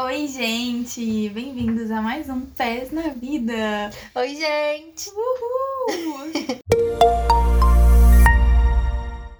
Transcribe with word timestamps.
Oi, 0.00 0.28
gente! 0.28 1.28
Bem-vindos 1.30 1.90
a 1.90 2.00
mais 2.00 2.28
um 2.30 2.42
Pés 2.42 2.92
na 2.92 3.08
Vida! 3.08 3.90
Oi, 4.14 4.28
gente! 4.28 5.10
Uhul! 5.10 6.30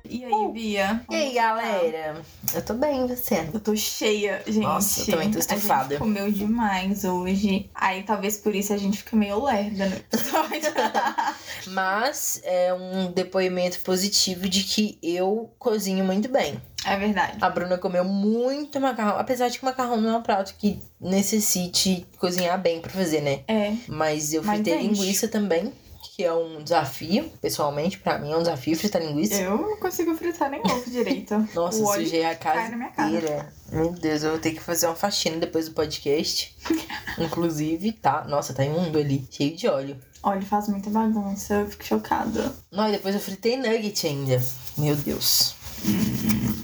e 0.04 0.24
aí, 0.24 0.52
Bia? 0.52 1.00
E 1.08 1.14
aí, 1.14 1.34
galera? 1.34 2.20
Eu 2.52 2.64
tô 2.64 2.74
bem, 2.74 3.06
você? 3.06 3.48
Eu 3.54 3.60
tô 3.60 3.76
cheia, 3.76 4.42
gente. 4.48 4.64
Nossa, 4.64 5.02
eu 5.02 5.14
também 5.14 5.30
tô 5.30 5.36
A 5.36 5.40
estufada. 5.40 5.90
gente 5.90 5.98
comeu 6.00 6.32
demais 6.32 7.04
hoje. 7.04 7.70
Aí 7.72 8.02
talvez 8.02 8.38
por 8.38 8.52
isso 8.52 8.72
a 8.72 8.76
gente 8.76 8.98
fica 8.98 9.14
meio 9.14 9.44
lerda 9.44 9.86
no 9.86 9.94
episódio. 9.96 10.72
Mas 11.70 12.40
é 12.42 12.74
um 12.74 13.12
depoimento 13.12 13.78
positivo 13.82 14.48
de 14.48 14.64
que 14.64 14.98
eu 15.00 15.54
cozinho 15.56 16.04
muito 16.04 16.28
bem. 16.28 16.60
É 16.94 16.98
verdade. 16.98 17.38
A 17.40 17.50
Bruna 17.50 17.78
comeu 17.78 18.04
muito 18.04 18.80
macarrão, 18.80 19.18
apesar 19.18 19.48
de 19.48 19.58
que 19.58 19.64
macarrão 19.64 20.00
não 20.00 20.14
é 20.14 20.16
um 20.18 20.22
prato 20.22 20.54
que 20.58 20.80
necessite 21.00 22.06
cozinhar 22.18 22.60
bem 22.60 22.80
pra 22.80 22.90
fazer, 22.90 23.20
né? 23.20 23.40
É. 23.48 23.74
Mas 23.86 24.32
eu 24.32 24.42
Mas 24.42 24.56
fritei 24.56 24.74
enche. 24.78 25.00
linguiça 25.00 25.28
também, 25.28 25.72
que 26.16 26.24
é 26.24 26.32
um 26.32 26.62
desafio, 26.62 27.30
pessoalmente, 27.40 27.98
pra 27.98 28.18
mim 28.18 28.32
é 28.32 28.36
um 28.36 28.40
desafio 28.40 28.76
fritar 28.76 29.02
linguiça. 29.02 29.40
Eu 29.40 29.56
não 29.56 29.76
consigo 29.76 30.14
fritar 30.16 30.50
nem 30.50 30.60
ovo 30.60 30.90
direito. 30.90 31.34
Nossa, 31.54 31.82
o 31.82 31.92
sujei 31.94 32.24
a 32.24 32.34
casa 32.34 32.74
inteira. 32.74 33.52
Meu 33.70 33.92
Deus, 33.92 34.22
eu 34.22 34.30
vou 34.30 34.40
ter 34.40 34.52
que 34.52 34.60
fazer 34.60 34.86
uma 34.86 34.96
faxina 34.96 35.36
depois 35.36 35.68
do 35.68 35.74
podcast. 35.74 36.56
Inclusive, 37.18 37.92
tá. 37.92 38.24
Nossa, 38.24 38.52
tá 38.54 38.64
imundo 38.64 38.98
ali, 38.98 39.26
cheio 39.30 39.56
de 39.56 39.68
óleo. 39.68 39.96
Olha, 40.22 40.42
faz 40.42 40.68
muita 40.68 40.90
bagunça, 40.90 41.54
eu 41.54 41.70
fico 41.70 41.84
chocada. 41.84 42.52
Não, 42.72 42.88
e 42.88 42.92
depois 42.92 43.14
eu 43.14 43.20
fritei 43.20 43.56
nugget 43.56 44.06
ainda. 44.06 44.42
Meu 44.76 44.96
Deus. 44.96 45.54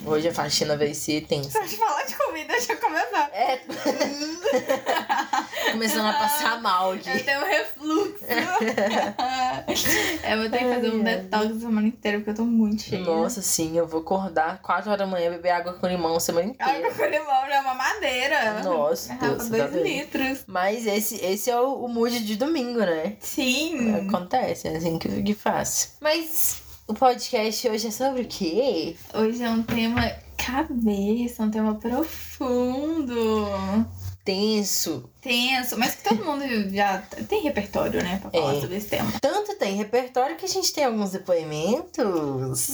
Hoje 0.06 0.28
a 0.28 0.34
faxina 0.34 0.76
vai 0.76 0.92
ser 0.92 1.22
tensa. 1.26 1.58
Pode 1.58 1.76
falar 1.76 2.02
de 2.04 2.14
comida, 2.14 2.48
deixa 2.52 2.72
eu 2.74 2.78
começar. 2.78 3.30
É. 3.32 3.58
Começando 5.72 6.06
a 6.06 6.12
passar 6.12 6.60
mal 6.60 6.94
Eu 6.94 7.00
aqui. 7.00 7.22
tenho 7.24 7.40
um 7.40 7.44
refluxo. 7.44 8.24
eu 10.30 10.38
vou 10.38 10.50
ter 10.50 10.58
que 10.58 10.64
fazer 10.74 10.90
um 10.90 11.02
detox 11.02 11.46
a 11.46 11.60
semana 11.60 11.88
inteira, 11.88 12.18
porque 12.18 12.30
eu 12.30 12.34
tô 12.34 12.44
muito 12.44 12.82
cheia. 12.82 13.02
Nossa, 13.02 13.40
sim, 13.42 13.76
eu 13.76 13.86
vou 13.86 14.00
acordar 14.02 14.60
4 14.62 14.90
horas 14.90 15.00
da 15.00 15.06
manhã, 15.10 15.30
beber 15.30 15.50
água 15.50 15.72
com 15.72 15.86
limão 15.86 16.14
a 16.14 16.20
semana 16.20 16.54
Água 16.58 16.76
inteira. 16.76 16.94
com 16.94 17.04
limão 17.06 17.46
é 17.46 17.60
uma 17.60 17.74
madeira. 17.74 18.62
Nossa, 18.62 19.14
Deus, 19.14 19.48
2 19.48 19.70
tá 19.70 19.76
litros. 19.78 20.44
Mas 20.46 20.86
esse, 20.86 21.16
esse 21.24 21.50
é 21.50 21.58
o, 21.58 21.84
o 21.84 21.88
mood 21.88 22.20
de 22.20 22.36
domingo, 22.36 22.80
né? 22.80 23.16
Sim. 23.20 23.94
Acontece, 24.06 24.68
é 24.68 24.76
assim 24.76 24.98
que, 24.98 25.22
que 25.22 25.34
faz. 25.34 25.96
Mas 26.00 26.58
o 26.86 26.94
podcast 26.94 27.68
hoje 27.68 27.86
é 27.88 27.90
sobre 27.90 28.22
o 28.22 28.26
quê? 28.26 28.96
Hoje 29.14 29.42
é 29.42 29.50
um 29.50 29.62
tema 29.62 30.02
cabeça, 30.36 31.42
um 31.42 31.50
tema 31.50 31.74
profundo. 31.76 33.46
Tenso. 34.24 35.10
Tenso, 35.20 35.78
mas 35.78 35.94
que 35.96 36.04
todo 36.08 36.24
mundo 36.24 36.42
já 36.74 36.98
tem 37.28 37.42
repertório, 37.42 38.02
né, 38.02 38.18
pra 38.22 38.30
falar 38.30 38.54
É. 38.54 38.60
sobre 38.60 38.76
esse 38.76 38.86
tema. 38.88 39.12
Tanto 39.20 39.54
tem 39.58 39.76
repertório 39.76 40.36
que 40.36 40.46
a 40.46 40.48
gente 40.48 40.72
tem 40.72 40.84
alguns 40.84 41.10
depoimentos. 41.10 42.68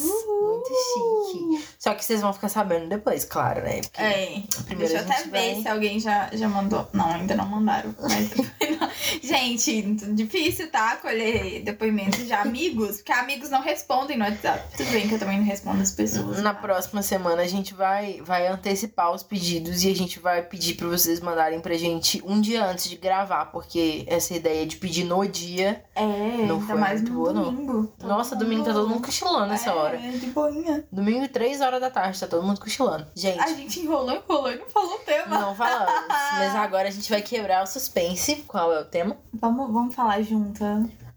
Muito 0.68 1.58
chique. 1.58 1.68
Só 1.78 1.94
que 1.94 2.04
vocês 2.04 2.20
vão 2.20 2.32
ficar 2.32 2.48
sabendo 2.48 2.88
depois, 2.88 3.24
claro, 3.24 3.62
né? 3.62 3.80
Porque 3.80 4.00
É, 4.02 4.42
primeiro 4.66 4.92
deixa 4.92 4.94
eu 4.94 5.00
até 5.00 5.22
gente 5.22 5.30
ver 5.30 5.52
vai- 5.54 5.62
se 5.62 5.68
alguém 5.68 6.00
já, 6.00 6.28
já 6.32 6.48
mandou. 6.48 6.88
Não, 6.92 7.10
ainda 7.10 7.34
não 7.34 7.46
mandaram. 7.46 7.94
Mas... 8.00 8.30
Gente, 9.22 9.82
difícil, 10.14 10.70
tá? 10.70 10.96
Colher 10.96 11.62
depoimentos 11.62 12.26
de 12.26 12.32
amigos, 12.32 12.96
porque 12.96 13.12
amigos 13.12 13.50
não 13.50 13.60
respondem 13.62 14.16
no 14.16 14.24
WhatsApp. 14.24 14.76
Tudo 14.76 14.90
bem 14.90 15.08
que 15.08 15.14
eu 15.14 15.18
também 15.18 15.38
não 15.38 15.44
respondo 15.44 15.82
as 15.82 15.90
pessoas. 15.90 16.42
Na 16.42 16.54
próxima 16.54 17.02
semana 17.02 17.42
a 17.42 17.46
gente 17.46 17.74
vai, 17.74 18.20
vai 18.22 18.46
antecipar 18.46 19.12
os 19.12 19.22
pedidos 19.22 19.82
e 19.84 19.90
a 19.90 19.94
gente 19.94 20.18
vai 20.18 20.42
pedir 20.42 20.74
pra 20.74 20.88
vocês 20.88 21.20
mandarem 21.20 21.60
pra 21.60 21.74
gente 21.76 22.22
um 22.26 22.40
dia 22.40 22.64
antes 22.64 22.88
de 22.88 22.96
gravar, 22.96 23.46
porque 23.46 24.04
essa 24.06 24.34
ideia 24.34 24.66
de 24.66 24.76
pedir 24.76 25.04
no 25.04 25.26
dia. 25.26 25.84
É, 25.94 26.02
Não 26.46 26.60
foi 26.60 26.74
mais 26.76 27.00
muito 27.00 27.12
boa, 27.14 27.32
não. 27.32 27.44
domingo. 27.44 27.92
Todo 27.98 28.08
Nossa, 28.08 28.36
domingo 28.36 28.64
tá 28.64 28.72
todo 28.72 28.88
mundo 28.88 29.02
cochilando 29.04 29.46
nessa 29.46 29.70
é, 29.70 29.74
hora. 29.74 29.98
de 29.98 30.26
boinha. 30.50 30.84
Domingo, 30.90 31.28
3 31.28 31.60
horas 31.60 31.80
da 31.80 31.90
tarde, 31.90 32.18
tá 32.20 32.26
todo 32.26 32.42
mundo 32.42 32.60
cochilando. 32.60 33.06
Gente, 33.14 33.38
A 33.40 33.48
gente 33.48 33.80
enrolou, 33.80 34.14
enrolou 34.16 34.52
e 34.52 34.56
não 34.56 34.66
falou 34.66 34.94
o 34.94 34.98
tema. 35.00 35.38
não 35.38 35.54
falamos. 35.54 35.92
mas 36.08 36.54
agora 36.56 36.88
a 36.88 36.90
gente 36.90 37.08
vai 37.10 37.22
quebrar 37.22 37.62
o 37.62 37.66
suspense. 37.66 38.36
Qual 38.46 38.72
é 38.72 38.80
o 38.80 38.84
tema? 38.84 39.16
Vamos, 39.32 39.72
vamos 39.72 39.94
falar 39.94 40.22
junto. 40.22 40.62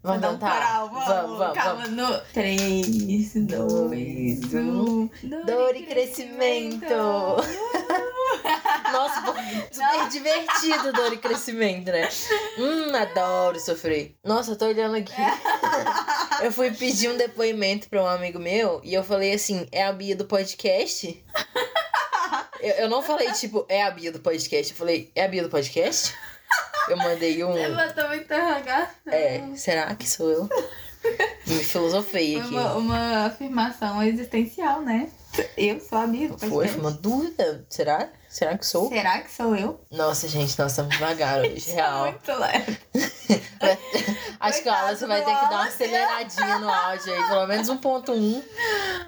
Vamos 0.04 0.20
dar 0.20 0.32
um 0.32 0.38
vamos. 0.38 1.04
Vamos, 1.06 1.38
vamos, 1.38 1.54
Calma, 1.54 1.86
no 1.86 2.20
3, 2.34 3.34
2, 3.36 4.52
1. 4.52 5.10
Dor 5.46 5.74
e 5.74 5.86
crescimento. 5.86 6.84
Nossa, 8.92 9.22
super 9.72 10.08
divertido 10.10 10.92
dor 10.92 11.14
e 11.14 11.16
crescimento, 11.16 11.90
né? 11.90 12.06
Hum, 12.58 12.94
adoro 12.94 13.58
sofrer. 13.58 14.14
Nossa, 14.22 14.50
eu 14.50 14.56
tô 14.56 14.66
olhando 14.66 14.96
aqui. 14.96 15.14
Eu 16.42 16.52
fui 16.52 16.70
pedir 16.72 17.08
um 17.08 17.16
depoimento 17.16 17.88
pra 17.88 18.02
um 18.02 18.06
amigo 18.06 18.38
meu 18.38 18.80
e 18.84 18.92
eu 18.92 19.02
falei 19.04 19.32
assim: 19.32 19.66
é 19.72 19.84
a 19.84 19.92
Bia 19.92 20.14
do 20.14 20.26
podcast? 20.26 21.24
Eu, 22.60 22.74
eu 22.76 22.88
não 22.88 23.02
falei, 23.02 23.30
tipo, 23.32 23.64
é 23.68 23.82
a 23.82 23.90
Bia 23.90 24.10
do 24.10 24.20
podcast. 24.20 24.72
Eu 24.72 24.76
falei, 24.76 25.10
é 25.14 25.24
a 25.24 25.28
Bia 25.28 25.42
do 25.42 25.48
podcast? 25.48 26.14
Eu 26.88 26.96
mandei 26.96 27.42
um. 27.44 27.52
Levantou 27.52 28.04
uma 28.04 28.16
interrogação. 28.16 29.12
É, 29.12 29.42
será 29.56 29.94
que 29.94 30.08
sou 30.08 30.30
eu? 30.30 30.48
Me 31.46 31.62
filosofei 31.62 32.38
aqui. 32.38 32.48
uma, 32.48 32.74
uma 32.74 33.26
afirmação 33.26 34.02
existencial, 34.02 34.80
né? 34.80 35.08
Eu 35.56 35.80
sou 35.80 35.98
a 35.98 36.06
Bia 36.06 36.28
do 36.28 36.38
Foi, 36.38 36.68
foi 36.68 36.80
uma 36.80 36.90
dúvida. 36.90 37.64
Será? 37.68 38.08
Será 38.34 38.58
que 38.58 38.66
sou? 38.66 38.88
Será 38.88 39.20
que 39.20 39.30
sou 39.30 39.54
eu? 39.54 39.80
Nossa, 39.92 40.26
gente, 40.26 40.58
nós 40.58 40.72
estamos 40.72 40.92
devagar 40.92 41.38
hoje, 41.38 41.60
Sou 41.70 41.74
real. 41.74 42.06
Muito 42.06 42.32
leve. 42.32 42.78
Acho 44.40 44.60
que 44.60 44.68
o 44.68 44.72
Alice 44.72 45.06
vai 45.06 45.24
ter 45.24 45.26
que 45.26 45.40
dar 45.42 45.50
uma 45.50 45.50
Wallace. 45.58 45.84
aceleradinha 45.84 46.58
no 46.58 46.68
áudio 46.68 47.14
aí, 47.14 47.28
pelo 47.28 47.46
menos 47.46 47.68
1.1, 47.70 48.42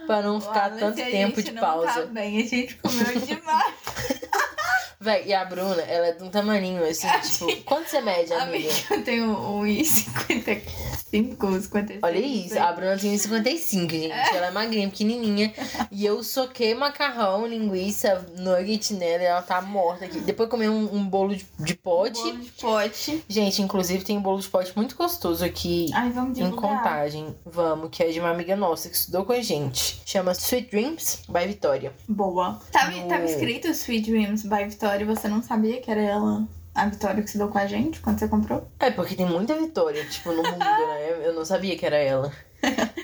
pra 0.07 0.23
não 0.23 0.41
ficar 0.41 0.71
Wallace, 0.71 0.79
tanto 0.79 1.11
tempo 1.11 1.43
de 1.43 1.51
não 1.51 1.61
pausa. 1.61 2.03
Tá 2.03 2.07
bem, 2.07 2.41
a 2.41 2.47
gente 2.47 2.77
comeu 2.77 3.21
demais. 3.21 3.75
Véi, 5.01 5.25
e 5.27 5.35
a 5.35 5.45
Bruna, 5.45 5.83
ela 5.83 6.07
é 6.07 6.13
de 6.13 6.23
um 6.23 6.31
tamaninho 6.31 6.89
assim, 6.89 7.09
tipo, 7.21 7.65
quanto 7.65 7.89
você 7.89 8.01
mede, 8.01 8.33
amiga? 8.33 8.69
Amiga, 8.71 8.95
eu 8.95 9.05
tenho 9.05 9.37
1,55, 9.37 10.63
55. 11.25 11.99
Olha 12.03 12.19
isso, 12.19 12.59
a 12.59 12.73
Bruna 12.73 12.97
tem 12.97 13.15
1,55, 13.15 13.91
gente. 13.91 14.13
Ela 14.13 14.47
é 14.47 14.51
magrinha, 14.51 14.89
pequenininha. 14.89 15.53
E 15.91 16.05
eu 16.05 16.23
soquei 16.23 16.75
macarrão, 16.75 17.47
linguiça, 17.47 18.27
nugget 18.39 18.95
nela 18.95 19.23
e 19.23 19.27
ela 19.27 19.43
tá 19.43 19.61
morta 19.63 20.05
aqui. 20.05 20.21
Depois 20.21 20.49
comi 20.49 20.69
um, 20.69 20.95
um 20.95 21.05
bolo 21.07 21.35
de, 21.35 21.47
de 21.61 21.75
pote. 21.75 22.21
Bolo 22.21 22.39
de 22.39 22.51
pote. 22.53 23.25
Gente, 23.29 23.63
inclusive 23.63 24.05
tem 24.05 24.19
um 24.19 24.23
bolo 24.23 24.41
de 24.41 24.49
pote 24.49 24.73
muito 24.77 24.97
gostoso 24.97 25.45
aqui 25.45 25.91
Ai, 25.95 26.11
vamos 26.11 26.39
em 26.39 26.45
divulgar. 26.45 26.77
contagem. 26.79 27.35
Vamos, 27.45 27.91
que 27.91 28.03
é 28.03 28.09
de 28.11 28.21
uma 28.21 28.31
amiga 28.31 28.57
nossa 28.57 28.89
que 28.89 28.97
estudou 28.97 29.25
com 29.25 29.33
a 29.33 29.41
gente. 29.41 30.01
Chama 30.05 30.33
Sweet 30.33 30.71
Dreams 30.71 31.23
by 31.29 31.47
Vitória. 31.47 31.93
Boa. 32.09 32.61
Tava, 32.73 32.91
No- 32.91 33.09
tava 33.09 33.25
escrito 33.25 33.69
Sweet 33.69 34.11
Dreams 34.11 34.43
by 34.43 34.65
Vitória 34.69 35.03
e 35.03 35.07
você 35.07 35.29
não 35.29 35.43
sabia 35.43 35.81
que 35.81 35.91
era 35.91 36.01
ela, 36.01 36.47
a 36.77 36.87
Vitória 36.87 37.23
que 37.23 37.31
se 37.31 37.39
deu 37.39 37.49
com 37.49 37.59
a 37.59 37.67
gente 37.67 38.01
quando 38.01 38.19
você 38.19 38.29
comprou? 38.29 38.67
É, 38.79 38.91
porque 38.91 39.15
tem 39.15 39.27
muita 39.27 39.55
Vitória, 39.57 40.05
tipo, 40.07 40.31
no 40.31 40.43
mundo, 40.43 40.59
né? 40.59 41.21
Eu 41.25 41.33
não 41.35 41.45
sabia 41.45 41.77
que 41.77 41.85
era 41.87 41.97
ela. 41.97 42.33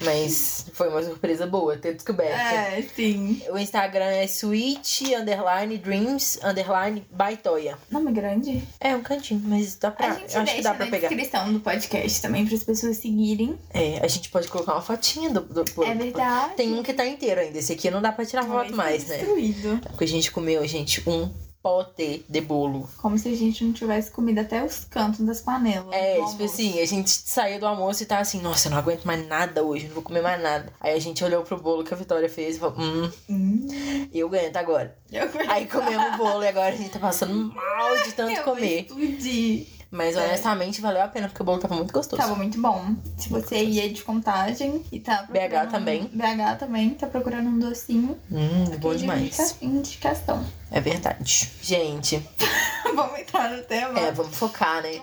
Mas 0.04 0.66
foi 0.72 0.88
uma 0.88 1.02
surpresa 1.02 1.46
boa 1.46 1.76
ter 1.76 1.94
descoberto. 1.94 2.32
É, 2.34 2.82
sim. 2.96 3.42
O 3.50 3.58
Instagram 3.58 4.06
é 4.06 4.24
sweet, 4.24 5.14
underline, 5.14 5.78
dreams, 5.78 6.40
underline, 6.42 7.06
by 7.10 7.36
Toya. 7.36 7.78
Nome 7.90 8.10
grande? 8.12 8.62
É 8.80 8.94
um 8.96 9.02
cantinho, 9.02 9.40
mas 9.44 9.76
dá 9.76 9.90
pra... 9.90 10.08
a 10.08 10.14
gente 10.14 10.36
acho 10.36 10.54
que 10.56 10.62
dá 10.62 10.74
pra 10.74 10.86
na 10.86 10.90
pegar. 10.90 11.08
descrição 11.08 11.52
do 11.52 11.60
podcast 11.60 12.22
também 12.22 12.44
para 12.46 12.54
as 12.56 12.64
pessoas 12.64 12.96
seguirem. 12.96 13.56
É, 13.72 14.00
a 14.02 14.08
gente 14.08 14.30
pode 14.30 14.48
colocar 14.48 14.72
uma 14.72 14.82
fotinha 14.82 15.30
do... 15.30 15.40
do, 15.40 15.62
do- 15.64 15.84
É 15.84 15.94
verdade. 15.94 16.54
Tem 16.54 16.72
um 16.72 16.82
que 16.82 16.92
tá 16.92 17.06
inteiro 17.06 17.40
ainda. 17.40 17.58
Esse 17.58 17.72
aqui 17.74 17.90
não 17.90 18.02
dá 18.02 18.10
pra 18.10 18.24
tirar 18.26 18.44
foto 18.44 18.74
mais, 18.74 19.06
né? 19.06 19.18
Destruído. 19.18 19.80
Porque 19.88 20.04
a 20.04 20.08
gente 20.08 20.32
comeu, 20.32 20.66
gente, 20.66 21.08
um 21.08 21.30
pote 21.62 22.24
de 22.28 22.40
bolo. 22.40 22.88
Como 22.98 23.16
se 23.18 23.28
a 23.28 23.36
gente 23.36 23.64
não 23.64 23.72
tivesse 23.72 24.10
comido 24.10 24.40
até 24.40 24.64
os 24.64 24.84
cantos 24.84 25.20
das 25.20 25.40
panelas. 25.40 25.92
É, 25.92 26.16
tipo 26.30 26.44
assim, 26.44 26.80
a 26.80 26.86
gente 26.86 27.10
saiu 27.10 27.60
do 27.60 27.66
almoço 27.66 28.02
e 28.02 28.06
tá 28.06 28.18
assim, 28.18 28.40
nossa, 28.40 28.66
eu 28.68 28.72
não 28.72 28.78
aguento 28.78 29.04
mais 29.04 29.26
nada 29.28 29.62
hoje, 29.62 29.86
não 29.86 29.94
vou 29.94 30.02
comer 30.02 30.22
mais 30.22 30.42
nada. 30.42 30.72
Aí 30.80 30.94
a 30.94 30.98
gente 30.98 31.22
olhou 31.22 31.42
pro 31.44 31.60
bolo 31.60 31.84
que 31.84 31.94
a 31.94 31.96
Vitória 31.96 32.28
fez 32.28 32.56
e 32.56 32.58
falou, 32.58 32.74
hum, 32.78 33.10
Hum, 33.30 34.08
eu 34.12 34.26
aguento 34.26 34.56
agora. 34.56 34.96
eu 35.10 35.28
Aí 35.48 35.66
comemos 35.66 36.14
o 36.14 36.18
bolo 36.18 36.42
e 36.42 36.48
agora 36.48 36.74
a 36.74 36.76
gente 36.76 36.90
tá 36.90 36.98
passando 36.98 37.54
mal 37.54 37.96
de 38.04 38.12
tanto 38.12 38.32
eu 38.32 38.42
comer. 38.44 38.80
explodir. 38.82 39.66
Mas 39.94 40.16
É. 40.16 40.24
honestamente 40.24 40.80
valeu 40.80 41.02
a 41.02 41.08
pena, 41.08 41.28
porque 41.28 41.42
o 41.42 41.44
bolo 41.44 41.58
tava 41.58 41.74
muito 41.76 41.92
gostoso. 41.92 42.16
Tava 42.20 42.34
muito 42.34 42.58
bom. 42.58 42.94
Se 43.18 43.28
você 43.28 43.62
ia 43.62 43.92
de 43.92 44.02
contagem 44.02 44.82
e 44.90 44.98
tá. 44.98 45.28
BH 45.30 45.70
também. 45.70 46.04
BH 46.04 46.56
também, 46.58 46.90
tá 46.94 47.06
procurando 47.06 47.48
um 47.50 47.58
docinho. 47.58 48.16
Hum, 48.30 48.64
bom 48.80 48.94
demais. 48.94 49.20
indica- 49.22 49.56
Indicação. 49.60 50.42
É 50.72 50.80
verdade. 50.80 51.52
Gente, 51.62 52.26
vamos 52.94 53.20
entrar 53.20 53.50
no 53.50 53.62
tema. 53.62 54.00
É, 54.00 54.10
vamos 54.10 54.34
focar, 54.36 54.82
né? 54.82 55.00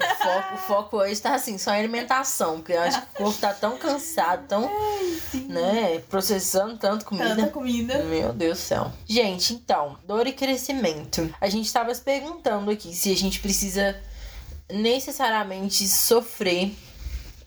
O 0.00 0.16
foco, 0.24 0.54
o 0.54 0.58
foco 0.58 0.96
hoje 0.98 1.20
tá 1.20 1.34
assim, 1.34 1.56
só 1.56 1.70
alimentação, 1.70 2.56
porque 2.56 2.72
eu 2.72 2.80
acho 2.82 3.00
que 3.00 3.06
o 3.14 3.24
corpo 3.24 3.38
tá 3.40 3.52
tão 3.54 3.78
cansado, 3.78 4.46
tão, 4.48 4.68
né, 5.48 6.00
processando 6.08 6.76
tanto 6.76 7.04
comida. 7.04 7.36
Tanta 7.36 7.48
comida. 7.50 8.02
Meu 8.04 8.32
Deus 8.32 8.58
do 8.58 8.60
céu. 8.60 8.92
Gente, 9.06 9.54
então, 9.54 9.96
dor 10.04 10.26
e 10.26 10.32
crescimento. 10.32 11.32
A 11.40 11.48
gente 11.48 11.72
tava 11.72 11.94
se 11.94 12.00
perguntando 12.00 12.70
aqui 12.70 12.94
se 12.94 13.12
a 13.12 13.16
gente 13.16 13.38
precisa 13.40 13.96
necessariamente 14.70 15.86
sofrer 15.88 16.72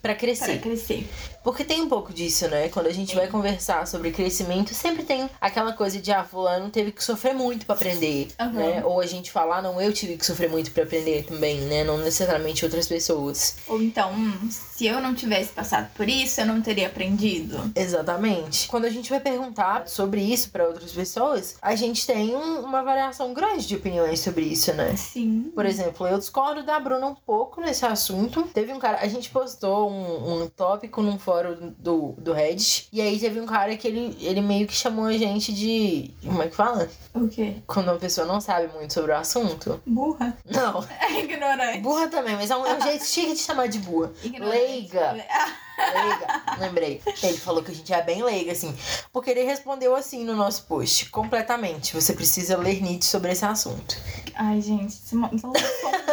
pra 0.02 0.14
Para 0.14 0.16
crescer. 0.16 0.60
crescer. 0.60 1.10
Porque 1.44 1.64
tem 1.64 1.82
um 1.82 1.90
pouco 1.90 2.14
disso, 2.14 2.48
né? 2.48 2.70
Quando 2.70 2.88
a 2.88 2.94
gente 2.94 3.16
vai 3.16 3.28
conversar 3.28 3.88
sobre 3.88 4.12
crescimento, 4.12 4.74
sempre 4.76 5.04
tem 5.04 5.30
aquela 5.40 5.74
coisa 5.74 6.00
de, 6.00 6.12
ah, 6.12 6.24
fulano 6.24 6.70
teve 6.70 6.92
que 6.92 7.04
sofrer 7.04 7.34
muito 7.34 7.66
pra 7.66 7.74
aprender, 7.76 8.28
Aham. 8.40 8.52
né? 8.52 8.84
Ou 8.86 9.00
a 9.02 9.06
gente 9.08 9.32
falar, 9.32 9.58
ah, 9.58 9.62
não, 9.62 9.82
eu 9.82 9.92
tive 9.92 10.18
que 10.18 10.26
sofrer 10.26 10.50
muito 10.50 10.70
pra 10.72 10.84
aprender 10.84 11.24
também, 11.26 11.60
né? 11.62 11.84
Não 11.84 11.98
necessariamente 11.98 12.64
outras 12.64 12.88
pessoas. 12.88 13.56
Ou 13.68 13.82
então, 13.82 14.12
hum, 14.14 14.50
se 14.52 14.86
eu 14.86 15.02
não 15.02 15.16
tivesse 15.16 15.50
passado 15.52 15.90
por 15.96 16.08
isso, 16.08 16.42
eu 16.42 16.46
não 16.46 16.62
teria 16.62 16.86
aprendido. 16.88 17.72
Exatamente. 17.76 18.68
Quando 18.68 18.86
a 18.86 18.90
gente 18.92 19.10
vai 19.10 19.20
perguntar 19.20 19.88
sobre 19.88 20.22
isso 20.22 20.52
pra 20.52 20.68
outras 20.68 20.92
pessoas, 20.92 21.56
a 21.62 21.76
gente 21.76 22.06
tem 22.06 22.36
um- 22.36 22.62
uma 22.62 22.84
variação 22.84 23.34
grande 23.34 23.68
de 23.68 23.76
opiniões 23.76 24.20
sobre 24.20 24.44
isso, 24.46 24.72
né? 24.74 24.96
Sim. 24.96 25.52
Por 25.56 25.66
exemplo, 25.66 26.06
eu 26.08 26.20
discordo 26.20 26.64
da 26.64 26.80
Bruna 26.80 27.08
um 27.08 27.16
pouco 27.16 27.60
nesse 27.62 27.84
assunto. 27.86 28.44
Teve 28.54 28.72
um 28.72 28.80
cara, 28.80 29.00
a 29.02 29.08
gente 29.08 29.30
postou 29.32 29.90
um, 29.90 30.44
um 30.44 30.48
tópico 30.48 31.02
num 31.02 31.18
fórum 31.18 31.31
do, 31.78 32.14
do 32.18 32.34
Reddit, 32.34 32.88
e 32.92 33.02
aí 33.02 33.20
teve 33.20 33.40
um 33.40 33.46
cara 33.46 33.76
que 33.78 33.88
ele, 33.88 34.18
ele 34.20 34.42
meio 34.42 34.68
que 34.68 34.74
chamou 34.74 35.06
a 35.06 35.14
gente 35.14 35.54
de. 35.54 36.12
Como 36.24 36.42
é 36.42 36.48
que 36.48 36.56
fala? 36.56 36.90
O 37.14 37.28
quê? 37.28 37.56
Quando 37.68 37.88
uma 37.90 37.98
pessoa 37.98 38.26
não 38.28 38.40
sabe 38.42 38.72
muito 38.74 38.94
sobre 38.94 39.12
o 39.12 39.18
assunto. 39.18 39.82
Burra? 39.86 40.38
Não. 40.46 40.86
É 41.02 41.20
ignorante. 41.20 41.80
Burra 41.80 42.08
também, 42.08 42.36
mas 42.36 42.50
é 42.50 42.56
um, 42.56 42.66
é 42.66 42.78
um 42.78 42.82
jeito 42.82 43.04
chique 43.06 43.34
de 43.34 43.40
chamar 43.40 43.68
de 43.68 43.80
burra. 43.80 44.12
Ignorante. 44.24 44.58
Leiga. 44.58 45.26
Leiga, 45.94 46.44
lembrei. 46.60 47.02
Ele 47.24 47.38
falou 47.38 47.64
que 47.64 47.72
a 47.72 47.76
gente 47.76 47.92
é 47.94 48.02
bem 48.02 48.24
leiga, 48.24 48.52
assim. 48.52 48.76
Porque 49.12 49.30
ele 49.32 49.44
respondeu 49.44 49.96
assim 49.96 50.24
no 50.24 50.36
nosso 50.36 50.64
post, 50.64 51.10
completamente. 51.10 51.94
Você 51.94 52.14
precisa 52.14 52.58
ler 52.58 52.82
Nietzsche 52.82 53.10
sobre 53.10 53.32
esse 53.32 53.46
assunto. 53.46 53.98
Ai, 54.36 54.62
gente, 54.62 54.98
então, 55.12 55.52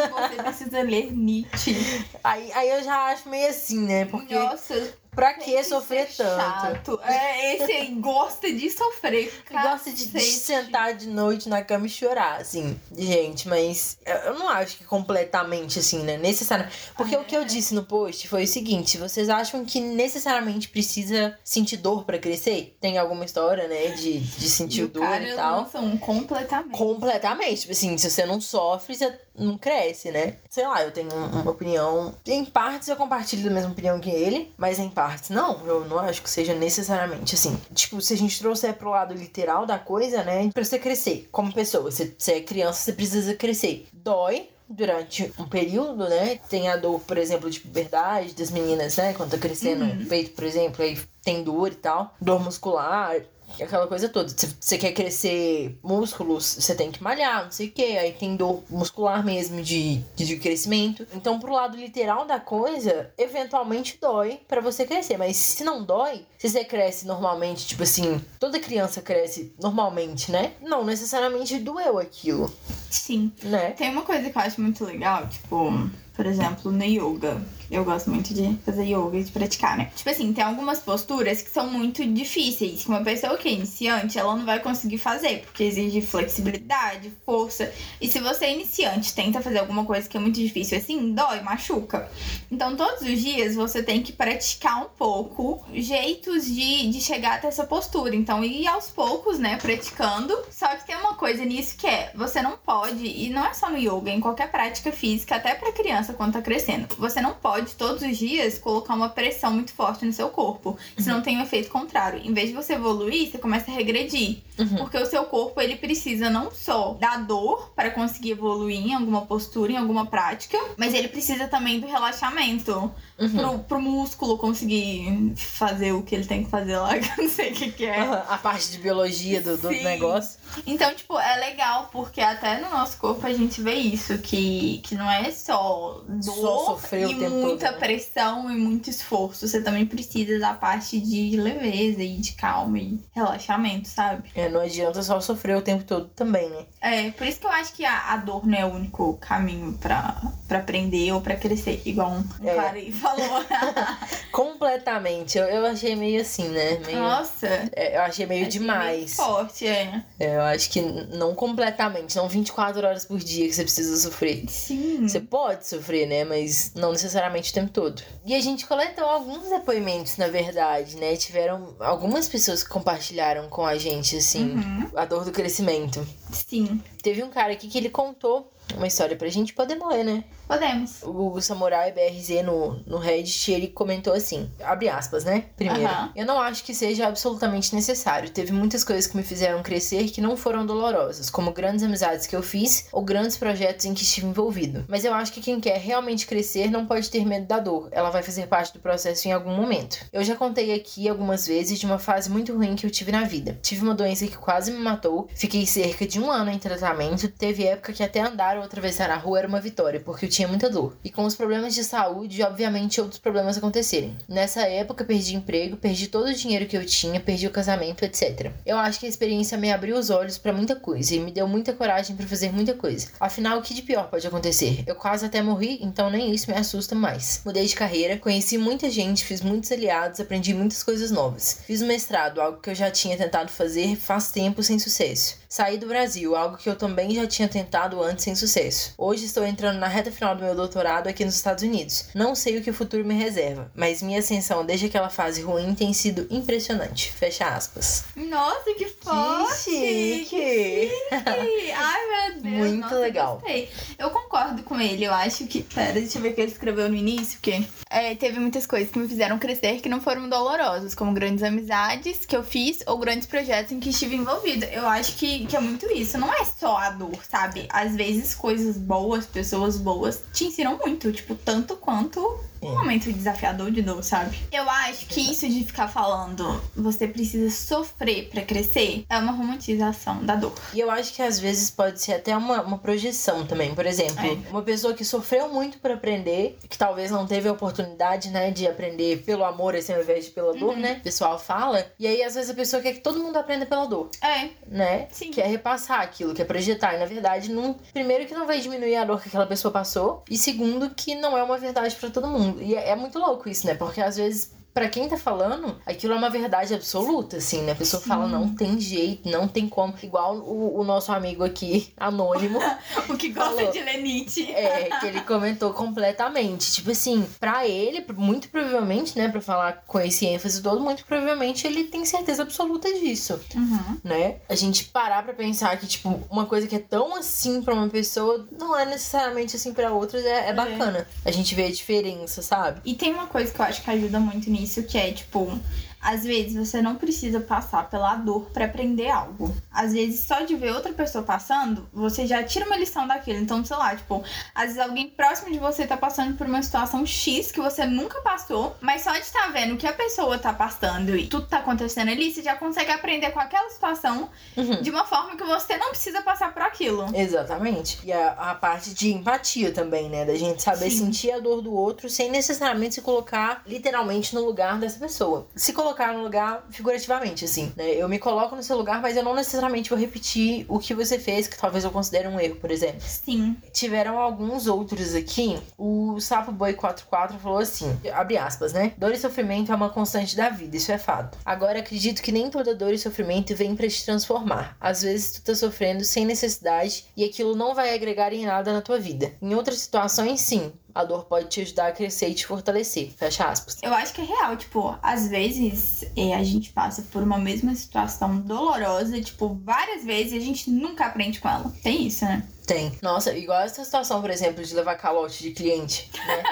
como 0.09 0.27
você 0.29 0.35
precisa 0.43 0.81
ler 0.81 1.11
Nietzsche. 1.13 1.75
Aí, 2.23 2.51
aí 2.53 2.69
eu 2.69 2.83
já 2.83 2.95
acho 3.07 3.29
meio 3.29 3.49
assim, 3.49 3.79
né? 3.79 4.05
Porque 4.05 4.35
Nossa, 4.35 4.93
pra 5.11 5.33
tem 5.33 5.55
que 5.55 5.63
sofrer 5.63 6.07
ser 6.07 6.23
tanto? 6.23 6.99
chato. 6.99 6.99
É, 7.03 7.55
esse 7.55 7.71
aí 7.71 7.93
gosta 7.95 8.51
de 8.51 8.69
sofrer. 8.69 9.31
Gosta 9.51 9.91
de, 9.91 10.07
de 10.07 10.21
sentar 10.21 10.93
de 10.93 11.07
noite 11.07 11.47
na 11.49 11.63
cama 11.63 11.85
e 11.87 11.89
chorar, 11.89 12.39
assim. 12.41 12.79
Gente, 12.95 13.47
mas 13.47 13.97
eu- 14.05 14.37
não 14.37 14.49
acho 14.49 14.77
que 14.77 14.83
completamente, 14.83 15.79
assim, 15.79 16.03
né? 16.03 16.17
Necessariamente. 16.17 16.75
Porque 16.95 17.15
o 17.15 17.23
que 17.23 17.35
eu 17.35 17.41
é. 17.41 17.45
disse 17.45 17.73
no 17.73 17.83
post 17.83 18.27
foi 18.27 18.43
o 18.43 18.47
seguinte: 18.47 18.97
vocês 18.97 19.29
acham 19.29 19.58
que 19.65 19.79
necessariamente 19.79 20.69
precisa 20.69 21.37
sentir 21.43 21.77
dor 21.77 22.03
pra 22.05 22.17
crescer? 22.19 22.75
Tem 22.79 22.97
alguma 22.97 23.25
história, 23.25 23.67
né? 23.67 23.87
De, 23.89 24.19
de 24.19 24.45
E 24.45 24.49
sentir 24.49 24.83
o 24.83 24.87
dor 24.87 25.01
cara 25.03 25.23
e 25.27 25.35
tal. 25.35 25.61
lança 25.61 25.79
um 25.79 25.97
completamente. 25.97 26.77
Completamente. 26.77 27.61
Tipo 27.61 27.71
assim, 27.71 27.97
se 27.97 28.09
você 28.09 28.25
não 28.25 28.39
sofre, 28.41 28.95
você 28.95 29.17
não 29.37 29.57
cresce, 29.57 30.11
né? 30.11 30.35
Sei 30.49 30.65
lá, 30.67 30.83
eu 30.83 30.91
tenho 30.91 31.13
um- 31.13 31.41
uma 31.41 31.51
opinião. 31.51 32.13
Em 32.25 32.43
partes 32.45 32.87
eu 32.87 32.95
compartilho 32.95 33.43
da 33.43 33.49
mesma 33.49 33.71
opinião 33.71 33.99
que 33.99 34.09
ele, 34.09 34.51
mas 34.57 34.79
em 34.79 34.89
partes 34.89 35.29
não. 35.29 35.65
Eu 35.65 35.85
não 35.85 35.99
acho 35.99 36.21
que 36.21 36.29
seja 36.29 36.53
necessariamente 36.53 37.35
assim. 37.35 37.59
Tipo, 37.73 38.01
se 38.01 38.13
a 38.13 38.17
gente 38.17 38.37
trouxer 38.39 38.73
pro 38.73 38.89
lado 38.89 39.13
literal 39.13 39.65
da 39.65 39.79
coisa, 39.79 40.23
né? 40.23 40.49
Pra 40.53 40.63
você 40.63 40.77
crescer 40.79 41.27
como 41.31 41.53
pessoa. 41.53 41.89
Você, 41.89 42.13
você 42.17 42.33
é 42.33 42.41
criança, 42.41 42.79
você 42.81 42.93
precisa 42.93 43.33
crescer. 43.33 43.87
Dói. 43.93 44.49
Durante 44.69 45.33
um 45.39 45.45
período, 45.45 46.07
né? 46.07 46.39
Tem 46.47 46.69
a 46.69 46.77
dor, 46.77 46.99
por 46.99 47.17
exemplo, 47.17 47.49
de 47.49 47.59
puberdade 47.59 48.33
das 48.35 48.51
meninas, 48.51 48.95
né? 48.97 49.13
Quando 49.13 49.31
tá 49.31 49.37
crescendo 49.39 49.83
Uhum. 49.83 50.03
o 50.03 50.05
peito, 50.05 50.31
por 50.31 50.43
exemplo, 50.43 50.83
aí 50.85 50.95
tem 51.23 51.41
dor 51.43 51.71
e 51.71 51.75
tal. 51.75 52.13
Dor 52.21 52.39
muscular, 52.39 53.15
aquela 53.59 53.87
coisa 53.87 54.09
toda. 54.09 54.29
Se 54.29 54.55
você 54.59 54.77
quer 54.77 54.91
crescer 54.91 55.77
músculos, 55.83 56.45
você 56.59 56.75
tem 56.75 56.91
que 56.91 57.03
malhar, 57.03 57.45
não 57.45 57.51
sei 57.51 57.67
o 57.67 57.71
que. 57.71 57.97
Aí 57.97 58.11
tem 58.13 58.35
dor 58.35 58.63
muscular 58.69 59.23
mesmo 59.23 59.61
de, 59.61 59.97
de 60.15 60.37
crescimento. 60.37 61.07
Então, 61.13 61.39
pro 61.39 61.53
lado 61.53 61.77
literal 61.77 62.25
da 62.25 62.39
coisa, 62.39 63.11
eventualmente 63.17 63.97
dói 63.99 64.39
pra 64.47 64.61
você 64.61 64.85
crescer. 64.85 65.17
Mas 65.17 65.37
se 65.37 65.63
não 65.63 65.83
dói, 65.83 66.25
se 66.37 66.49
você 66.49 66.63
cresce 66.63 67.05
normalmente, 67.05 67.67
tipo 67.67 67.83
assim, 67.83 68.21
toda 68.39 68.59
criança 68.59 69.01
cresce 69.01 69.53
normalmente, 69.59 70.31
né? 70.31 70.53
Não 70.61 70.83
necessariamente 70.85 71.59
doeu 71.59 71.97
aquilo, 71.97 72.53
Sim. 72.89 73.31
né? 73.43 73.71
Tem 73.71 73.89
uma 73.89 74.03
coisa 74.03 74.29
que 74.29 74.37
eu 74.37 74.41
acho 74.41 74.61
muito 74.61 74.83
legal, 74.85 75.27
tipo, 75.27 75.89
por 76.13 76.25
exemplo, 76.25 76.71
no 76.71 76.83
yoga. 76.83 77.41
Eu 77.71 77.83
gosto 77.83 78.09
muito 78.09 78.33
de 78.33 78.57
fazer 78.65 78.83
yoga 78.83 79.17
e 79.17 79.23
de 79.23 79.31
praticar, 79.31 79.77
né? 79.77 79.91
Tipo 79.95 80.09
assim, 80.09 80.33
tem 80.33 80.43
algumas 80.43 80.79
posturas 80.79 81.41
que 81.41 81.49
são 81.51 81.69
muito 81.69 82.05
difíceis. 82.05 82.83
Que 82.83 82.89
uma 82.89 83.03
pessoa 83.03 83.37
que 83.37 83.47
é 83.47 83.51
iniciante, 83.51 84.17
ela 84.17 84.35
não 84.35 84.45
vai 84.45 84.59
conseguir 84.59 84.97
fazer, 84.97 85.41
porque 85.41 85.63
exige 85.63 86.01
flexibilidade, 86.01 87.11
força. 87.25 87.71
E 88.01 88.07
se 88.07 88.19
você 88.19 88.45
é 88.45 88.53
iniciante 88.53 89.13
tenta 89.13 89.41
fazer 89.41 89.59
alguma 89.59 89.85
coisa 89.85 90.09
que 90.09 90.17
é 90.17 90.19
muito 90.19 90.39
difícil 90.39 90.77
assim, 90.77 91.13
dói, 91.13 91.41
machuca. 91.41 92.09
Então, 92.51 92.75
todos 92.75 93.01
os 93.01 93.19
dias 93.19 93.55
você 93.55 93.83
tem 93.83 94.01
que 94.01 94.13
praticar 94.13 94.81
um 94.81 94.89
pouco 94.97 95.63
jeitos 95.73 96.45
de, 96.45 96.89
de 96.89 97.01
chegar 97.01 97.35
até 97.35 97.47
essa 97.47 97.65
postura. 97.65 98.15
Então, 98.15 98.43
ir 98.43 98.67
aos 98.67 98.89
poucos, 98.89 99.37
né, 99.37 99.57
praticando. 99.57 100.35
Só 100.49 100.67
que 100.69 100.87
tem 100.87 100.95
uma 100.95 101.13
coisa 101.15 101.45
nisso 101.45 101.77
que 101.77 101.87
é: 101.87 102.11
você 102.15 102.41
não 102.41 102.57
pode, 102.57 103.05
e 103.05 103.29
não 103.29 103.45
é 103.45 103.53
só 103.53 103.69
no 103.69 103.77
yoga, 103.77 104.09
em 104.09 104.19
qualquer 104.19 104.49
prática 104.49 104.91
física, 104.91 105.35
até 105.35 105.53
pra 105.53 105.71
criança 105.71 106.13
quando 106.13 106.33
tá 106.33 106.41
crescendo, 106.41 106.87
você 106.97 107.21
não 107.21 107.33
pode 107.33 107.58
todos 107.67 108.01
os 108.01 108.17
dias 108.17 108.57
colocar 108.57 108.93
uma 108.93 109.09
pressão 109.09 109.51
muito 109.51 109.71
forte 109.71 110.05
no 110.05 110.13
seu 110.13 110.29
corpo. 110.29 110.77
Senão 110.97 111.21
tem 111.21 111.37
um 111.37 111.41
efeito 111.41 111.69
contrário. 111.69 112.21
Em 112.23 112.33
vez 112.33 112.49
de 112.49 112.55
você 112.55 112.73
evoluir, 112.73 113.29
você 113.29 113.37
começa 113.37 113.71
a 113.71 113.73
regredir. 113.73 114.39
Uhum. 114.57 114.77
Porque 114.77 114.97
o 114.97 115.05
seu 115.05 115.23
corpo 115.25 115.59
ele 115.61 115.75
precisa 115.75 116.29
não 116.29 116.51
só 116.51 116.93
da 116.93 117.17
dor 117.17 117.71
para 117.75 117.91
conseguir 117.91 118.31
evoluir 118.31 118.77
em 118.77 118.93
alguma 118.93 119.25
postura, 119.25 119.71
em 119.71 119.77
alguma 119.77 120.05
prática, 120.05 120.57
mas 120.77 120.93
ele 120.93 121.07
precisa 121.07 121.47
também 121.47 121.79
do 121.79 121.87
relaxamento 121.87 122.91
Uhum. 123.19 123.29
pro, 123.29 123.59
pro 123.59 123.81
músculo 123.81 124.37
conseguir 124.37 125.33
fazer 125.35 125.91
o 125.91 126.01
que 126.01 126.15
ele 126.15 126.25
tem 126.25 126.45
que 126.45 126.49
fazer 126.49 126.77
lá, 126.77 126.97
que 126.97 127.19
eu 127.19 127.25
não 127.25 127.29
sei 127.29 127.51
o 127.51 127.53
que, 127.53 127.71
que 127.71 127.85
é. 127.85 127.99
A 127.99 128.37
parte 128.37 128.71
de 128.71 128.77
biologia 128.77 129.41
do, 129.41 129.57
do 129.57 129.69
negócio. 129.69 130.39
Então, 130.65 130.93
tipo, 130.95 131.19
é 131.19 131.35
legal 131.37 131.89
porque 131.91 132.21
até 132.21 132.61
no 132.61 132.69
nosso 132.69 132.97
corpo 132.97 133.25
a 133.27 133.33
gente 133.33 133.61
vê 133.61 133.73
isso, 133.73 134.17
que, 134.19 134.79
que 134.85 134.95
não 134.95 135.09
é 135.11 135.29
só 135.31 136.01
dor 136.07 136.23
Só 136.23 136.65
sofrer 136.65 137.07
o 137.07 137.19
tempo 137.19 137.48
muita 137.49 137.73
pressão 137.73 138.51
e 138.51 138.55
muito 138.55 138.89
esforço. 138.89 139.47
Você 139.47 139.61
também 139.61 139.85
precisa 139.85 140.39
da 140.39 140.53
parte 140.53 140.99
de 140.99 141.37
leveza 141.37 142.03
e 142.03 142.17
de 142.17 142.33
calma 142.33 142.79
e 142.79 142.99
relaxamento, 143.13 143.87
sabe? 143.87 144.29
É, 144.35 144.49
não 144.49 144.61
adianta 144.61 145.01
só 145.03 145.19
sofrer 145.19 145.57
o 145.57 145.61
tempo 145.61 145.83
todo 145.83 146.07
também, 146.09 146.49
né? 146.49 146.65
É, 146.81 147.11
por 147.11 147.27
isso 147.27 147.39
que 147.39 147.45
eu 147.45 147.51
acho 147.51 147.73
que 147.73 147.85
a, 147.85 148.13
a 148.13 148.17
dor 148.17 148.45
não 148.45 148.57
é 148.57 148.65
o 148.65 148.73
único 148.73 149.17
caminho 149.17 149.73
pra, 149.73 150.21
pra 150.49 150.57
aprender 150.59 151.11
ou 151.13 151.21
pra 151.21 151.35
crescer, 151.37 151.81
igual 151.85 152.09
um, 152.09 152.23
um 152.43 152.49
É. 152.49 152.55
cara 152.55 152.73
aí 152.77 152.91
falou. 152.91 153.45
Completamente. 154.31 155.37
Eu, 155.37 155.45
eu 155.45 155.65
achei 155.65 155.95
meio 155.95 156.21
assim, 156.21 156.47
né? 156.49 156.79
Meio, 156.85 156.97
Nossa, 156.99 157.47
é, 157.75 157.95
eu 157.97 158.01
achei 158.01 158.25
meio 158.25 158.47
achei 158.47 158.59
demais. 158.59 158.95
meio 158.97 159.07
forte, 159.09 159.67
é. 159.67 160.03
É, 160.19 160.35
eu 160.35 160.41
acho 160.41 160.69
que 160.69 160.81
não 160.81 161.35
completamente, 161.35 162.15
não 162.17 162.27
24 162.27 162.85
horas 162.85 163.05
por 163.05 163.19
dia 163.19 163.47
que 163.47 163.53
você 163.53 163.63
precisa 163.63 163.95
sofrer. 163.97 164.43
Sim. 164.49 165.07
Você 165.07 165.19
pode 165.19 165.67
sofrer, 165.67 166.07
né? 166.07 166.23
Mas 166.23 166.73
não 166.75 166.91
necessariamente 166.91 167.51
o 167.51 167.53
tempo 167.53 167.69
todo. 167.71 168.01
E 168.25 168.33
a 168.35 168.41
gente 168.41 168.65
coletou 168.65 169.05
alguns 169.05 169.47
depoimentos, 169.49 170.17
na 170.17 170.27
verdade, 170.27 170.95
né? 170.97 171.15
Tiveram 171.15 171.75
algumas 171.79 172.27
pessoas 172.27 172.63
que 172.63 172.69
compartilharam 172.69 173.47
com 173.49 173.65
a 173.65 173.77
gente, 173.77 174.17
assim, 174.17 174.55
Uhum. 174.55 174.89
a 174.95 175.05
dor 175.05 175.23
do 175.25 175.31
crescimento. 175.31 176.05
Sim, 176.31 176.81
Teve 177.01 177.23
um 177.23 177.29
cara 177.29 177.53
aqui 177.53 177.67
que 177.69 177.77
ele 177.77 177.89
contou 177.89 178.51
uma 178.75 178.87
história 178.87 179.15
pra 179.15 179.27
gente 179.29 179.53
poder 179.53 179.79
ler, 179.83 180.03
né? 180.03 180.23
podemos. 180.49 181.03
O 181.03 181.13
Google 181.13 181.41
Samurai 181.41 181.91
BRZ 181.91 182.43
no, 182.43 182.79
no 182.87 182.97
Reddit, 182.97 183.51
ele 183.51 183.67
comentou 183.67 184.13
assim, 184.13 184.49
abre 184.63 184.89
aspas, 184.89 185.23
né? 185.23 185.45
Primeiro, 185.55 185.87
eu 186.15 186.25
não 186.25 186.41
acho 186.41 186.63
que 186.63 186.73
seja 186.73 187.07
absolutamente 187.07 187.75
necessário. 187.75 188.31
Teve 188.31 188.51
muitas 188.51 188.83
coisas 188.83 189.05
que 189.05 189.15
me 189.15 189.21
fizeram 189.21 189.61
crescer 189.61 190.09
que 190.09 190.19
não 190.19 190.35
foram 190.35 190.65
dolorosas, 190.65 191.29
como 191.29 191.51
grandes 191.51 191.83
amizades 191.83 192.25
que 192.25 192.35
eu 192.35 192.41
fiz 192.41 192.87
ou 192.91 193.03
grandes 193.03 193.37
projetos 193.37 193.85
em 193.85 193.93
que 193.93 194.01
estive 194.01 194.25
envolvido. 194.25 194.85
Mas 194.87 195.05
eu 195.05 195.13
acho 195.13 195.31
que 195.31 195.39
quem 195.39 195.59
quer 195.59 195.77
realmente 195.77 196.25
crescer 196.25 196.71
não 196.71 196.87
pode 196.87 197.11
ter 197.11 197.23
medo 197.23 197.45
da 197.45 197.59
dor. 197.59 197.87
Ela 197.91 198.09
vai 198.09 198.23
fazer 198.23 198.47
parte 198.47 198.73
do 198.73 198.79
processo 198.79 199.27
em 199.27 199.31
algum 199.31 199.55
momento. 199.55 200.03
Eu 200.11 200.23
já 200.23 200.35
contei 200.35 200.73
aqui 200.73 201.07
algumas 201.07 201.45
vezes 201.45 201.79
de 201.79 201.85
uma 201.85 201.99
fase 201.99 202.27
muito 202.27 202.55
ruim 202.55 202.75
que 202.75 202.87
eu 202.87 202.89
tive 202.89 203.11
na 203.11 203.23
vida. 203.23 203.59
Tive 203.61 203.83
uma 203.83 203.93
doença 203.93 204.25
que 204.25 204.37
quase 204.37 204.71
me 204.71 204.79
matou, 204.79 205.27
fiquei 205.35 205.67
cerca 205.67 206.07
de 206.07 206.19
um 206.19 206.31
ano 206.31 206.49
em 206.49 206.57
tratamento, 206.57 207.27
teve 207.29 207.65
época 207.65 207.93
que 207.93 208.01
até 208.01 208.21
ou 208.59 208.65
atravessar 208.65 209.09
a 209.09 209.15
rua 209.15 209.39
era 209.39 209.47
uma 209.47 209.59
vitória, 209.59 209.99
porque 209.99 210.25
eu 210.25 210.29
tinha 210.29 210.47
muita 210.47 210.69
dor. 210.69 210.95
E 211.03 211.09
com 211.09 211.23
os 211.23 211.35
problemas 211.35 211.73
de 211.73 211.83
saúde, 211.83 212.43
obviamente, 212.43 213.01
outros 213.01 213.19
problemas 213.19 213.57
acontecerem. 213.57 214.15
Nessa 214.27 214.61
época, 214.61 215.03
perdi 215.03 215.35
emprego, 215.35 215.77
perdi 215.77 216.07
todo 216.07 216.27
o 216.27 216.33
dinheiro 216.33 216.65
que 216.65 216.77
eu 216.77 216.85
tinha, 216.85 217.19
perdi 217.19 217.47
o 217.47 217.51
casamento, 217.51 218.03
etc. 218.03 218.51
Eu 218.65 218.77
acho 218.77 218.99
que 218.99 219.05
a 219.05 219.09
experiência 219.09 219.57
me 219.57 219.71
abriu 219.71 219.97
os 219.97 220.09
olhos 220.09 220.37
para 220.37 220.53
muita 220.53 220.75
coisa 220.75 221.15
e 221.15 221.19
me 221.19 221.31
deu 221.31 221.47
muita 221.47 221.73
coragem 221.73 222.15
para 222.15 222.27
fazer 222.27 222.51
muita 222.51 222.73
coisa. 222.73 223.07
Afinal, 223.19 223.59
o 223.59 223.61
que 223.61 223.73
de 223.73 223.81
pior 223.81 224.09
pode 224.09 224.27
acontecer? 224.27 224.83
Eu 224.85 224.95
quase 224.95 225.25
até 225.25 225.41
morri, 225.41 225.79
então 225.81 226.09
nem 226.09 226.33
isso 226.33 226.49
me 226.51 226.57
assusta 226.57 226.93
mais. 226.95 227.41
Mudei 227.45 227.65
de 227.65 227.75
carreira, 227.75 228.17
conheci 228.17 228.57
muita 228.57 228.89
gente, 228.89 229.25
fiz 229.25 229.41
muitos 229.41 229.71
aliados, 229.71 230.19
aprendi 230.19 230.53
muitas 230.53 230.83
coisas 230.83 231.11
novas. 231.11 231.61
Fiz 231.65 231.81
um 231.81 231.87
mestrado, 231.87 232.41
algo 232.41 232.61
que 232.61 232.69
eu 232.69 232.75
já 232.75 232.91
tinha 232.91 233.17
tentado 233.17 233.49
fazer 233.49 233.95
faz 233.95 234.31
tempo 234.31 234.61
sem 234.61 234.77
sucesso. 234.79 235.37
Saí 235.51 235.79
do 235.79 235.87
Brasil, 235.87 236.35
algo 236.35 236.57
que 236.57 236.69
eu 236.69 236.75
também 236.75 237.09
já 237.15 237.25
tinha 237.25 237.47
tentado 237.47 238.03
antes 238.03 238.23
sem 238.23 238.35
sucesso. 238.35 238.93
Hoje 238.95 239.25
estou 239.25 239.43
entrando 239.43 239.79
na 239.79 239.87
reta 239.87 240.11
final 240.11 240.35
do 240.35 240.43
meu 240.43 240.53
doutorado 240.53 241.07
aqui 241.07 241.25
nos 241.25 241.33
Estados 241.33 241.63
Unidos. 241.63 242.05
Não 242.13 242.35
sei 242.35 242.59
o 242.59 242.61
que 242.61 242.69
o 242.69 242.73
futuro 242.73 243.03
me 243.03 243.15
reserva, 243.15 243.71
mas 243.73 244.03
minha 244.03 244.19
ascensão 244.19 244.63
desde 244.63 244.85
aquela 244.85 245.09
fase 245.09 245.41
ruim 245.41 245.73
tem 245.73 245.91
sido 245.91 246.27
impressionante. 246.29 247.11
Fecha 247.11 247.47
aspas. 247.47 248.03
Nossa, 248.15 248.75
que 248.75 248.89
forte! 249.01 249.63
chique! 249.63 250.25
Que 250.29 250.89
chique! 251.09 251.71
Ai, 251.75 252.31
meu 252.31 252.41
Deus. 252.43 252.55
Muito 252.55 252.81
nossa, 252.81 252.99
legal. 252.99 253.39
Gostei. 253.39 253.69
Eu 253.97 254.11
concordo 254.11 254.61
com 254.61 254.79
ele. 254.79 255.03
Eu 255.03 255.13
acho 255.13 255.47
que. 255.47 255.63
Pera, 255.63 255.93
deixa 255.93 256.19
eu 256.19 256.21
ver 256.21 256.29
o 256.29 256.35
que 256.35 256.41
ele 256.41 256.51
escreveu 256.51 256.87
no 256.87 256.95
início, 256.95 257.39
porque 257.39 257.63
é, 257.89 258.13
teve 258.15 258.39
muitas 258.39 258.67
coisas 258.67 258.91
que 258.91 258.99
me 258.99 259.07
fizeram 259.07 259.39
crescer 259.39 259.81
que 259.81 259.89
não 259.89 259.99
foram 259.99 260.29
dolorosas, 260.29 260.93
como 260.93 261.11
grandes 261.11 261.43
amizades 261.43 262.23
que 262.25 262.35
eu 262.35 262.43
fiz 262.43 262.83
ou 262.85 262.99
grandes 262.99 263.27
projetos 263.27 263.71
em 263.71 263.79
que 263.79 263.89
estive 263.89 264.15
envolvida. 264.15 264.67
Eu 264.67 264.87
acho 264.87 265.15
que, 265.15 265.38
que 265.45 265.55
é 265.55 265.59
muito 265.59 265.85
isso. 265.91 266.17
Não 266.17 266.33
é 266.33 266.43
só 266.45 266.77
a 266.77 266.89
dor, 266.89 267.17
sabe? 267.29 267.67
Às 267.69 267.95
vezes 267.95 268.33
coisas 268.33 268.77
boas, 268.77 269.25
pessoas 269.25 269.77
boas 269.77 270.23
te 270.33 270.45
ensinam 270.45 270.77
muito, 270.77 271.11
tipo, 271.11 271.35
tanto 271.35 271.75
quanto 271.75 272.39
um 272.61 272.71
momento 272.77 273.11
desafiador 273.11 273.71
de 273.71 273.81
dor, 273.81 274.03
sabe? 274.03 274.37
Eu 274.51 274.69
acho 274.69 275.05
que 275.07 275.21
isso 275.31 275.47
de 275.47 275.63
ficar 275.63 275.87
falando 275.87 276.61
você 276.75 277.07
precisa 277.07 277.49
sofrer 277.49 278.29
pra 278.29 278.41
crescer 278.41 279.05
é 279.09 279.17
uma 279.17 279.31
romantização 279.31 280.23
da 280.25 280.35
dor. 280.35 280.53
E 280.73 280.79
eu 280.79 280.89
acho 280.91 281.13
que 281.13 281.21
às 281.21 281.39
vezes 281.39 281.69
pode 281.71 282.01
ser 282.01 282.13
até 282.13 282.35
uma, 282.35 282.61
uma 282.61 282.77
projeção 282.77 283.45
também. 283.45 283.73
Por 283.75 283.85
exemplo, 283.85 284.25
É. 284.25 284.49
uma 284.49 284.61
pessoa 284.61 284.93
que 284.93 285.05
sofreu 285.05 285.49
muito 285.49 285.77
para 285.79 285.93
aprender, 285.93 286.57
que 286.69 286.77
talvez 286.77 287.11
não 287.11 287.25
teve 287.25 287.47
a 287.47 287.51
oportunidade, 287.51 288.29
né, 288.29 288.51
de 288.51 288.67
aprender 288.67 289.23
pelo 289.23 289.43
amor, 289.43 289.75
assim, 289.75 289.93
ao 289.93 290.01
invés 290.01 290.25
de 290.25 290.31
pela 290.31 290.53
dor, 290.53 290.73
Uhum. 290.73 290.79
né? 290.79 290.97
O 290.99 291.03
pessoal 291.03 291.37
fala. 291.39 291.85
E 291.99 292.07
aí, 292.07 292.23
às 292.23 292.35
vezes, 292.35 292.49
a 292.49 292.53
pessoa 292.53 292.81
quer 292.81 292.93
que 292.93 292.99
todo 293.01 293.19
mundo 293.19 293.37
aprenda 293.37 293.65
pela 293.65 293.85
dor, 293.85 294.09
É, 294.21 294.49
né? 294.67 295.07
Sim. 295.11 295.31
Quer 295.31 295.47
repassar 295.47 296.01
aquilo, 296.01 296.33
quer 296.33 296.45
projetar. 296.45 296.95
E 296.95 296.99
na 296.99 297.05
verdade, 297.05 297.51
não... 297.51 297.75
primeiro 297.93 298.25
que 298.25 298.33
não 298.33 298.45
vai 298.47 298.59
diminuir 298.59 298.95
a 298.95 299.05
dor 299.05 299.21
que 299.21 299.27
aquela 299.29 299.45
pessoa 299.45 299.71
passou. 299.71 300.23
E 300.29 300.37
segundo, 300.37 300.89
que 300.91 301.15
não 301.15 301.37
é 301.37 301.43
uma 301.43 301.57
verdade 301.57 301.95
para 301.95 302.09
todo 302.09 302.27
mundo. 302.27 302.48
E 302.59 302.75
é, 302.75 302.89
é 302.89 302.95
muito 302.95 303.19
louco 303.19 303.49
isso, 303.49 303.67
né? 303.67 303.75
Porque 303.75 304.01
às 304.01 304.17
vezes. 304.17 304.51
Pra 304.73 304.87
quem 304.87 305.07
tá 305.09 305.17
falando, 305.17 305.75
aquilo 305.85 306.13
é 306.13 306.17
uma 306.17 306.29
verdade 306.29 306.73
absoluta, 306.73 307.37
assim, 307.37 307.61
né? 307.63 307.71
A 307.71 307.75
pessoa 307.75 308.01
fala, 308.01 308.27
não 308.27 308.53
tem 308.55 308.79
jeito, 308.79 309.29
não 309.29 309.47
tem 309.47 309.67
como. 309.67 309.93
Igual 310.01 310.37
o, 310.37 310.79
o 310.79 310.83
nosso 310.83 311.11
amigo 311.11 311.43
aqui, 311.43 311.91
anônimo, 311.97 312.59
o 313.09 313.17
que 313.17 313.29
gosta 313.29 313.55
Falou. 313.55 313.71
de 313.71 313.79
Lenite. 313.81 314.51
é, 314.51 314.89
que 314.99 315.07
ele 315.07 315.21
comentou 315.21 315.73
completamente. 315.73 316.71
Tipo 316.71 316.91
assim, 316.91 317.25
pra 317.39 317.67
ele, 317.67 318.05
muito 318.15 318.49
provavelmente, 318.49 319.17
né, 319.17 319.27
pra 319.27 319.41
falar 319.41 319.83
com 319.87 319.99
esse 319.99 320.25
ênfase 320.25 320.61
todo, 320.61 320.79
muito 320.79 321.03
provavelmente 321.05 321.65
ele 321.67 321.85
tem 321.85 322.05
certeza 322.05 322.43
absoluta 322.43 322.91
disso, 322.93 323.39
Uhum. 323.55 323.97
né? 324.03 324.37
A 324.47 324.55
gente 324.55 324.85
parar 324.85 325.23
pra 325.23 325.33
pensar 325.33 325.77
que, 325.77 325.87
tipo, 325.87 326.21
uma 326.29 326.45
coisa 326.45 326.67
que 326.67 326.75
é 326.75 326.79
tão 326.79 327.15
assim 327.15 327.61
pra 327.61 327.73
uma 327.73 327.89
pessoa 327.89 328.47
não 328.57 328.77
é 328.77 328.85
necessariamente 328.85 329.55
assim 329.55 329.73
pra 329.73 329.91
outras, 329.91 330.23
é, 330.25 330.49
é 330.49 330.53
bacana. 330.53 331.07
A 331.25 331.31
gente 331.31 331.53
vê 331.55 331.65
a 331.65 331.71
diferença, 331.71 332.41
sabe? 332.41 332.81
E 332.85 332.93
tem 332.95 333.13
uma 333.13 333.27
coisa 333.27 333.51
que 333.53 333.59
eu 333.59 333.65
acho 333.65 333.81
que 333.81 333.89
ajuda 333.91 334.19
muito 334.19 334.49
nisso, 334.49 334.58
que 334.83 334.97
é, 334.97 335.11
tipo, 335.11 335.59
às 336.01 336.23
vezes 336.23 336.55
você 336.55 336.81
não 336.81 336.95
precisa 336.95 337.39
passar 337.39 337.89
pela 337.89 338.15
dor 338.15 338.49
pra 338.53 338.65
aprender 338.65 339.09
algo. 339.09 339.55
Às 339.71 339.93
vezes, 339.93 340.21
só 340.25 340.41
de 340.41 340.55
ver 340.55 340.73
outra 340.73 340.93
pessoa 340.93 341.23
passando, 341.23 341.87
você 341.93 342.25
já 342.25 342.43
tira 342.43 342.65
uma 342.65 342.77
lição 342.77 343.07
daquilo. 343.07 343.39
Então, 343.39 343.63
sei 343.65 343.77
lá, 343.77 343.95
tipo, 343.95 344.23
às 344.55 344.65
vezes 344.67 344.79
alguém 344.79 345.09
próximo 345.09 345.51
de 345.51 345.59
você 345.59 345.85
tá 345.85 345.97
passando 345.97 346.35
por 346.37 346.47
uma 346.47 346.61
situação 346.61 347.05
X 347.05 347.51
que 347.51 347.59
você 347.59 347.85
nunca 347.85 348.21
passou, 348.21 348.75
mas 348.81 349.01
só 349.01 349.11
de 349.11 349.19
estar 349.19 349.51
vendo 349.51 349.73
o 349.75 349.77
que 349.77 349.87
a 349.87 349.93
pessoa 349.93 350.37
tá 350.37 350.53
passando 350.53 351.15
e 351.15 351.27
tudo 351.27 351.47
tá 351.47 351.57
acontecendo 351.59 352.09
ali, 352.09 352.31
você 352.33 352.41
já 352.41 352.55
consegue 352.55 352.91
aprender 352.91 353.31
com 353.31 353.39
aquela 353.39 353.69
situação 353.69 354.29
Uhum. 354.57 354.81
de 354.81 354.89
uma 354.89 355.05
forma 355.05 355.35
que 355.35 355.43
você 355.43 355.77
não 355.77 355.89
precisa 355.89 356.21
passar 356.21 356.53
por 356.53 356.61
aquilo. 356.61 357.05
Exatamente. 357.13 357.99
E 358.03 358.11
a, 358.11 358.31
a 358.31 358.55
parte 358.55 358.93
de 358.93 359.13
empatia 359.13 359.71
também, 359.71 360.09
né? 360.09 360.25
Da 360.25 360.35
gente 360.35 360.61
saber 360.61 360.89
Sim. 360.89 361.05
sentir 361.05 361.31
a 361.31 361.39
dor 361.39 361.61
do 361.61 361.73
outro 361.73 362.09
sem 362.09 362.29
necessariamente 362.29 362.95
se 362.95 363.01
colocar 363.01 363.61
literalmente 363.65 364.33
no 364.35 364.41
lugar 364.45 364.77
dessa 364.79 364.99
pessoa. 364.99 365.47
Se 365.55 365.71
colocar 365.73 365.88
no 366.13 366.23
lugar 366.23 366.65
figurativamente, 366.69 367.45
assim, 367.45 367.71
né? 367.75 367.89
Eu 367.91 368.07
me 368.07 368.19
coloco 368.19 368.55
no 368.55 368.63
seu 368.63 368.77
lugar, 368.77 369.01
mas 369.01 369.15
eu 369.15 369.23
não 369.23 369.33
necessariamente 369.35 369.89
vou 369.89 369.99
repetir 369.99 370.65
o 370.67 370.79
que 370.79 370.93
você 370.93 371.19
fez, 371.19 371.47
que 371.47 371.57
talvez 371.57 371.83
eu 371.83 371.91
considere 371.91 372.27
um 372.27 372.39
erro, 372.39 372.55
por 372.55 372.71
exemplo. 372.71 373.01
Sim. 373.01 373.55
Tiveram 373.71 374.17
alguns 374.17 374.67
outros 374.67 375.13
aqui. 375.15 375.59
O 375.77 376.19
Sapo 376.19 376.51
Boi 376.51 376.73
44 376.73 377.37
falou 377.39 377.59
assim: 377.59 377.99
abre 378.13 378.37
aspas, 378.37 378.73
né? 378.73 378.93
Dor 378.97 379.13
e 379.13 379.17
sofrimento 379.17 379.71
é 379.71 379.75
uma 379.75 379.89
constante 379.89 380.35
da 380.35 380.49
vida, 380.49 380.77
isso 380.77 380.91
é 380.91 380.97
fato. 380.97 381.37
Agora 381.45 381.79
acredito 381.79 382.21
que 382.21 382.31
nem 382.31 382.49
toda 382.49 382.75
dor 382.75 382.93
e 382.93 382.97
sofrimento 382.97 383.55
vem 383.55 383.75
pra 383.75 383.87
te 383.87 384.05
transformar. 384.05 384.75
Às 384.79 385.01
vezes 385.03 385.31
tu 385.31 385.41
tá 385.41 385.55
sofrendo 385.55 386.03
sem 386.03 386.25
necessidade 386.25 387.05
e 387.15 387.23
aquilo 387.23 387.55
não 387.55 387.73
vai 387.73 387.93
agregar 387.93 388.33
em 388.33 388.45
nada 388.45 388.73
na 388.73 388.81
tua 388.81 388.99
vida. 388.99 389.33
Em 389.41 389.55
outras 389.55 389.79
situações, 389.79 390.41
sim. 390.41 390.71
A 390.99 391.05
dor 391.05 391.23
pode 391.23 391.47
te 391.47 391.61
ajudar 391.61 391.87
a 391.87 391.91
crescer 391.93 392.27
e 392.27 392.33
te 392.33 392.45
fortalecer. 392.45 393.13
Fecha 393.15 393.45
aspas. 393.45 393.77
Eu 393.81 393.93
acho 393.93 394.13
que 394.13 394.19
é 394.19 394.25
real, 394.25 394.57
tipo, 394.57 394.97
às 395.01 395.29
vezes 395.29 396.03
é, 396.13 396.35
a 396.35 396.43
gente 396.43 396.73
passa 396.73 397.01
por 397.03 397.23
uma 397.23 397.37
mesma 397.37 397.73
situação 397.73 398.37
dolorosa, 398.41 399.21
tipo, 399.21 399.57
várias 399.63 400.03
vezes 400.03 400.33
e 400.33 400.37
a 400.37 400.41
gente 400.41 400.69
nunca 400.69 401.05
aprende 401.05 401.39
com 401.39 401.47
ela. 401.47 401.73
Tem 401.81 402.05
isso, 402.07 402.25
né? 402.25 402.45
Tem. 402.69 402.91
Nossa, 403.01 403.33
igual 403.35 403.61
essa 403.61 403.83
situação, 403.83 404.21
por 404.21 404.29
exemplo, 404.29 404.63
de 404.63 404.75
levar 404.75 404.95
calote 404.95 405.41
de 405.41 405.51
cliente, 405.51 406.11
né? 406.27 406.43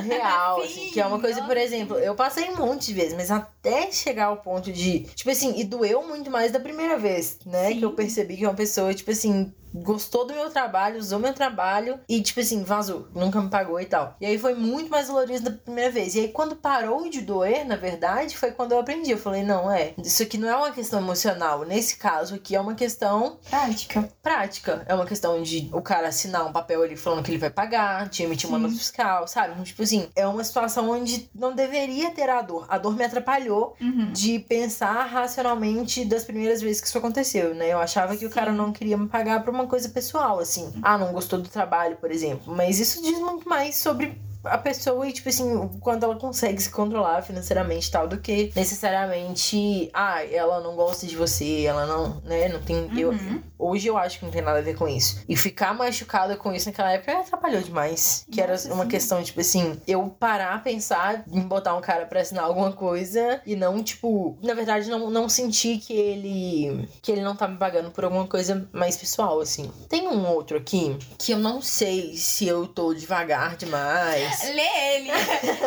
Real, 0.02 0.60
Sim, 0.64 0.66
assim, 0.66 0.90
que 0.92 1.00
é 1.00 1.06
uma 1.06 1.20
coisa, 1.20 1.40
por 1.42 1.48
nossa. 1.48 1.60
exemplo, 1.60 1.98
eu 1.98 2.14
passei 2.14 2.48
um 2.48 2.56
monte 2.56 2.86
de 2.86 2.94
vezes, 2.94 3.12
mas 3.12 3.30
até 3.30 3.92
chegar 3.92 4.26
ao 4.26 4.38
ponto 4.38 4.72
de, 4.72 5.00
tipo 5.14 5.30
assim, 5.30 5.60
e 5.60 5.64
doeu 5.64 6.02
muito 6.06 6.30
mais 6.30 6.50
da 6.50 6.58
primeira 6.58 6.98
vez, 6.98 7.38
né? 7.44 7.68
Sim. 7.68 7.78
Que 7.78 7.84
eu 7.84 7.92
percebi 7.92 8.38
que 8.38 8.46
uma 8.46 8.54
pessoa, 8.54 8.94
tipo 8.94 9.10
assim, 9.10 9.52
gostou 9.74 10.24
do 10.24 10.32
meu 10.32 10.48
trabalho, 10.50 10.98
usou 10.98 11.18
meu 11.18 11.34
trabalho 11.34 11.98
e, 12.08 12.22
tipo 12.22 12.38
assim, 12.38 12.62
vazou, 12.62 13.08
nunca 13.12 13.40
me 13.40 13.50
pagou 13.50 13.80
e 13.80 13.86
tal. 13.86 14.14
E 14.20 14.26
aí 14.26 14.38
foi 14.38 14.54
muito 14.54 14.88
mais 14.88 15.08
dolorido 15.08 15.50
da 15.50 15.50
primeira 15.50 15.90
vez. 15.90 16.14
E 16.14 16.20
aí, 16.20 16.28
quando 16.28 16.54
parou 16.54 17.10
de 17.10 17.20
doer, 17.20 17.66
na 17.66 17.74
verdade, 17.74 18.36
foi 18.36 18.52
quando 18.52 18.72
eu 18.72 18.78
aprendi. 18.78 19.10
Eu 19.10 19.18
falei, 19.18 19.42
não, 19.42 19.70
é, 19.70 19.94
isso 19.98 20.22
aqui 20.22 20.38
não 20.38 20.48
é 20.48 20.54
uma 20.54 20.70
questão 20.70 21.00
emocional. 21.00 21.64
Nesse 21.64 21.96
caso 21.96 22.36
aqui 22.36 22.54
é 22.54 22.60
uma 22.60 22.74
questão 22.74 23.38
Prática. 23.50 24.08
prática. 24.22 24.84
É 24.86 24.94
uma 24.94 25.06
questão 25.06 25.33
de 25.42 25.68
o 25.72 25.80
cara 25.82 26.08
assinar 26.08 26.46
um 26.46 26.52
papel 26.52 26.82
ali 26.82 26.96
falando 26.96 27.22
que 27.24 27.30
ele 27.30 27.38
vai 27.38 27.50
pagar, 27.50 28.08
te 28.08 28.22
emitir 28.22 28.48
uma 28.48 28.58
nota 28.58 28.74
fiscal, 28.74 29.26
sabe? 29.28 29.52
Então, 29.52 29.64
tipo 29.64 29.82
assim, 29.82 30.08
é 30.14 30.26
uma 30.26 30.42
situação 30.44 30.90
onde 30.90 31.28
não 31.34 31.54
deveria 31.54 32.10
ter 32.10 32.28
a 32.28 32.40
dor. 32.42 32.66
A 32.68 32.78
dor 32.78 32.94
me 32.96 33.04
atrapalhou 33.04 33.76
Uhum. 33.80 34.12
de 34.12 34.38
pensar 34.40 35.04
racionalmente 35.04 36.04
das 36.04 36.24
primeiras 36.24 36.60
vezes 36.62 36.80
que 36.80 36.86
isso 36.86 36.98
aconteceu, 36.98 37.54
né? 37.54 37.72
Eu 37.72 37.78
achava 37.78 38.16
que 38.16 38.24
o 38.24 38.28
Sim. 38.28 38.34
cara 38.34 38.52
não 38.52 38.72
queria 38.72 38.96
me 38.96 39.08
pagar 39.08 39.42
por 39.44 39.52
uma 39.52 39.66
coisa 39.66 39.88
pessoal, 39.88 40.38
assim. 40.38 40.72
Ah, 40.82 40.96
não 40.98 41.12
gostou 41.12 41.38
do 41.40 41.48
trabalho, 41.48 41.96
por 41.96 42.10
exemplo. 42.10 42.54
Mas 42.54 42.78
isso 42.78 43.02
diz 43.02 43.18
muito 43.18 43.48
mais 43.48 43.76
sobre 43.76 44.16
a 44.44 44.58
pessoa 44.58 45.06
e, 45.08 45.12
tipo 45.12 45.28
assim, 45.28 45.54
o 45.56 45.68
quanto 45.80 46.04
ela 46.04 46.16
consegue 46.16 46.60
se 46.62 46.70
controlar 46.70 47.22
financeiramente 47.22 47.88
e 47.88 47.90
tal, 47.90 48.06
do 48.08 48.18
que 48.18 48.52
necessariamente, 48.54 49.90
ah, 49.92 50.24
ela 50.24 50.60
não 50.60 50.74
gosta 50.74 51.06
de 51.06 51.16
você, 51.16 51.64
ela 51.64 51.86
não, 51.86 52.20
né, 52.24 52.48
não 52.48 52.60
tem. 52.60 52.90
Eu, 52.98 53.10
Uhum. 53.10 53.42
hoje 53.58 53.86
eu 53.86 53.96
acho 53.96 54.18
que 54.18 54.24
não 54.24 54.32
tem 54.32 54.42
nada 54.42 54.58
a 54.58 54.62
ver 54.62 54.74
com 54.76 54.88
isso. 54.88 55.22
E 55.28 55.36
ficar 55.36 55.72
machucada 55.74 56.36
com 56.36 56.52
isso 56.52 56.68
naquela 56.68 56.92
época 56.92 57.18
atrapalhou 57.20 57.62
demais. 57.62 58.24
Que 58.30 58.40
Nossa, 58.46 58.66
era 58.68 58.74
uma 58.74 58.84
sim. 58.84 58.90
questão, 58.90 59.22
tipo 59.22 59.40
assim, 59.40 59.80
eu 59.86 60.08
parar, 60.18 60.62
pensar 60.62 61.24
em 61.30 61.40
botar 61.40 61.74
um 61.76 61.80
cara 61.80 62.06
pra 62.06 62.20
assinar 62.20 62.44
alguma 62.44 62.72
coisa 62.72 63.40
e 63.46 63.54
não, 63.56 63.82
tipo, 63.82 64.36
na 64.42 64.54
verdade, 64.54 64.88
não, 64.88 65.10
não 65.10 65.28
sentir 65.28 65.78
que 65.78 65.92
ele. 65.92 66.88
que 67.02 67.10
ele 67.12 67.22
não 67.22 67.36
tá 67.36 67.46
me 67.48 67.56
pagando 67.56 67.90
por 67.90 68.04
alguma 68.04 68.26
coisa 68.26 68.68
mais 68.72 68.96
pessoal, 68.96 69.40
assim. 69.40 69.70
Tem 69.88 70.08
um 70.08 70.26
outro 70.28 70.56
aqui 70.56 70.96
que 71.18 71.32
eu 71.32 71.38
não 71.38 71.60
sei 71.62 72.16
se 72.16 72.46
eu 72.46 72.66
tô 72.66 72.92
devagar 72.94 73.56
demais. 73.56 74.33
Aspas. 74.34 74.54
Lê 74.54 74.96
ele. 74.96 75.10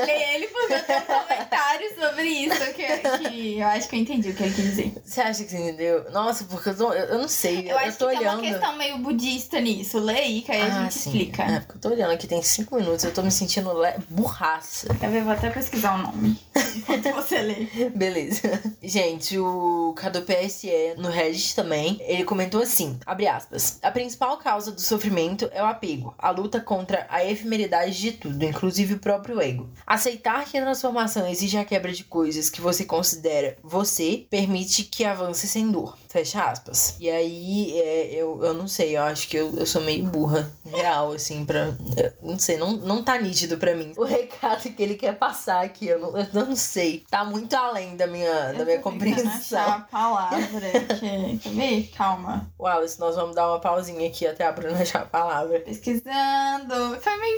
Lê 0.06 0.36
ele 0.36 0.48
porque 0.48 0.74
eu 0.74 0.84
tenho 0.84 1.00
um 1.00 1.06
comentário 1.06 1.90
sobre 2.00 2.24
isso 2.24 2.74
que, 2.74 3.30
que 3.30 3.60
eu 3.60 3.68
acho 3.68 3.88
que 3.90 3.96
eu 3.96 4.00
entendi 4.00 4.30
o 4.30 4.36
que 4.36 4.44
ele 4.44 4.54
quis 4.54 4.64
dizer. 4.64 4.94
Você 5.04 5.22
acha 5.22 5.44
que 5.44 5.50
você 5.50 5.58
entendeu? 5.58 6.12
Nossa, 6.12 6.44
porque 6.46 6.70
eu, 6.70 6.78
tô, 6.78 6.94
eu, 6.94 7.06
eu 7.06 7.20
não 7.20 7.28
sei. 7.28 7.72
Eu, 7.72 7.78
acho 7.78 7.98
tô 7.98 8.08
que 8.08 8.18
tem 8.18 8.20
olhando. 8.20 8.40
uma 8.40 8.52
questão 8.52 8.78
meio 8.78 8.98
budista 9.00 9.60
nisso. 9.60 10.00
Lê 10.00 10.20
aí, 10.20 10.42
que 10.42 10.52
aí 10.52 10.62
a 10.62 10.66
ah, 10.66 10.84
gente 10.84 10.94
sim. 10.94 11.10
explica. 11.10 11.44
É, 11.44 11.60
porque 11.60 11.78
eu 11.78 11.82
tô 11.82 11.90
olhando 11.90 12.12
aqui, 12.12 12.28
tem 12.28 12.42
cinco 12.42 12.76
minutos, 12.76 13.04
eu 13.04 13.14
tô 13.14 13.22
me 13.22 13.32
sentindo 13.32 13.74
le... 13.74 13.94
burraça. 14.10 14.88
Eu 15.02 15.24
vou 15.24 15.34
até 15.34 15.50
pesquisar 15.50 15.96
o 15.96 15.98
nome 16.00 16.40
enquanto 16.78 17.12
você 17.14 17.40
lê. 17.40 17.68
Beleza. 17.96 18.62
Gente, 18.82 19.38
o 19.38 19.94
Cadu 19.96 20.22
PSE 20.22 20.70
no 20.98 21.10
Reddit 21.10 21.56
também, 21.56 22.00
ele 22.02 22.24
comentou 22.24 22.62
assim, 22.62 23.00
abre 23.06 23.28
aspas, 23.28 23.80
a 23.82 23.92
principal 23.92 24.38
causa 24.38 24.72
do 24.72 24.82
sofrimento 24.82 25.50
é 25.54 25.62
o 25.62 25.66
apego, 25.66 26.14
a 26.18 26.30
luta 26.30 26.60
contra 26.60 27.06
a 27.10 27.26
efemeridade 27.26 28.00
de 28.00 28.12
tudo, 28.14 28.44
inclusive 28.58 28.96
o 28.96 29.00
próprio 29.00 29.40
ego. 29.40 29.70
Aceitar 29.86 30.44
que 30.46 30.58
a 30.58 30.62
transformação 30.62 31.28
exige 31.28 31.58
a 31.58 31.64
quebra 31.64 31.94
de 31.94 32.04
coisas 32.04 32.50
que 32.50 32.60
você 32.60 32.84
considera 32.84 33.56
você, 33.64 34.26
permite 34.30 34.84
que 34.84 35.06
avance 35.06 35.48
sem 35.48 35.70
dor. 35.72 35.96
Fecha 36.08 36.44
aspas. 36.44 36.96
E 37.00 37.10
aí, 37.10 37.80
é, 37.80 38.14
eu, 38.14 38.44
eu 38.44 38.54
não 38.54 38.68
sei, 38.68 38.98
eu 38.98 39.04
acho 39.04 39.28
que 39.28 39.38
eu, 39.38 39.54
eu 39.58 39.66
sou 39.66 39.82
meio 39.82 40.06
burra, 40.06 40.52
real, 40.66 41.12
assim, 41.12 41.46
pra... 41.46 41.76
eu 41.98 42.14
Não 42.22 42.40
sei, 42.40 42.58
não, 42.58 42.72
não 42.74 43.04
tá 43.04 43.20
nítido 43.20 43.58
pra 43.58 43.76
mim. 43.76 43.94
O 43.98 44.04
recado 44.04 44.62
que 44.62 44.82
ele 44.82 44.96
quer 44.96 45.18
passar 45.18 45.64
aqui, 45.64 45.88
eu 45.88 46.00
não, 46.00 46.18
eu 46.18 46.28
não 46.34 46.56
sei. 46.56 47.06
Tá 47.10 47.24
muito 47.24 47.54
além 47.56 47.96
da 47.96 48.08
minha, 48.08 48.54
da 48.54 48.66
minha 48.66 48.78
Eu 48.78 48.84
tentando 48.84 49.28
achar 49.28 49.64
compreensão. 49.64 49.72
a 49.72 49.80
palavra 49.82 50.70
que... 51.00 51.38
Quer 51.38 51.50
ver? 51.50 51.92
Calma. 51.96 52.50
Wallace, 52.60 53.00
nós 53.00 53.16
vamos 53.16 53.36
dar 53.36 53.48
uma 53.48 53.60
pausinha 53.60 54.08
aqui 54.08 54.26
até 54.26 54.46
a 54.46 54.52
Bruna 54.52 54.82
achar 54.82 55.02
a 55.02 55.06
palavra. 55.06 55.60
Pesquisando. 55.60 57.00
Foi 57.02 57.18
meio 57.18 57.38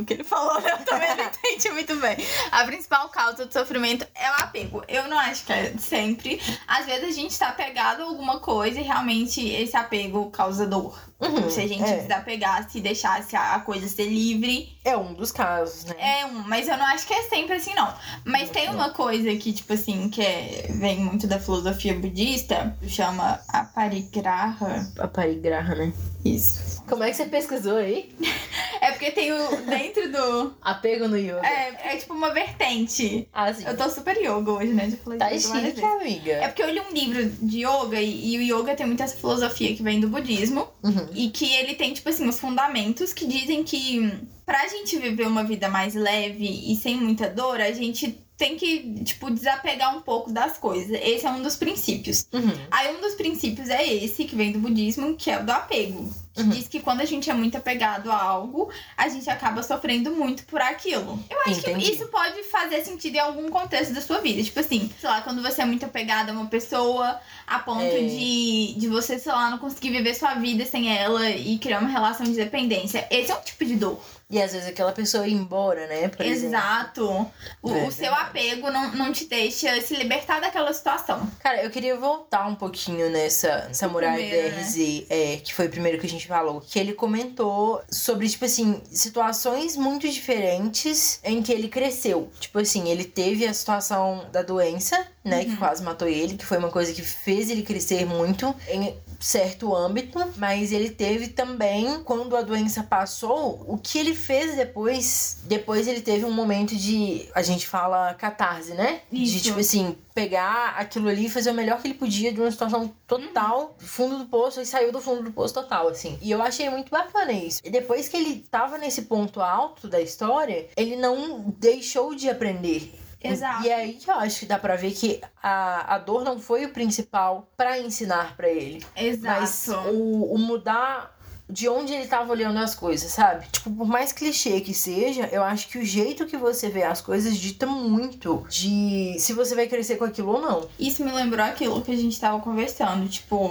o 0.00 0.04
que 0.04 0.14
ele 0.14 0.24
falou, 0.24 0.60
né? 0.60 0.72
Eu 0.72 0.84
também 0.84 1.16
não 1.16 1.24
entendi 1.26 1.70
muito 1.70 1.96
bem. 1.96 2.16
A 2.50 2.64
principal 2.64 3.08
causa 3.08 3.46
do 3.46 3.52
sofrimento 3.52 4.06
é 4.14 4.30
o 4.30 4.34
apego. 4.44 4.82
Eu 4.88 5.08
não 5.08 5.18
acho 5.18 5.44
que 5.44 5.52
é 5.52 5.74
sempre. 5.78 6.40
Às 6.66 6.86
vezes 6.86 7.08
a 7.08 7.12
gente 7.12 7.38
tá 7.38 7.48
apegado 7.48 8.02
a 8.02 8.05
alguma 8.08 8.40
coisa 8.40 8.80
e 8.80 8.82
realmente 8.82 9.46
esse 9.48 9.76
apego 9.76 10.30
causa 10.30 10.66
dor. 10.66 10.98
Uhum, 11.18 11.48
Se 11.48 11.60
a 11.60 11.66
gente 11.66 11.82
é, 11.82 11.96
desapegasse 11.98 12.78
e 12.78 12.80
deixasse 12.82 13.34
a 13.34 13.58
coisa 13.60 13.88
ser 13.88 14.06
livre, 14.06 14.76
é 14.84 14.96
um 14.96 15.14
dos 15.14 15.32
casos, 15.32 15.84
né? 15.86 15.94
é 15.98 16.26
um. 16.26 16.42
Mas 16.46 16.68
eu 16.68 16.76
não 16.76 16.84
acho 16.84 17.06
que 17.06 17.14
é 17.14 17.22
sempre 17.22 17.54
assim, 17.54 17.74
não. 17.74 17.92
Mas 18.24 18.50
tem 18.50 18.68
uma 18.68 18.90
coisa 18.90 19.34
que, 19.36 19.52
tipo 19.52 19.72
assim, 19.72 20.10
que 20.10 20.20
é, 20.20 20.66
vem 20.78 20.98
muito 20.98 21.26
da 21.26 21.38
filosofia 21.40 21.94
budista, 21.94 22.76
chama 22.86 23.40
aparigraha. 23.48 24.92
A 24.98 25.08
parigraha, 25.08 25.74
né? 25.74 25.92
Isso. 26.24 26.82
Como 26.86 27.02
é 27.02 27.10
que 27.10 27.16
você 27.16 27.26
pesquisou 27.26 27.76
aí? 27.76 28.14
É 28.86 28.92
porque 28.92 29.10
tem 29.10 29.32
o. 29.32 29.56
Dentro 29.62 30.12
do. 30.12 30.54
Apego 30.62 31.08
no 31.08 31.16
yoga. 31.16 31.44
É, 31.44 31.94
é 31.94 31.96
tipo 31.96 32.14
uma 32.14 32.32
vertente. 32.32 33.28
Ah, 33.32 33.52
sim. 33.52 33.64
Eu 33.66 33.76
tô 33.76 33.90
super 33.90 34.16
yoga 34.16 34.52
hoje, 34.52 34.72
né? 34.72 34.88
Já 34.90 34.96
falei 34.98 35.18
Tá 35.18 35.30
chique, 35.30 35.82
amiga. 35.82 36.32
É 36.32 36.48
porque 36.48 36.62
eu 36.62 36.70
li 36.70 36.80
um 36.80 36.92
livro 36.92 37.28
de 37.42 37.66
yoga 37.66 38.00
e, 38.00 38.34
e 38.34 38.38
o 38.38 38.60
yoga 38.60 38.76
tem 38.76 38.86
muita 38.86 39.04
essa 39.04 39.16
filosofia 39.16 39.74
que 39.74 39.82
vem 39.82 39.98
do 39.98 40.08
budismo. 40.08 40.68
Uhum. 40.84 41.08
E 41.12 41.30
que 41.30 41.52
ele 41.56 41.74
tem, 41.74 41.92
tipo 41.92 42.08
assim, 42.08 42.28
os 42.28 42.38
fundamentos 42.38 43.12
que 43.12 43.26
dizem 43.26 43.64
que 43.64 44.12
pra 44.44 44.68
gente 44.68 44.96
viver 44.98 45.26
uma 45.26 45.42
vida 45.42 45.68
mais 45.68 45.94
leve 45.94 46.48
e 46.70 46.76
sem 46.76 46.96
muita 46.96 47.28
dor, 47.28 47.60
a 47.60 47.72
gente 47.72 48.24
tem 48.36 48.56
que, 48.56 49.02
tipo, 49.02 49.30
desapegar 49.30 49.96
um 49.96 50.02
pouco 50.02 50.30
das 50.30 50.58
coisas. 50.58 50.90
Esse 51.02 51.26
é 51.26 51.30
um 51.30 51.42
dos 51.42 51.56
princípios. 51.56 52.26
Uhum. 52.32 52.52
Aí 52.70 52.94
um 52.94 53.00
dos 53.00 53.14
princípios 53.14 53.68
é 53.70 53.82
esse, 53.86 54.24
que 54.24 54.36
vem 54.36 54.52
do 54.52 54.58
budismo, 54.58 55.14
que 55.16 55.30
é 55.30 55.40
o 55.40 55.44
do 55.44 55.50
apego. 55.52 56.12
Que 56.34 56.42
Uhum. 56.42 56.50
diz 56.50 56.68
que 56.68 56.80
quando 56.80 57.00
a 57.00 57.06
gente 57.06 57.30
é 57.30 57.32
muito 57.32 57.56
apegado 57.56 58.12
a 58.12 58.22
algo, 58.22 58.68
a 58.94 59.08
gente 59.08 59.30
acaba 59.30 59.62
sofrendo 59.62 60.10
muito 60.10 60.44
por 60.44 60.60
aquilo. 60.60 61.18
Eu 61.30 61.40
acho 61.46 61.60
Entendi. 61.60 61.86
que 61.86 61.92
isso 61.96 62.08
pode 62.08 62.42
fazer 62.44 62.84
sentido 62.84 63.14
em 63.14 63.20
algum 63.20 63.48
contexto 63.48 63.94
da 63.94 64.02
sua 64.02 64.18
vida. 64.20 64.42
Tipo 64.42 64.60
assim, 64.60 64.90
sei 65.00 65.08
lá, 65.08 65.22
quando 65.22 65.40
você 65.40 65.62
é 65.62 65.64
muito 65.64 65.86
apegado 65.86 66.28
a 66.28 66.32
uma 66.34 66.44
pessoa, 66.46 67.18
a 67.46 67.58
ponto 67.60 67.80
É. 67.84 68.00
de, 68.02 68.74
de 68.76 68.86
você, 68.86 69.18
sei 69.18 69.32
lá, 69.32 69.48
não 69.50 69.56
conseguir 69.56 69.88
viver 69.90 70.12
sua 70.12 70.34
vida 70.34 70.66
sem 70.66 70.94
ela 70.94 71.30
e 71.30 71.58
criar 71.58 71.78
uma 71.80 71.88
relação 71.88 72.26
de 72.26 72.34
dependência. 72.34 73.06
Esse 73.10 73.32
é 73.32 73.34
um 73.34 73.40
tipo 73.40 73.64
de 73.64 73.76
dor. 73.76 73.98
E 74.28 74.42
às 74.42 74.52
vezes 74.52 74.66
aquela 74.68 74.90
pessoa 74.90 75.24
ir 75.26 75.32
embora, 75.34 75.86
né? 75.86 76.08
Por 76.08 76.26
exemplo. 76.26 76.56
Exato. 76.56 77.30
O, 77.62 77.70
É 77.72 77.84
o 77.84 77.92
seu 77.92 78.12
apego 78.12 78.70
não, 78.72 78.90
não 78.92 79.12
te 79.12 79.26
deixa 79.26 79.80
se 79.80 79.94
libertar 79.94 80.40
daquela 80.40 80.72
situação. 80.72 81.30
Cara, 81.38 81.62
eu 81.62 81.70
queria 81.70 81.96
voltar 81.96 82.44
um 82.48 82.56
pouquinho 82.56 83.08
nessa 83.08 83.68
Samurai 83.72 84.14
primeiro, 84.16 84.56
né? 84.56 84.62
DRZ, 84.62 85.06
é, 85.08 85.36
que 85.36 85.54
foi 85.54 85.66
o 85.66 85.70
primeiro 85.70 85.98
que 86.00 86.06
a 86.06 86.10
gente 86.10 86.26
falou. 86.26 86.60
Que 86.60 86.76
ele 86.78 86.92
comentou 86.92 87.80
sobre, 87.88 88.28
tipo 88.28 88.44
assim, 88.44 88.82
situações 88.90 89.76
muito 89.76 90.08
diferentes 90.08 91.20
em 91.22 91.40
que 91.40 91.52
ele 91.52 91.68
cresceu. 91.68 92.28
Tipo 92.40 92.58
assim, 92.58 92.88
ele 92.88 93.04
teve 93.04 93.46
a 93.46 93.54
situação 93.54 94.26
da 94.32 94.42
doença, 94.42 95.06
né? 95.24 95.44
Que 95.44 95.50
Uhum. 95.50 95.56
quase 95.56 95.82
matou 95.84 96.08
ele, 96.08 96.36
que 96.36 96.44
foi 96.44 96.58
uma 96.58 96.70
coisa 96.70 96.92
que 96.92 97.02
fez 97.02 97.48
ele 97.48 97.62
crescer 97.62 98.04
muito 98.04 98.54
em 98.68 98.92
certo 99.20 99.74
âmbito. 99.74 100.18
Mas 100.36 100.72
ele 100.72 100.90
teve 100.90 101.28
também, 101.28 102.02
quando 102.04 102.36
a 102.36 102.42
doença 102.42 102.82
passou, 102.82 103.64
o 103.66 103.78
que 103.78 103.98
ele 103.98 104.14
fez 104.14 104.56
depois. 104.56 105.38
Depois 105.44 105.86
ele 105.86 106.00
teve 106.00 106.24
um 106.24 106.32
momento 106.32 106.74
de. 106.74 107.28
A 107.34 107.42
gente 107.42 107.66
fala 107.66 108.14
catarse, 108.14 108.74
né? 108.74 109.00
De 109.10 109.22
Isso. 109.22 109.44
tipo 109.44 109.60
assim, 109.60 109.96
pegar 110.14 110.74
aquilo 110.78 111.08
ali 111.08 111.26
e 111.26 111.30
fazer 111.30 111.50
o 111.50 111.54
melhor 111.54 111.80
que 111.80 111.88
ele 111.88 111.94
podia 111.94 112.32
de 112.32 112.40
uma 112.40 112.50
situação 112.50 112.92
total, 113.06 113.76
fundo 113.78 114.18
do 114.18 114.26
poço, 114.26 114.60
e 114.60 114.66
saiu 114.66 114.90
do 114.90 115.00
fundo 115.00 115.22
do 115.22 115.32
poço 115.32 115.54
total, 115.54 115.88
assim. 115.88 116.18
E 116.22 116.30
eu 116.30 116.42
achei 116.42 116.68
muito 116.70 116.90
bacana 116.90 117.32
isso. 117.32 117.60
E 117.64 117.70
depois 117.70 118.08
que 118.08 118.16
ele 118.16 118.46
tava 118.50 118.78
nesse 118.78 119.02
ponto 119.02 119.40
alto 119.40 119.88
da 119.88 120.00
história, 120.00 120.68
ele 120.76 120.96
não 120.96 121.54
deixou 121.58 122.14
de 122.14 122.28
aprender. 122.28 122.92
Exato. 123.22 123.64
E 123.64 123.68
é 123.68 123.74
aí 123.74 123.92
que 123.94 124.10
eu 124.10 124.14
acho 124.14 124.40
que 124.40 124.46
dá 124.46 124.58
pra 124.58 124.76
ver 124.76 124.92
que 124.92 125.20
a, 125.42 125.94
a 125.94 125.98
dor 125.98 126.24
não 126.24 126.38
foi 126.38 126.64
o 126.66 126.70
principal 126.70 127.48
pra 127.56 127.78
ensinar 127.78 128.36
pra 128.36 128.48
ele. 128.48 128.84
Mas 128.94 129.68
Exato. 129.68 129.88
o, 129.88 130.34
o 130.34 130.38
mudar 130.38 131.16
de 131.48 131.68
onde 131.68 131.92
ele 131.92 132.08
tava 132.08 132.32
olhando 132.32 132.58
as 132.58 132.74
coisas, 132.74 133.12
sabe? 133.12 133.46
Tipo, 133.50 133.70
por 133.70 133.86
mais 133.86 134.12
clichê 134.12 134.60
que 134.60 134.74
seja, 134.74 135.28
eu 135.30 135.44
acho 135.44 135.68
que 135.68 135.78
o 135.78 135.84
jeito 135.84 136.26
que 136.26 136.36
você 136.36 136.68
vê 136.68 136.82
as 136.82 137.00
coisas 137.00 137.36
dita 137.36 137.66
muito 137.66 138.44
de 138.48 139.16
se 139.18 139.32
você 139.32 139.54
vai 139.54 139.68
crescer 139.68 139.96
com 139.96 140.04
aquilo 140.04 140.32
ou 140.32 140.40
não. 140.40 140.68
Isso 140.78 141.04
me 141.04 141.12
lembrou 141.12 141.44
aquilo 141.44 141.82
que 141.82 141.92
a 141.92 141.96
gente 141.96 142.18
tava 142.18 142.40
conversando, 142.40 143.08
tipo. 143.08 143.50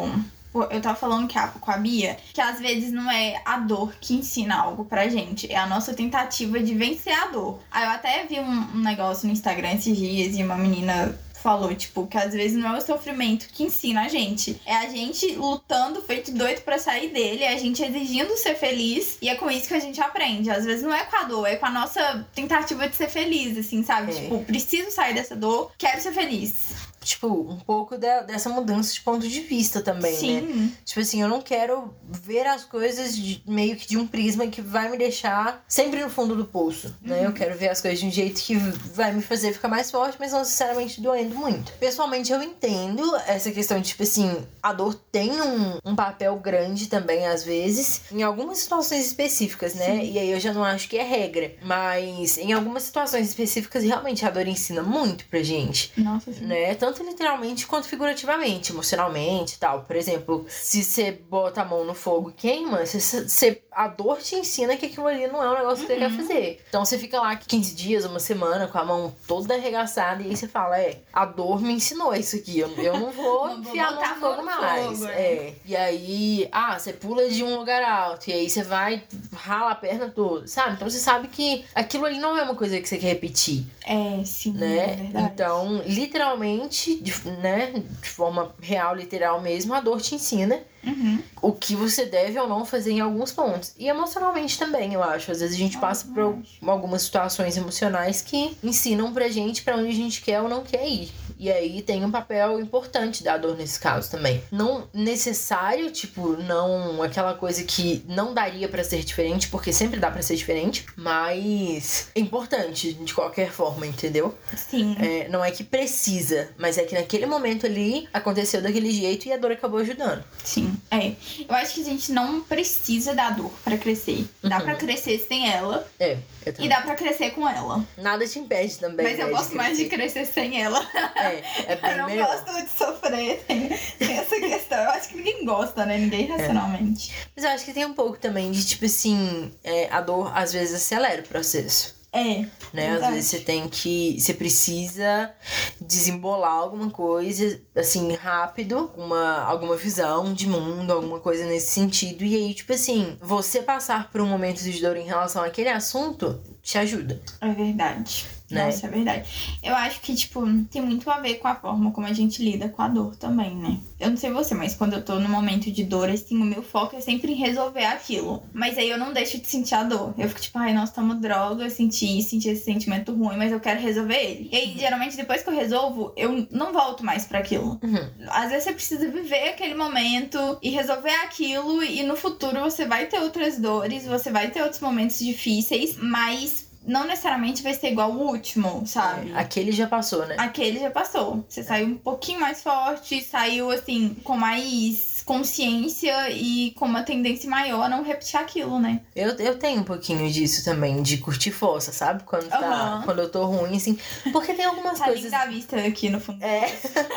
Eu 0.64 0.82
tava 0.82 0.96
falando 0.96 1.28
que 1.28 1.38
a, 1.38 1.48
com 1.48 1.72
a 1.72 1.78
Bia 1.78 2.18
que 2.34 2.42
às 2.42 2.60
vezes 2.60 2.92
não 2.92 3.10
é 3.12 3.42
a 3.46 3.58
dor 3.58 3.94
que 4.00 4.14
ensina 4.14 4.56
algo 4.56 4.86
pra 4.86 5.08
gente, 5.08 5.52
é 5.52 5.58
a 5.58 5.66
nossa 5.66 5.94
tentativa 5.94 6.60
de 6.60 6.74
vencer 6.74 7.14
a 7.14 7.28
dor. 7.28 7.60
Aí 7.72 7.84
eu 7.84 7.90
até 7.90 8.26
vi 8.26 8.40
um, 8.40 8.78
um 8.78 8.82
negócio 8.82 9.28
no 9.28 9.34
Instagram 9.34 9.74
esses 9.74 9.98
dias 9.98 10.38
e 10.38 10.44
uma 10.44 10.58
menina 10.58 11.18
falou, 11.46 11.76
tipo, 11.76 12.08
que 12.08 12.18
às 12.18 12.34
vezes 12.34 12.58
não 12.58 12.74
é 12.74 12.80
o 12.80 12.82
sofrimento 12.82 13.48
que 13.50 13.62
ensina 13.62 14.06
a 14.06 14.08
gente. 14.08 14.60
É 14.66 14.78
a 14.78 14.90
gente 14.90 15.36
lutando, 15.36 16.02
feito 16.02 16.32
doido 16.32 16.62
pra 16.62 16.80
sair 16.80 17.10
dele, 17.10 17.44
é 17.44 17.54
a 17.54 17.58
gente 17.60 17.84
exigindo 17.84 18.36
ser 18.36 18.56
feliz, 18.56 19.20
e 19.22 19.30
é 19.30 19.36
com 19.36 19.52
isso 19.52 19.68
que 19.68 19.76
a 19.76 19.80
gente 19.80 20.02
aprende. 20.02 20.50
Às 20.50 20.66
vezes 20.66 20.82
não 20.82 20.92
é 20.92 21.06
com 21.06 21.16
a 21.16 21.24
dor, 21.26 21.46
é 21.46 21.56
com 21.56 21.68
a 21.68 21.72
nossa 21.72 22.26
tentativa 22.34 22.90
de 22.90 22.96
ser 22.96 23.10
feliz, 23.10 23.56
assim, 23.60 23.84
sabe? 23.84 24.12
É. 24.12 24.22
Tipo, 24.22 24.44
preciso 24.44 24.90
sair 24.90 25.14
dessa 25.14 25.36
dor, 25.36 25.72
quero 25.78 26.02
ser 26.02 26.14
feliz. 26.14 26.74
Tipo, 27.06 27.28
um 27.28 27.58
pouco 27.60 27.98
da- 28.00 28.22
dessa 28.22 28.50
mudança 28.50 28.92
de 28.94 29.02
ponto 29.02 29.28
de 29.28 29.42
vista 29.42 29.80
também, 29.80 30.12
né? 30.14 30.18
Sim. 30.20 30.74
Tipo 30.84 31.00
assim, 31.02 31.22
eu 31.22 31.28
não 31.28 31.40
quero 31.40 31.94
ver 32.10 32.48
as 32.48 32.64
coisas 32.66 33.16
de- 33.16 33.44
meio 33.48 33.76
que 33.76 33.88
de 33.88 33.96
um 33.98 34.08
prisma 34.08 34.48
que 34.48 34.60
vai 34.60 34.90
me 34.90 34.98
deixar 34.98 35.64
sempre 35.68 36.02
no 36.04 36.10
fundo 36.10 36.36
do 36.36 36.46
poço, 36.46 36.96
né? 37.02 37.24
Eu 37.26 37.32
quero 37.32 37.56
ver 37.56 37.70
as 37.70 37.80
coisas 37.80 38.00
de 38.00 38.08
um 38.08 38.12
jeito 38.12 38.42
que 38.42 38.56
vai 38.56 39.14
me 39.14 39.22
fazer 39.22 39.54
ficar 39.54 39.68
mais 39.68 39.92
forte, 39.92 40.18
mas 40.20 40.32
não 40.32 40.40
necessariamente 40.40 41.00
doendo 41.00 41.36
muito. 41.36 41.72
Pessoalmente, 41.74 42.32
eu 42.32 42.42
entendo 42.42 43.16
essa 43.28 43.52
questão 43.52 43.80
de, 43.80 43.90
tipo 43.90 44.02
assim, 44.04 44.44
a 44.64 44.74
dor 44.74 44.96
tem 45.12 45.32
um, 45.42 45.78
um 45.86 45.96
papel 45.96 46.36
grande 46.38 46.88
também, 46.88 47.28
às 47.28 47.44
vezes, 47.44 48.02
em 48.12 48.24
algumas 48.24 48.58
situações 48.58 49.06
específicas, 49.06 49.76
né? 49.76 50.04
E 50.04 50.18
aí 50.18 50.32
eu 50.32 50.40
já 50.40 50.52
não 50.52 50.64
acho 50.64 50.90
que 50.90 50.98
é 50.98 51.04
regra. 51.04 51.54
Mas 51.62 52.38
em 52.40 52.52
algumas 52.54 52.84
situações 52.84 53.28
específicas, 53.28 53.84
realmente 53.84 54.26
a 54.26 54.30
dor 54.32 54.48
ensina 54.48 54.82
muito 54.82 55.26
pra 55.26 55.44
gente 55.44 55.92
Nossa, 55.98 56.34
sim. 56.34 56.46
né? 56.46 56.74
Tanto 56.76 56.95
literalmente 57.04 57.66
quanto 57.68 57.88
figurativamente, 57.88 58.72
emocionalmente 58.72 59.56
e 59.56 59.58
tal. 59.58 59.84
Por 59.84 59.96
exemplo, 59.96 60.46
se 60.48 60.84
você 60.84 61.12
bota 61.12 61.62
a 61.62 61.66
mão 61.66 61.84
no 61.84 61.94
fogo 61.94 62.30
e 62.30 62.34
queima, 62.34 62.86
você, 62.86 63.00
você, 63.00 63.62
a 63.72 63.88
dor 63.88 64.18
te 64.20 64.36
ensina 64.36 64.76
que 64.78 64.86
aquilo 64.86 65.08
ali 65.08 65.28
não 65.28 65.44
é 65.44 65.50
um 65.52 65.56
negócio 65.58 65.86
que 65.86 65.94
você 65.94 66.00
quer 66.00 66.12
fazer. 66.12 66.64
Então 66.70 66.84
você 66.86 66.98
fica 66.98 67.20
lá 67.20 67.36
15 67.36 67.76
dias, 67.76 68.06
uma 68.06 68.20
semana, 68.20 68.68
com 68.68 68.78
a 68.78 68.86
mão 68.86 69.14
toda 69.28 69.54
arregaçada, 69.56 70.22
e 70.24 70.28
aí 70.30 70.36
você 70.36 70.48
fala: 70.48 70.80
É, 70.80 71.00
a 71.14 71.26
dor 71.26 71.62
me 71.62 71.74
ensinou 71.74 72.14
isso 72.14 72.36
aqui. 72.36 72.60
Eu, 72.60 72.70
eu 72.78 73.00
não 73.00 73.12
vou 73.12 73.48
Não 73.56 73.62
vou 73.62 73.72
enfiar 73.72 73.88
a 73.88 73.92
mão 73.92 74.00
botar 74.02 74.16
no 74.16 74.22
fogo 74.22 74.44
mais. 74.46 75.00
fogo, 75.00 75.10
é. 75.12 75.54
E 75.66 75.76
aí, 75.76 76.48
ah, 76.52 76.78
você 76.78 76.94
pula 76.94 77.30
de 77.30 77.44
um 77.44 77.58
lugar 77.58 77.84
alto, 77.84 78.30
e 78.30 78.34
aí 78.34 78.50
você 78.50 78.64
vai, 78.64 79.04
rala 79.34 79.72
a 79.72 79.76
perna 79.76 80.10
toda, 80.10 80.48
sabe? 80.48 80.76
Então 80.76 80.90
você 80.90 81.00
sabe 81.00 81.28
que 81.28 81.66
aquilo 81.74 82.06
ali 82.06 82.20
não 82.20 82.38
é 82.38 82.44
uma 82.44 82.56
coisa 82.56 82.80
que 82.80 82.88
você 82.88 82.98
quer 82.98 83.08
repetir 83.08 83.66
É, 83.86 84.24
sim, 84.24 84.52
é 84.58 84.60
né? 84.60 84.88
verdade. 84.96 85.32
Então, 85.34 85.82
literalmente, 85.86 86.85
de, 86.94 87.30
né, 87.42 87.72
de 88.02 88.10
forma 88.10 88.54
real, 88.62 88.96
literal 88.96 89.42
mesmo, 89.42 89.74
a 89.74 89.80
dor 89.80 90.02
te 90.02 90.16
ensina 90.16 90.62
Uhum. 90.86 91.20
O 91.42 91.52
que 91.52 91.76
você 91.76 92.06
deve 92.06 92.40
ou 92.40 92.48
não 92.48 92.66
fazer 92.66 92.92
em 92.92 93.00
alguns 93.00 93.32
pontos. 93.32 93.74
E 93.78 93.88
emocionalmente 93.88 94.58
também, 94.58 94.94
eu 94.94 95.04
acho. 95.04 95.32
Às 95.32 95.40
vezes 95.40 95.56
a 95.56 95.60
gente 95.60 95.78
Ah, 95.78 95.82
passa 95.82 96.08
por 96.08 96.38
algumas 96.68 97.02
situações 97.04 97.58
emocionais 97.58 98.22
que 98.22 98.56
ensinam 98.64 99.14
pra 99.14 99.28
gente 99.30 99.64
pra 99.64 99.76
onde 99.78 99.90
a 99.90 99.94
gente 99.94 100.22
quer 100.22 100.42
ou 100.42 100.50
não 100.50 100.64
quer 100.64 100.88
ir. 100.88 101.12
E 101.38 101.52
aí 101.52 101.82
tem 101.82 102.06
um 102.06 102.12
papel 102.12 102.60
importante 102.62 103.22
da 103.24 103.38
dor 103.38 103.58
nesse 103.58 103.78
caso 103.80 104.10
também. 104.10 104.42
Não 104.52 104.88
necessário, 104.94 105.92
tipo, 105.92 106.38
não 106.38 107.04
aquela 107.04 107.34
coisa 107.34 107.64
que 107.64 108.04
não 108.08 108.34
daria 108.34 108.70
pra 108.70 108.84
ser 108.84 109.04
diferente, 109.04 109.50
porque 109.50 109.74
sempre 109.74 110.00
dá 110.00 110.10
pra 110.10 110.22
ser 110.22 110.36
diferente, 110.38 110.86
mas 110.96 112.08
é 112.16 112.20
importante 112.20 112.94
de 112.94 113.14
qualquer 113.14 113.52
forma, 113.52 113.86
entendeu? 113.86 114.34
Sim. 114.56 114.96
É, 115.00 115.28
não 115.28 115.44
é 115.44 115.52
que 115.52 115.64
precisa, 115.64 116.50
mas 116.58 116.78
é 116.78 116.84
que 116.84 116.96
naquele 116.96 117.26
momento 117.26 117.66
ali 117.66 118.08
aconteceu 118.14 118.62
daquele 118.62 118.92
jeito 118.92 119.28
e 119.28 119.34
a 119.34 119.38
dor 119.38 119.52
acabou 119.52 119.80
ajudando. 119.80 120.24
Sim, 120.44 120.75
é. 120.92 121.14
Eu 121.48 121.56
acho 121.56 121.74
que 121.76 121.82
a 121.82 121.86
gente 121.86 122.12
não 122.12 122.42
precisa 122.42 123.14
da 123.14 123.30
dor 123.30 123.52
pra 123.64 123.78
crescer. 123.78 124.26
Dá 124.44 124.58
Uhum. 124.58 124.64
pra 124.64 124.76
crescer 124.76 125.20
sem 125.28 125.50
ela 125.50 125.88
É, 126.00 126.18
eu 126.46 126.54
e 126.60 126.68
dá 126.70 126.82
pra 126.82 126.96
crescer 126.96 127.32
com 127.32 127.48
ela. 127.48 127.84
Nada 127.98 128.28
te 128.28 128.40
impede 128.40 128.78
também. 128.78 129.06
Mas 129.06 129.20
eu 129.20 129.28
né, 129.28 129.32
gosto 129.34 129.56
mais 129.56 129.78
de 129.78 129.86
crescer. 129.86 130.26
sem 130.26 130.62
ela. 130.62 130.80
É, 131.16 131.44
é 131.68 131.76
bem 131.82 131.92
Eu 131.92 131.98
não 131.98 132.06
melhor. 132.08 132.28
gosto 132.28 132.64
de 132.64 132.70
sofrer. 132.78 133.44
Tem, 133.48 133.70
tem 134.00 134.18
essa 134.18 134.36
questão. 134.40 134.78
Eu 134.78 134.90
acho 134.92 135.10
que 135.10 135.18
ninguém 135.18 135.46
gosta, 135.46 135.86
né? 135.86 135.98
Ninguém 135.98 136.28
racionalmente. 136.28 137.12
Mas 137.36 137.46
eu 137.46 137.52
acho 137.52 137.66
que 137.66 137.74
tem 137.74 137.86
um 137.86 137.94
pouco 137.94 138.18
também 138.18 138.52
de, 138.52 138.66
tipo 138.66 138.86
assim, 138.86 139.52
é, 139.64 139.88
a 139.92 140.02
dor 140.02 140.32
às 140.36 140.54
vezes 140.54 140.76
acelera 140.76 141.22
o 141.22 141.26
processo. 141.28 141.95
É. 142.16 142.46
Né? 142.74 142.96
Às 142.96 143.10
vezes 143.10 143.26
você 143.30 143.40
tem 143.40 143.68
que. 143.68 144.18
Você 144.20 144.34
precisa 144.34 145.34
desembolar 145.82 146.54
alguma 146.54 146.90
coisa, 146.90 147.60
assim, 147.76 148.14
rápido, 148.14 148.90
uma, 148.96 149.44
alguma 149.44 149.76
visão 149.76 150.34
de 150.34 150.48
mundo, 150.48 150.94
alguma 150.94 151.20
coisa 151.20 151.46
nesse 151.46 151.74
sentido. 151.74 152.24
E 152.24 152.36
aí, 152.36 152.54
tipo 152.54 152.72
assim, 152.72 153.18
você 153.22 153.62
passar 153.62 154.10
por 154.10 154.22
um 154.22 154.28
momento 154.28 154.64
de 154.64 154.82
dor 154.82 154.96
em 154.96 155.06
relação 155.06 155.44
àquele 155.44 155.70
assunto 155.70 156.42
te 156.62 156.78
ajuda. 156.78 157.22
É 157.42 157.52
verdade. 157.52 158.26
Né? 158.56 158.66
Nossa, 158.66 158.88
é 158.88 158.90
verdade. 158.90 159.58
Eu 159.62 159.76
acho 159.76 160.02
que, 160.02 160.16
tipo, 160.16 160.42
tem 160.66 160.82
muito 160.82 161.10
a 161.10 161.20
ver 161.20 161.36
com 161.36 161.48
a 161.48 161.56
forma 161.56 161.92
como 161.92 162.08
a 162.08 162.14
gente 162.14 162.44
lida 162.44 162.70
com 162.70 162.82
a 162.82 162.88
dor 162.88 163.16
também, 163.16 163.56
né? 163.56 163.80
Eu 164.00 164.10
não 164.10 164.18
sei 164.18 164.32
você, 164.32 164.54
mas 164.54 164.76
quando 164.76 164.94
eu 164.94 165.04
tô 165.04 165.20
no 165.20 165.30
momento 165.30 165.72
de 165.72 165.84
dor, 165.84 166.10
assim, 166.10 166.38
o 166.38 166.46
meu 166.46 166.62
foco 166.62 166.96
é 166.96 167.02
sempre 167.02 167.32
em 167.32 167.36
resolver 167.36 167.86
aquilo. 167.86 168.44
Mas 168.54 168.78
aí 168.78 168.90
eu 168.90 168.98
não 168.98 169.14
deixo 169.14 169.40
de 169.40 169.48
sentir 169.48 169.76
a 169.76 169.84
dor. 169.84 170.14
Eu 170.18 170.28
fico 170.28 170.42
tipo, 170.42 170.58
ai, 170.58 170.74
nossa, 170.74 170.94
tomo 170.94 171.16
droga, 171.16 171.70
senti, 171.70 172.22
senti 172.22 172.50
esse 172.50 172.66
sentimento 172.66 173.14
ruim, 173.14 173.38
mas 173.38 173.52
eu 173.52 173.60
quero 173.60 173.80
resolver 173.80 174.18
ele. 174.18 174.50
E 174.52 174.56
aí, 174.56 174.78
geralmente, 174.78 175.16
depois 175.16 175.42
que 175.42 175.50
eu 175.50 175.56
resolvo, 175.56 176.14
eu 176.18 176.48
não 176.52 176.74
volto 176.74 177.06
mais 177.06 177.26
pra 177.26 177.40
aquilo. 177.40 177.80
Uhum. 177.82 178.10
Às 178.30 178.50
vezes 178.50 178.66
você 178.66 178.74
precisa 178.74 179.10
viver 179.10 179.50
aquele 179.50 179.76
momento 179.76 180.58
e 180.62 180.70
resolver 180.70 181.14
aquilo, 181.24 181.84
e 181.84 182.04
no 182.04 182.16
futuro 182.16 182.60
você 182.60 182.86
vai 182.86 183.06
ter 183.06 183.20
outras 183.20 183.58
dores, 183.58 184.06
você 184.06 184.32
vai 184.32 184.52
ter 184.52 184.62
outros 184.62 184.82
momentos 184.82 185.20
difíceis, 185.20 185.98
mas 185.98 186.65
não 186.86 187.06
necessariamente 187.06 187.64
vai 187.64 187.74
ser 187.74 187.92
igual 187.92 188.12
o 188.12 188.28
último, 188.28 188.86
sabe? 188.86 189.32
É, 189.32 189.38
aquele 189.38 189.72
já 189.72 189.88
passou, 189.88 190.26
né? 190.26 190.36
Aquele 190.38 190.80
já 190.80 190.92
passou. 190.92 191.46
Você 191.48 191.64
saiu 191.64 191.88
um 191.88 191.98
pouquinho 191.98 192.40
mais 192.40 192.62
forte, 192.62 193.22
saiu 193.22 193.72
assim, 193.72 194.16
com 194.24 194.38
mais 194.38 195.15
consciência 195.26 196.30
e 196.30 196.72
com 196.72 196.86
uma 196.86 197.04
tendência 197.04 197.50
maior 197.50 197.84
a 197.84 197.90
não 197.90 198.04
repetir 198.04 198.40
aquilo, 198.40 198.80
né? 198.80 199.02
Eu, 199.16 199.30
eu 199.38 199.58
tenho 199.58 199.82
um 199.82 199.84
pouquinho 199.84 200.30
disso 200.32 200.64
também, 200.64 201.02
de 201.02 201.18
curtir 201.18 201.52
força, 201.52 201.92
sabe? 201.92 202.24
Quando, 202.24 202.48
tá, 202.48 202.58
Aham. 202.60 203.02
quando 203.04 203.20
eu 203.20 203.30
tô 203.30 203.44
ruim, 203.46 203.76
assim. 203.76 203.98
Porque 204.32 204.54
tem 204.54 204.66
algumas 204.66 205.00
Tá 205.00 205.06
coisas. 205.06 205.24
linda 205.24 205.38
a 205.40 205.46
vista 205.48 205.78
aqui 205.78 206.10
no 206.10 206.20
fundo. 206.20 206.44
É. 206.44 206.72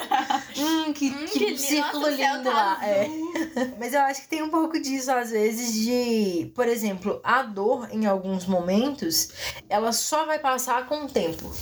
hum, 0.56 0.92
que, 0.92 1.10
Hum, 1.10 1.24
que, 1.30 1.38
lindo. 1.38 1.58
círculo 1.58 2.10
Nossa, 2.10 2.10
lindo 2.16 2.44
tá 2.44 2.50
lá. 2.54 2.78
É. 2.86 3.08
Mas 3.78 3.92
eu 3.94 4.00
acho 4.00 4.22
que 4.22 4.28
tem 4.28 4.42
um 4.42 4.48
pouco 4.50 4.80
disso, 4.80 5.10
às 5.10 5.30
vezes, 5.30 5.74
de. 5.74 6.50
Por 6.54 6.66
exemplo, 6.66 7.20
a 7.22 7.42
dor, 7.42 7.88
em 7.92 8.06
alguns 8.06 8.46
momentos, 8.46 9.28
ela 9.68 9.92
só 9.92 10.24
vai 10.26 10.38
passar 10.38 10.86
com 10.86 11.04
o 11.04 11.08
tempo. 11.08 11.52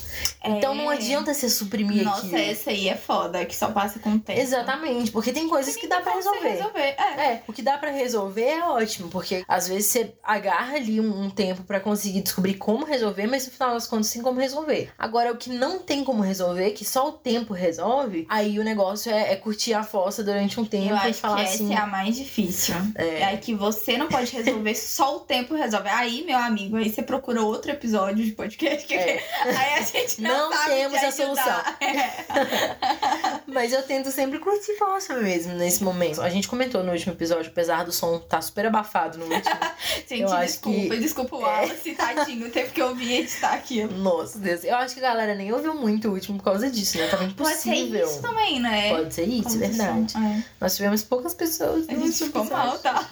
Então 0.44 0.74
não 0.74 0.90
É. 0.90 0.94
adianta 0.94 1.34
você 1.34 1.48
suprimir 1.50 2.04
Nossa, 2.04 2.20
aquilo. 2.26 2.36
essa 2.38 2.70
aí 2.70 2.88
é 2.88 2.96
foda, 2.96 3.44
que 3.44 3.54
só 3.56 3.68
passa 3.70 3.98
com 3.98 4.10
o 4.14 4.18
tempo. 4.20 4.38
Exatamente, 4.40 5.10
porque 5.10 5.32
tem 5.32 5.48
coisas 5.48 5.74
que 5.76 5.86
dá 5.88 6.00
pra 6.00 6.14
você 6.14 6.35
resolver. 6.40 6.78
resolver. 6.80 7.20
É. 7.20 7.26
É, 7.32 7.42
o 7.46 7.52
que 7.52 7.62
dá 7.62 7.76
pra 7.78 7.90
resolver 7.90 8.44
é 8.44 8.64
ótimo, 8.64 9.08
porque 9.08 9.44
às 9.48 9.68
vezes 9.68 9.86
você 9.86 10.14
agarra 10.22 10.76
ali 10.76 11.00
um, 11.00 11.24
um 11.24 11.30
tempo 11.30 11.62
pra 11.64 11.80
conseguir 11.80 12.20
descobrir 12.22 12.54
como 12.54 12.84
resolver, 12.84 13.26
mas 13.26 13.46
no 13.46 13.52
final 13.52 13.74
das 13.74 13.86
contas 13.86 14.10
tem 14.10 14.22
como 14.22 14.40
resolver. 14.40 14.90
Agora, 14.98 15.32
o 15.32 15.36
que 15.36 15.50
não 15.50 15.78
tem 15.78 16.04
como 16.04 16.22
resolver, 16.22 16.70
que 16.72 16.84
só 16.84 17.08
o 17.08 17.12
tempo 17.12 17.52
resolve, 17.54 18.26
aí 18.28 18.58
o 18.58 18.64
negócio 18.64 19.10
é, 19.12 19.32
é 19.32 19.36
curtir 19.36 19.74
a 19.74 19.82
fossa 19.82 20.22
durante 20.22 20.58
um 20.60 20.64
tempo 20.64 20.94
Eu 20.94 21.10
e 21.10 21.12
falar 21.12 21.36
que 21.36 21.42
assim. 21.42 21.72
essa 21.72 21.80
é 21.80 21.84
a 21.84 21.86
mais 21.86 22.16
difícil. 22.16 22.74
É. 22.94 23.22
É 23.32 23.36
que 23.36 23.54
você 23.54 23.96
não 23.96 24.08
pode 24.08 24.32
resolver, 24.36 24.74
só 24.74 25.16
o 25.16 25.20
tempo 25.20 25.54
resolve. 25.54 25.88
Aí, 25.88 26.24
meu 26.24 26.38
amigo, 26.38 26.76
aí 26.76 26.88
você 26.90 27.02
procura 27.02 27.42
outro 27.42 27.70
episódio 27.70 28.24
de 28.24 28.32
podcast. 28.32 28.86
que- 28.86 28.94
É. 28.94 29.16
Aí 29.46 29.74
a 29.78 29.82
gente 29.82 30.20
não, 30.20 30.50
Não 30.50 30.64
temos 30.66 30.98
te 30.98 31.04
a 31.04 31.08
ajudar. 31.08 31.76
É. 31.80 33.40
Mas 33.46 33.72
eu 33.72 33.82
tento 33.82 34.10
sempre 34.10 34.38
curtir 34.38 34.76
força 34.76 35.14
mesmo 35.16 35.54
nesse 35.54 35.82
momento. 35.82 36.20
A 36.26 36.30
gente 36.30 36.48
comentou 36.48 36.82
no 36.82 36.92
último 36.92 37.12
episódio, 37.12 37.50
apesar 37.50 37.84
do 37.84 37.92
som 37.92 38.18
tá 38.18 38.40
super 38.40 38.66
abafado 38.66 39.18
no 39.18 39.26
último. 39.26 39.56
Gente, 40.08 40.22
Eu 40.22 40.36
desculpa, 40.40 40.94
que- 40.94 41.00
desculpa 41.00 41.36
o 41.36 41.40
É. 41.40 41.44
Wallace, 41.44 41.92
tadinho. 41.94 42.50
Teve 42.50 42.70
que 42.72 42.82
ouvir 42.82 43.20
editar 43.20 43.52
aquilo. 43.54 43.92
Nossa 43.96 44.38
Deus. 44.38 44.64
Eu 44.64 44.76
acho 44.76 44.94
que 44.94 45.00
a 45.00 45.08
galera 45.08 45.34
nem 45.34 45.52
ouviu 45.52 45.74
muito 45.74 46.08
o 46.08 46.12
último 46.12 46.38
por 46.38 46.44
causa 46.44 46.70
disso, 46.70 46.98
né? 46.98 47.06
Tava 47.08 47.26
Pode 47.28 47.56
ser 47.56 47.70
impossível. 47.74 48.06
isso 48.06 48.22
também, 48.22 48.60
né? 48.60 48.90
Pode 48.96 49.14
ser 49.14 49.24
isso, 49.24 49.50
ser 49.50 49.58
verdade. 49.58 50.14
É. 50.16 50.42
Nós 50.60 50.74
tivemos 50.76 51.02
poucas 51.02 51.34
pessoas. 51.34 51.88
A 51.88 51.92
gente 51.94 52.12
ficou 52.24 52.42
episódio. 52.42 52.66
mal, 52.66 52.78
tá? 52.78 53.06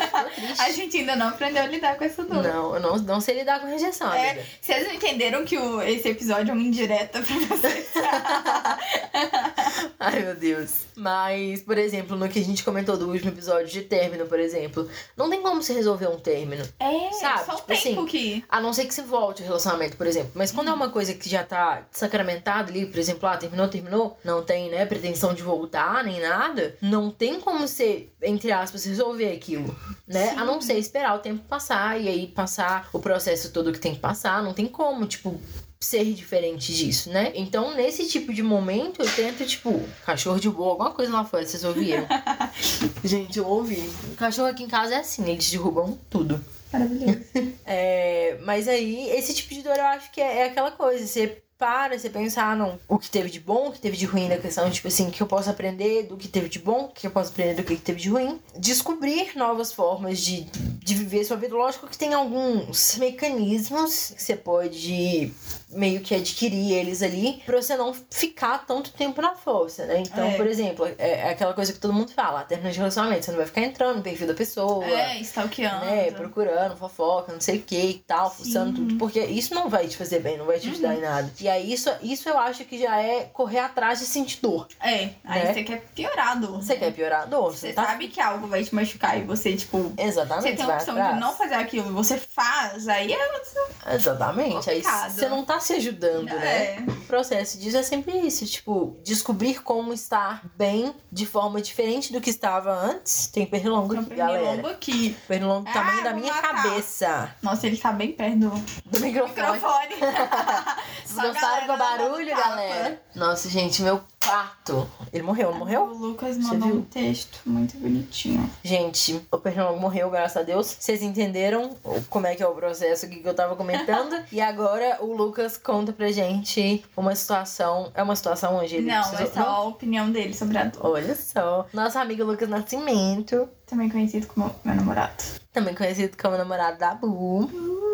A 0.59 0.71
gente 0.73 0.97
ainda 0.97 1.17
não 1.17 1.29
aprendeu 1.29 1.63
a 1.63 1.67
lidar 1.67 1.97
com 1.97 2.05
essa 2.05 2.25
dor. 2.25 2.43
Não, 2.43 2.75
eu 2.75 2.81
não, 2.81 2.97
não 2.99 3.21
sei 3.21 3.39
lidar 3.39 3.61
com 3.61 3.67
rejeição, 3.69 4.13
É. 4.13 4.31
amiga. 4.31 4.47
Vocês 4.61 4.93
entenderam 4.93 5.45
que 5.45 5.57
o, 5.57 5.81
esse 5.83 6.09
episódio 6.09 6.51
é 6.51 6.55
uma 6.55 6.63
indireta 6.63 7.21
pra 7.23 7.37
vocês? 7.57 7.87
Ai, 10.01 10.21
meu 10.21 10.35
Deus. 10.35 10.84
Mas, 10.97 11.63
por 11.63 11.79
exemplo, 11.79 12.17
no 12.17 12.29
que 12.29 12.39
a 12.39 12.45
gente 12.45 12.65
comentou 12.65 12.97
do 12.97 13.09
último 13.09 13.31
episódio 13.31 13.67
de 13.67 13.83
término, 13.83 14.27
por 14.27 14.39
exemplo, 14.39 14.89
não 15.17 15.29
tem 15.29 15.43
como 15.43 15.63
se 15.63 15.73
resolver 15.73 16.09
um 16.09 16.19
término. 16.19 16.65
É, 16.79 17.13
Sabe, 17.13 17.45
só 17.45 17.53
o 17.53 17.57
tipo 17.57 17.67
tempo 17.67 18.01
assim, 18.01 18.07
que. 18.07 18.45
A 18.49 18.61
não 18.61 18.73
ser 18.73 18.87
que 18.87 18.95
se 18.95 19.03
volte 19.03 19.43
o 19.43 19.45
relacionamento, 19.45 19.97
por 19.97 20.07
exemplo. 20.07 20.31
Mas 20.35 20.53
quando 20.53 20.69
é 20.69 20.73
uma 20.73 20.89
coisa 20.89 21.15
que 21.15 21.29
já 21.29 21.43
tá 21.43 21.87
sacramentada 21.91 22.71
ali, 22.71 22.87
por 22.87 22.99
exemplo, 22.99 23.29
ah, 23.29 23.37
terminou, 23.37 23.69
terminou, 23.69 24.19
não 24.25 24.43
tem, 24.43 24.71
né, 24.71 24.87
pretensão 24.87 25.35
de 25.35 25.43
voltar 25.43 26.05
nem 26.05 26.21
nada, 26.21 26.77
não 26.81 27.11
tem 27.11 27.41
como 27.41 27.67
você, 27.67 28.09
entre 28.23 28.53
aspas, 28.53 28.85
resolver 28.85 29.33
aquilo, 29.33 29.75
né? 30.07 30.31
Sim. 30.31 30.39
A 30.39 30.45
não 30.45 30.61
ser 30.61 30.75
esperar 30.75 31.17
o 31.17 31.19
tempo 31.19 31.43
passar 31.49 32.01
e 32.01 32.09
aí 32.09 32.27
passar 32.27 32.89
o 32.93 32.99
processo 32.99 33.53
todo 33.53 33.73
que 33.73 33.79
tem 33.81 33.95
que 33.95 34.01
passar, 34.01 34.43
não 34.43 34.53
tem 34.53 34.67
como, 34.67 35.07
tipo, 35.07 35.41
ser 35.85 36.05
diferente 36.13 36.75
disso, 36.75 37.11
né? 37.11 37.33
Então, 37.35 37.75
nesse 37.75 38.09
tipo 38.09 38.33
de 38.33 38.43
momento, 38.43 39.03
eu 39.03 39.11
tento, 39.15 39.45
tipo, 39.45 39.81
cachorro 40.05 40.41
de 40.41 40.49
boa, 40.49 40.71
alguma 40.71 40.91
coisa 40.91 41.13
lá 41.13 41.25
fora, 41.25 41.47
vocês 41.47 41.63
ouviram? 41.63 42.07
Gente, 43.05 43.39
eu 43.39 43.47
ouvi. 43.47 43.91
O 44.13 44.17
cachorro 44.17 44.49
aqui 44.49 44.63
em 44.63 44.69
casa 44.69 44.95
é 44.95 44.99
assim, 44.99 45.29
eles 45.31 45.51
derrubam 45.51 45.99
tudo. 46.09 46.43
Maravilhoso. 46.73 47.21
É, 47.67 48.39
mas 48.45 48.69
aí, 48.69 49.09
esse 49.11 49.33
tipo 49.33 49.55
de 49.55 49.63
dor 49.63 49.77
eu 49.77 49.87
acho 49.87 50.13
que 50.13 50.21
é, 50.21 50.41
é 50.41 50.45
aquela 50.45 50.71
coisa. 50.71 51.07
Você 51.07 51.43
para, 51.59 51.99
você 51.99 52.11
pensar 52.11 52.57
não, 52.57 52.79
o 52.89 52.99
que 52.99 53.09
teve 53.09 53.31
de 53.31 53.41
bom, 53.41 53.69
o 53.69 53.73
que 53.73 53.81
teve 53.81 53.97
de 53.97 54.05
ruim 54.05 54.29
na 54.29 54.37
questão, 54.37 54.71
tipo 54.71 54.89
assim, 54.89 55.09
o 55.09 55.11
que 55.11 55.23
eu 55.23 55.27
posso 55.27 55.49
aprender 55.49 56.03
do 56.05 56.17
que 56.17 56.29
teve 56.29 56.49
de 56.49 56.59
bom, 56.59 56.85
o 56.85 56.89
que 56.89 57.07
eu 57.07 57.11
posso 57.11 57.31
aprender 57.31 57.55
do 57.55 57.63
que 57.63 57.77
teve 57.77 58.01
de 58.01 58.11
ruim. 58.11 58.41
Descobrir 58.59 59.37
novas 59.37 59.73
formas 59.73 60.19
de, 60.19 60.43
de 60.43 60.95
viver 60.95 61.25
sua 61.25 61.37
vida. 61.37 61.55
Lógico 61.55 61.87
que 61.87 61.97
tem 61.97 62.13
alguns 62.13 62.97
mecanismos 62.99 64.13
que 64.15 64.23
você 64.23 64.37
pode 64.37 65.33
meio 65.75 66.01
que 66.01 66.15
adquirir 66.15 66.73
eles 66.73 67.03
ali 67.03 67.43
pra 67.45 67.61
você 67.61 67.77
não 67.77 67.95
ficar 68.11 68.65
tanto 68.67 68.93
tempo 68.93 69.21
na 69.21 69.35
força, 69.35 69.85
né? 69.87 70.01
Então, 70.01 70.27
É. 70.27 70.37
por 70.37 70.47
exemplo, 70.47 70.87
é, 70.87 70.95
é 70.99 71.29
aquela 71.31 71.53
coisa 71.53 71.73
que 71.73 71.79
todo 71.79 71.93
mundo 71.93 72.13
fala, 72.13 72.43
término 72.45 72.71
de 72.71 72.79
relacionamento, 72.79 73.25
você 73.25 73.31
não 73.31 73.39
vai 73.39 73.47
ficar 73.47 73.61
entrando 73.63 73.97
no 73.97 74.03
perfil 74.03 74.27
da 74.27 74.35
pessoa 74.35 74.85
É, 74.85 75.19
stalkeando. 75.21 75.85
né, 75.85 76.11
procurando 76.13 76.77
fofoca, 76.77 77.33
não 77.33 77.41
sei 77.41 77.59
o 77.59 77.63
que 77.63 77.77
e 77.79 77.95
tal, 78.07 78.31
Sim. 78.31 78.37
fuçando 78.45 78.73
tudo, 78.75 78.95
porque 78.97 79.21
isso 79.21 79.55
não 79.55 79.69
vai 79.69 79.87
te 79.89 79.97
fazer 79.97 80.21
bem, 80.21 80.39
não 80.39 80.47
vai 80.47 80.59
te 80.59 80.69
ajudar 80.71 80.95
em 80.95 81.01
nada. 81.01 81.31
E 81.41 81.49
aí 81.49 81.73
isso, 81.73 81.91
isso 82.03 82.29
eu 82.29 82.39
acho 82.39 82.65
que 82.65 82.79
já 82.79 83.01
é 83.01 83.25
correr 83.33 83.59
atrás 83.59 83.99
de 83.99 84.07
sentir 84.07 84.41
dor. 84.41 84.67
É, 84.81 85.11
aí 85.25 85.45
Né? 85.45 85.53
você 85.55 85.65
quer 85.65 85.81
piorar 85.95 86.29
a 86.33 86.35
dor. 86.37 86.63
Você 86.63 86.77
quer 86.77 86.93
piorar 86.93 87.23
a 87.23 87.27
dor, 87.27 87.53
Você 87.53 87.69
você 87.69 87.73
tá... 87.73 87.85
sabe 87.87 88.09
que 88.09 88.21
algo 88.21 88.47
vai 88.47 88.63
te 88.65 88.75
machucar 88.75 89.19
e 89.19 89.23
você, 89.23 89.55
tipo, 89.57 89.93
Exatamente, 89.99 90.51
você 90.51 90.57
tem 90.57 90.65
a 90.65 90.75
opção 90.77 90.95
de 90.95 91.21
não 91.21 91.33
fazer 91.35 91.55
aquilo 91.55 91.89
e 91.89 91.93
você 91.93 92.17
faz, 92.19 92.87
aí 92.89 93.13
é. 93.13 93.95
Exatamente, 93.95 94.71
aí 94.71 94.83
Complicado. 94.83 95.11
você 95.13 95.29
não 95.29 95.45
tá 95.45 95.61
se 95.65 95.73
ajudando, 95.75 96.27
né? 96.27 96.77
É. 96.77 96.81
O 96.87 97.01
processo 97.07 97.59
disso 97.59 97.77
é 97.77 97.83
sempre 97.83 98.17
isso, 98.19 98.45
tipo, 98.47 98.97
descobrir 99.03 99.63
como 99.63 99.93
estar 99.93 100.43
bem 100.57 100.95
de 101.11 101.27
forma 101.27 101.61
diferente 101.61 102.13
do 102.13 102.21
que 102.21 102.31
estava 102.31 102.73
antes. 102.73 103.29
Tem 103.29 103.47
pernilongo 103.47 103.99
aqui, 103.99 104.15
galera. 104.15 104.43
pernilongo 104.45 104.69
aqui. 104.69 105.17
Pernilongo 105.29 105.67
do 105.67 105.73
tamanho 105.73 106.01
Ah, 106.01 106.03
da 106.05 106.13
minha 106.13 106.33
matar. 106.33 106.63
cabeça. 106.63 107.35
Nossa, 107.43 107.67
ele 107.67 107.77
tá 107.77 107.93
bem 107.93 108.13
perto 108.13 108.39
do 108.39 108.51
Do 108.51 109.01
microfone. 109.01 109.53
microfone. 109.53 109.95
Gostaram 111.15 111.67
do 111.67 111.77
barulho, 111.79 112.37
galera? 112.37 113.01
Nossa, 113.15 113.49
gente, 113.49 113.83
meu 113.83 114.01
pato. 114.19 114.89
Ele 115.13 115.23
morreu, 115.23 115.51
não 115.53 115.59
morreu? 115.59 115.83
O 115.83 115.95
Lucas 115.99 116.37
mandou 116.39 116.69
um 116.69 116.83
texto 116.83 117.39
muito 117.47 117.77
bonitinho. 117.77 118.51
Gente, 118.63 119.25
o 119.31 119.39
Pernambuco 119.39 119.81
morreu, 119.81 120.11
graças 120.11 120.37
a 120.39 120.43
Deus. 120.43 120.75
Vocês 120.79 121.03
entenderam 121.03 121.77
como 122.09 122.27
é 122.27 122.35
que 122.35 122.43
é 122.43 122.47
o 122.47 122.55
processo 122.55 123.09
que 123.09 123.23
eu 123.25 123.35
tava 123.35 123.55
comentando? 123.55 124.25
e 124.33 124.41
agora 124.41 124.99
o 125.01 125.15
Lucas 125.15 125.44
conta 125.51 125.93
pra 125.93 126.11
gente 126.11 126.85
uma 126.97 127.15
situação. 127.15 127.91
É 127.95 128.03
uma 128.03 128.17
situação 128.17 128.57
onde 128.57 128.77
ele. 128.77 128.87
Não, 128.87 129.03
precisou... 129.03 129.27
é 129.27 129.31
só 129.31 129.41
a 129.49 129.65
opinião 129.65 130.11
dele 130.11 130.35
sobre 130.35 130.59
a 130.59 130.65
dor. 130.65 130.87
Olha 130.87 131.15
só. 131.15 131.67
Nosso 131.73 131.99
amigo 131.99 132.25
Lucas 132.25 132.49
Nascimento. 132.49 133.49
Também 133.67 133.89
conhecido 133.89 134.27
como 134.27 134.55
meu 134.65 134.75
namorado. 134.75 135.23
Também 135.53 135.75
conhecido 135.75 136.17
como 136.21 136.37
namorado 136.37 136.79
da 136.79 136.95
Bu. 136.95 137.45
Uh. 137.45 137.94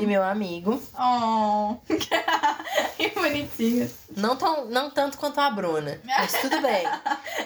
E 0.00 0.06
meu 0.06 0.22
amigo. 0.22 0.82
Oh, 0.98 1.76
que 2.96 3.08
bonitinho. 3.10 3.90
Não, 4.16 4.36
tão, 4.36 4.66
não 4.66 4.90
tanto 4.90 5.16
quanto 5.16 5.40
a 5.40 5.50
Bruna, 5.50 5.98
mas 6.04 6.32
tudo 6.32 6.60
bem. 6.60 6.84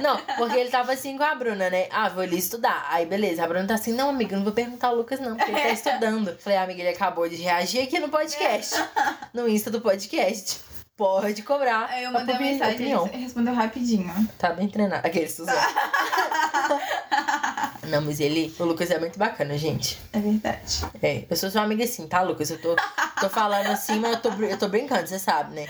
Não, 0.00 0.16
porque 0.36 0.58
ele 0.58 0.70
tava 0.70 0.92
assim 0.92 1.16
com 1.16 1.22
a 1.22 1.34
Bruna, 1.34 1.70
né? 1.70 1.86
Ah, 1.90 2.08
vou 2.08 2.22
ali 2.22 2.38
estudar. 2.38 2.86
Aí, 2.90 3.06
beleza. 3.06 3.44
A 3.44 3.46
Bruna 3.46 3.66
tá 3.66 3.74
assim, 3.74 3.92
não, 3.92 4.10
amiga, 4.10 4.36
não 4.36 4.44
vou 4.44 4.52
perguntar 4.52 4.88
ao 4.88 4.96
Lucas, 4.96 5.20
não, 5.20 5.36
porque 5.36 5.50
ele 5.50 5.60
tá 5.60 5.70
estudando. 5.70 6.36
Falei, 6.38 6.58
ah, 6.58 6.62
amiga, 6.62 6.80
ele 6.80 6.90
acabou 6.90 7.28
de 7.28 7.36
reagir 7.36 7.82
aqui 7.82 7.98
no 7.98 8.08
podcast. 8.08 8.74
No 9.32 9.48
Insta 9.48 9.70
do 9.70 9.80
podcast. 9.80 10.58
Pode 10.96 11.42
cobrar. 11.42 11.88
Aí 11.90 12.04
eu 12.04 12.10
mandei 12.12 12.34
a 12.34 12.38
mensagem 12.40 12.74
opinião. 12.76 13.06
ele 13.12 13.22
respondeu 13.24 13.52
rapidinho. 13.52 14.10
Tá 14.38 14.54
bem 14.54 14.66
treinado. 14.66 15.06
Aquele 15.06 15.28
Suzano. 15.28 15.58
Não, 17.88 18.00
mas 18.02 18.18
ele. 18.18 18.52
O 18.58 18.64
Lucas 18.64 18.90
é 18.90 18.98
muito 18.98 19.18
bacana, 19.18 19.56
gente. 19.58 19.98
É 20.12 20.18
verdade. 20.18 20.84
É, 21.02 21.24
eu 21.28 21.36
sou 21.36 21.50
sua 21.50 21.62
amiga 21.62 21.84
assim, 21.84 22.06
tá, 22.08 22.22
Lucas? 22.22 22.50
Eu 22.50 22.60
tô, 22.60 22.74
tô 23.20 23.28
falando 23.28 23.66
assim, 23.68 24.00
mas 24.00 24.12
eu 24.14 24.20
tô, 24.20 24.30
eu 24.42 24.58
tô 24.58 24.68
brincando, 24.68 25.06
você 25.06 25.18
sabe, 25.18 25.54
né? 25.54 25.66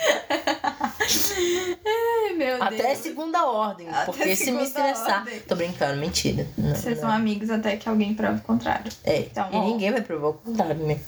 Ai, 1.85 2.35
meu 2.35 2.63
Até 2.63 2.89
Deus. 2.89 2.99
segunda 2.99 3.45
ordem. 3.47 3.89
Até 3.89 4.05
porque 4.07 4.37
se 4.37 4.51
me 4.53 4.67
segunda 4.67 4.91
estressar. 4.91 5.19
ordem. 5.21 5.41
Tô 5.41 5.55
brincando, 5.57 5.97
mentira. 6.01 6.47
Não, 6.57 6.75
Vocês 6.75 6.97
não. 6.97 7.03
são 7.09 7.11
amigos 7.11 7.51
até 7.51 7.77
que 7.77 7.89
alguém 7.89 8.15
prove 8.15 8.39
o 8.39 8.43
contrário. 8.43 8.91
É, 9.05 9.19
Então, 9.21 9.49
e 9.53 9.57
ó. 9.57 9.65
ninguém 9.65 9.91
vai 9.93 10.01
provar 10.03 10.29
o 10.29 10.35
contrário, 10.35 10.87
né? 10.87 10.99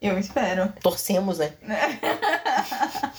Eu 0.00 0.18
espero. 0.18 0.72
Torcemos, 0.82 1.38
né? 1.38 1.52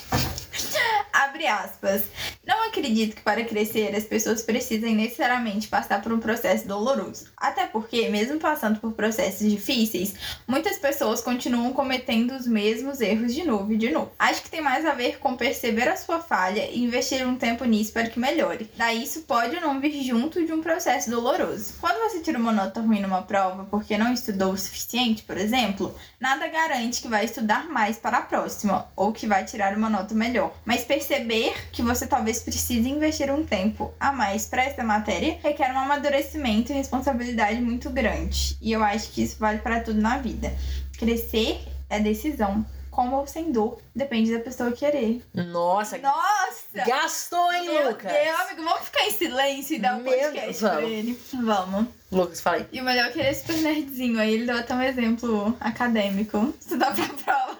Abre 1.35 1.49
aspas. 1.49 2.03
Não 2.45 2.67
acredito 2.67 3.15
que 3.15 3.23
para 3.23 3.43
crescer 3.43 3.95
as 3.95 4.03
pessoas 4.03 4.43
precisem 4.43 4.95
necessariamente 4.95 5.67
passar 5.67 6.01
por 6.01 6.13
um 6.13 6.19
processo 6.19 6.67
doloroso. 6.67 7.25
Até 7.35 7.65
porque, 7.65 8.07
mesmo 8.09 8.39
passando 8.39 8.79
por 8.79 8.93
processos 8.93 9.49
difíceis, 9.49 10.13
muitas 10.47 10.77
pessoas 10.77 11.21
continuam 11.21 11.73
cometendo 11.73 12.35
os 12.35 12.45
mesmos 12.45 13.01
erros 13.01 13.33
de 13.33 13.43
novo 13.43 13.73
e 13.73 13.77
de 13.77 13.89
novo. 13.89 14.11
Acho 14.19 14.43
que 14.43 14.49
tem 14.49 14.61
mais 14.61 14.85
a 14.85 14.93
ver 14.93 15.17
com 15.17 15.35
perceber 15.35 15.87
a 15.87 15.97
sua 15.97 16.19
falha 16.19 16.69
e 16.69 16.83
investir 16.83 17.27
um 17.27 17.35
tempo 17.35 17.65
nisso 17.65 17.91
para 17.91 18.09
que 18.09 18.19
melhore. 18.19 18.69
Daí 18.77 19.03
isso 19.03 19.21
pode 19.21 19.55
ou 19.55 19.61
não 19.61 19.79
vir 19.79 20.03
junto 20.03 20.45
de 20.45 20.53
um 20.53 20.61
processo 20.61 21.09
doloroso. 21.09 21.73
Quando 21.81 21.99
você 22.01 22.19
tira 22.19 22.37
uma 22.37 22.51
nota 22.51 22.79
ruim 22.79 23.01
numa 23.01 23.23
prova 23.23 23.65
porque 23.65 23.97
não 23.97 24.13
estudou 24.13 24.51
o 24.51 24.57
suficiente, 24.57 25.23
por 25.23 25.37
exemplo, 25.37 25.95
nada 26.19 26.47
garante 26.47 27.01
que 27.01 27.07
vai 27.07 27.25
estudar 27.25 27.67
mais 27.69 27.97
para 27.97 28.19
a 28.19 28.21
próxima 28.21 28.87
ou 28.95 29.11
que 29.11 29.25
vai 29.25 29.45
tirar 29.45 29.75
uma 29.75 29.89
nota 29.89 30.13
melhor. 30.13 30.53
Mas 30.63 30.83
perceber 30.83 31.53
que 31.71 31.81
você 31.81 32.05
talvez 32.05 32.34
precise 32.39 32.89
investir 32.89 33.31
um 33.31 33.45
tempo 33.45 33.93
a 33.99 34.11
mais 34.11 34.45
para 34.45 34.63
essa 34.63 34.83
matéria 34.83 35.39
requer 35.41 35.71
um 35.73 35.79
amadurecimento 35.79 36.71
e 36.71 36.75
responsabilidade 36.75 37.59
muito 37.61 37.89
grande. 37.89 38.57
E 38.61 38.71
eu 38.71 38.83
acho 38.83 39.11
que 39.11 39.23
isso 39.23 39.37
vale 39.39 39.59
para 39.59 39.79
tudo 39.79 40.01
na 40.01 40.17
vida. 40.17 40.53
Crescer 40.97 41.59
é 41.89 41.99
decisão. 41.99 42.65
Com 42.91 43.11
ou 43.11 43.27
sem 43.27 43.51
dor, 43.51 43.81
depende 43.93 44.31
da 44.31 44.39
pessoa 44.39 44.71
querer. 44.71 45.21
Nossa, 45.33 45.97
Nossa! 45.97 46.85
gastou, 46.87 47.51
hein, 47.51 47.65
Meu 47.65 47.89
Lucas? 47.89 48.09
Deus, 48.09 48.39
amigo, 48.39 48.63
vamos 48.63 48.85
ficar 48.85 49.05
em 49.05 49.11
silêncio 49.11 49.75
e 49.75 49.79
dar 49.79 49.97
um 49.97 50.01
Meu 50.01 50.13
podcast 50.13 50.45
Deus, 50.45 50.59
pra 50.59 50.81
ele. 50.81 51.19
Vamos. 51.33 51.87
Lucas, 52.15 52.41
fala 52.41 52.57
aí. 52.57 52.67
E 52.71 52.79
o 52.79 52.83
melhor 52.83 53.07
é 53.07 53.11
que 53.11 53.19
ele 53.19 53.27
é 53.27 53.33
super 53.33 53.57
nerdzinho. 53.57 54.19
Aí 54.19 54.33
ele 54.33 54.45
deu 54.45 54.57
até 54.57 54.73
um 54.73 54.81
exemplo 54.81 55.55
acadêmico. 55.59 56.53
Estudar 56.59 56.93
pra 56.93 57.07
prova. 57.07 57.57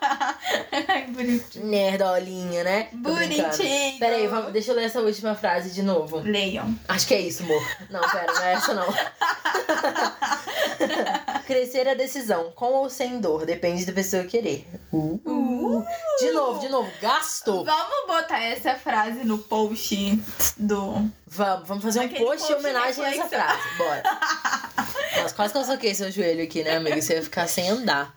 Ai, 0.88 1.08
bonitinho. 1.12 1.66
Nerdolinha, 1.66 2.64
né? 2.64 2.84
Tô. 2.92 3.16
Bonitinho. 3.16 4.00
Peraí, 4.00 4.28
vamos, 4.28 4.54
deixa 4.54 4.72
eu 4.72 4.76
ler 4.76 4.86
essa 4.86 5.02
última 5.02 5.36
frase 5.36 5.72
de 5.72 5.84
novo. 5.84 6.20
Leiam. 6.20 6.74
Acho 6.88 7.08
que 7.08 7.14
é 7.14 7.20
isso, 7.22 7.44
amor. 7.44 7.62
Não, 7.90 8.02
pera, 8.02 8.34
não 8.34 8.44
é 8.44 8.54
essa 8.54 8.74
não. 8.74 8.88
Crescer 11.46 11.88
é 11.88 11.96
decisão, 11.96 12.52
com 12.56 12.74
ou 12.74 12.90
sem 12.90 13.20
dor, 13.20 13.46
depende 13.46 13.86
da 13.86 13.94
pessoa 13.94 14.24
querer. 14.24 14.68
Uh. 14.92 15.20
Uh. 15.26 15.86
De 16.20 16.32
novo, 16.32 16.60
de 16.60 16.70
novo, 16.70 16.92
gastou. 17.02 17.64
Vamos 17.64 18.08
botar 18.08 18.42
essa 18.42 18.76
frase 18.76 19.24
no 19.24 19.38
post 19.38 19.96
do. 20.58 21.10
Vamos, 21.28 21.68
vamos 21.68 21.84
fazer 21.84 22.00
um 22.00 22.10
post 22.10 22.52
em 22.52 22.56
homenagem 22.56 23.06
a 23.06 23.10
essa 23.10 23.28
frase. 23.28 23.78
Bora. 23.78 24.04
Nossa, 25.22 25.34
quase 25.36 25.54
que 25.54 25.60
eu 25.60 25.64
soquei 25.66 25.96
seu 25.96 26.12
joelho 26.12 26.44
aqui, 26.44 26.64
né, 26.64 26.78
amiga? 26.78 27.02
Você 27.02 27.16
ia 27.16 27.24
ficar 27.24 27.48
sem 27.48 27.70
andar. 27.70 28.14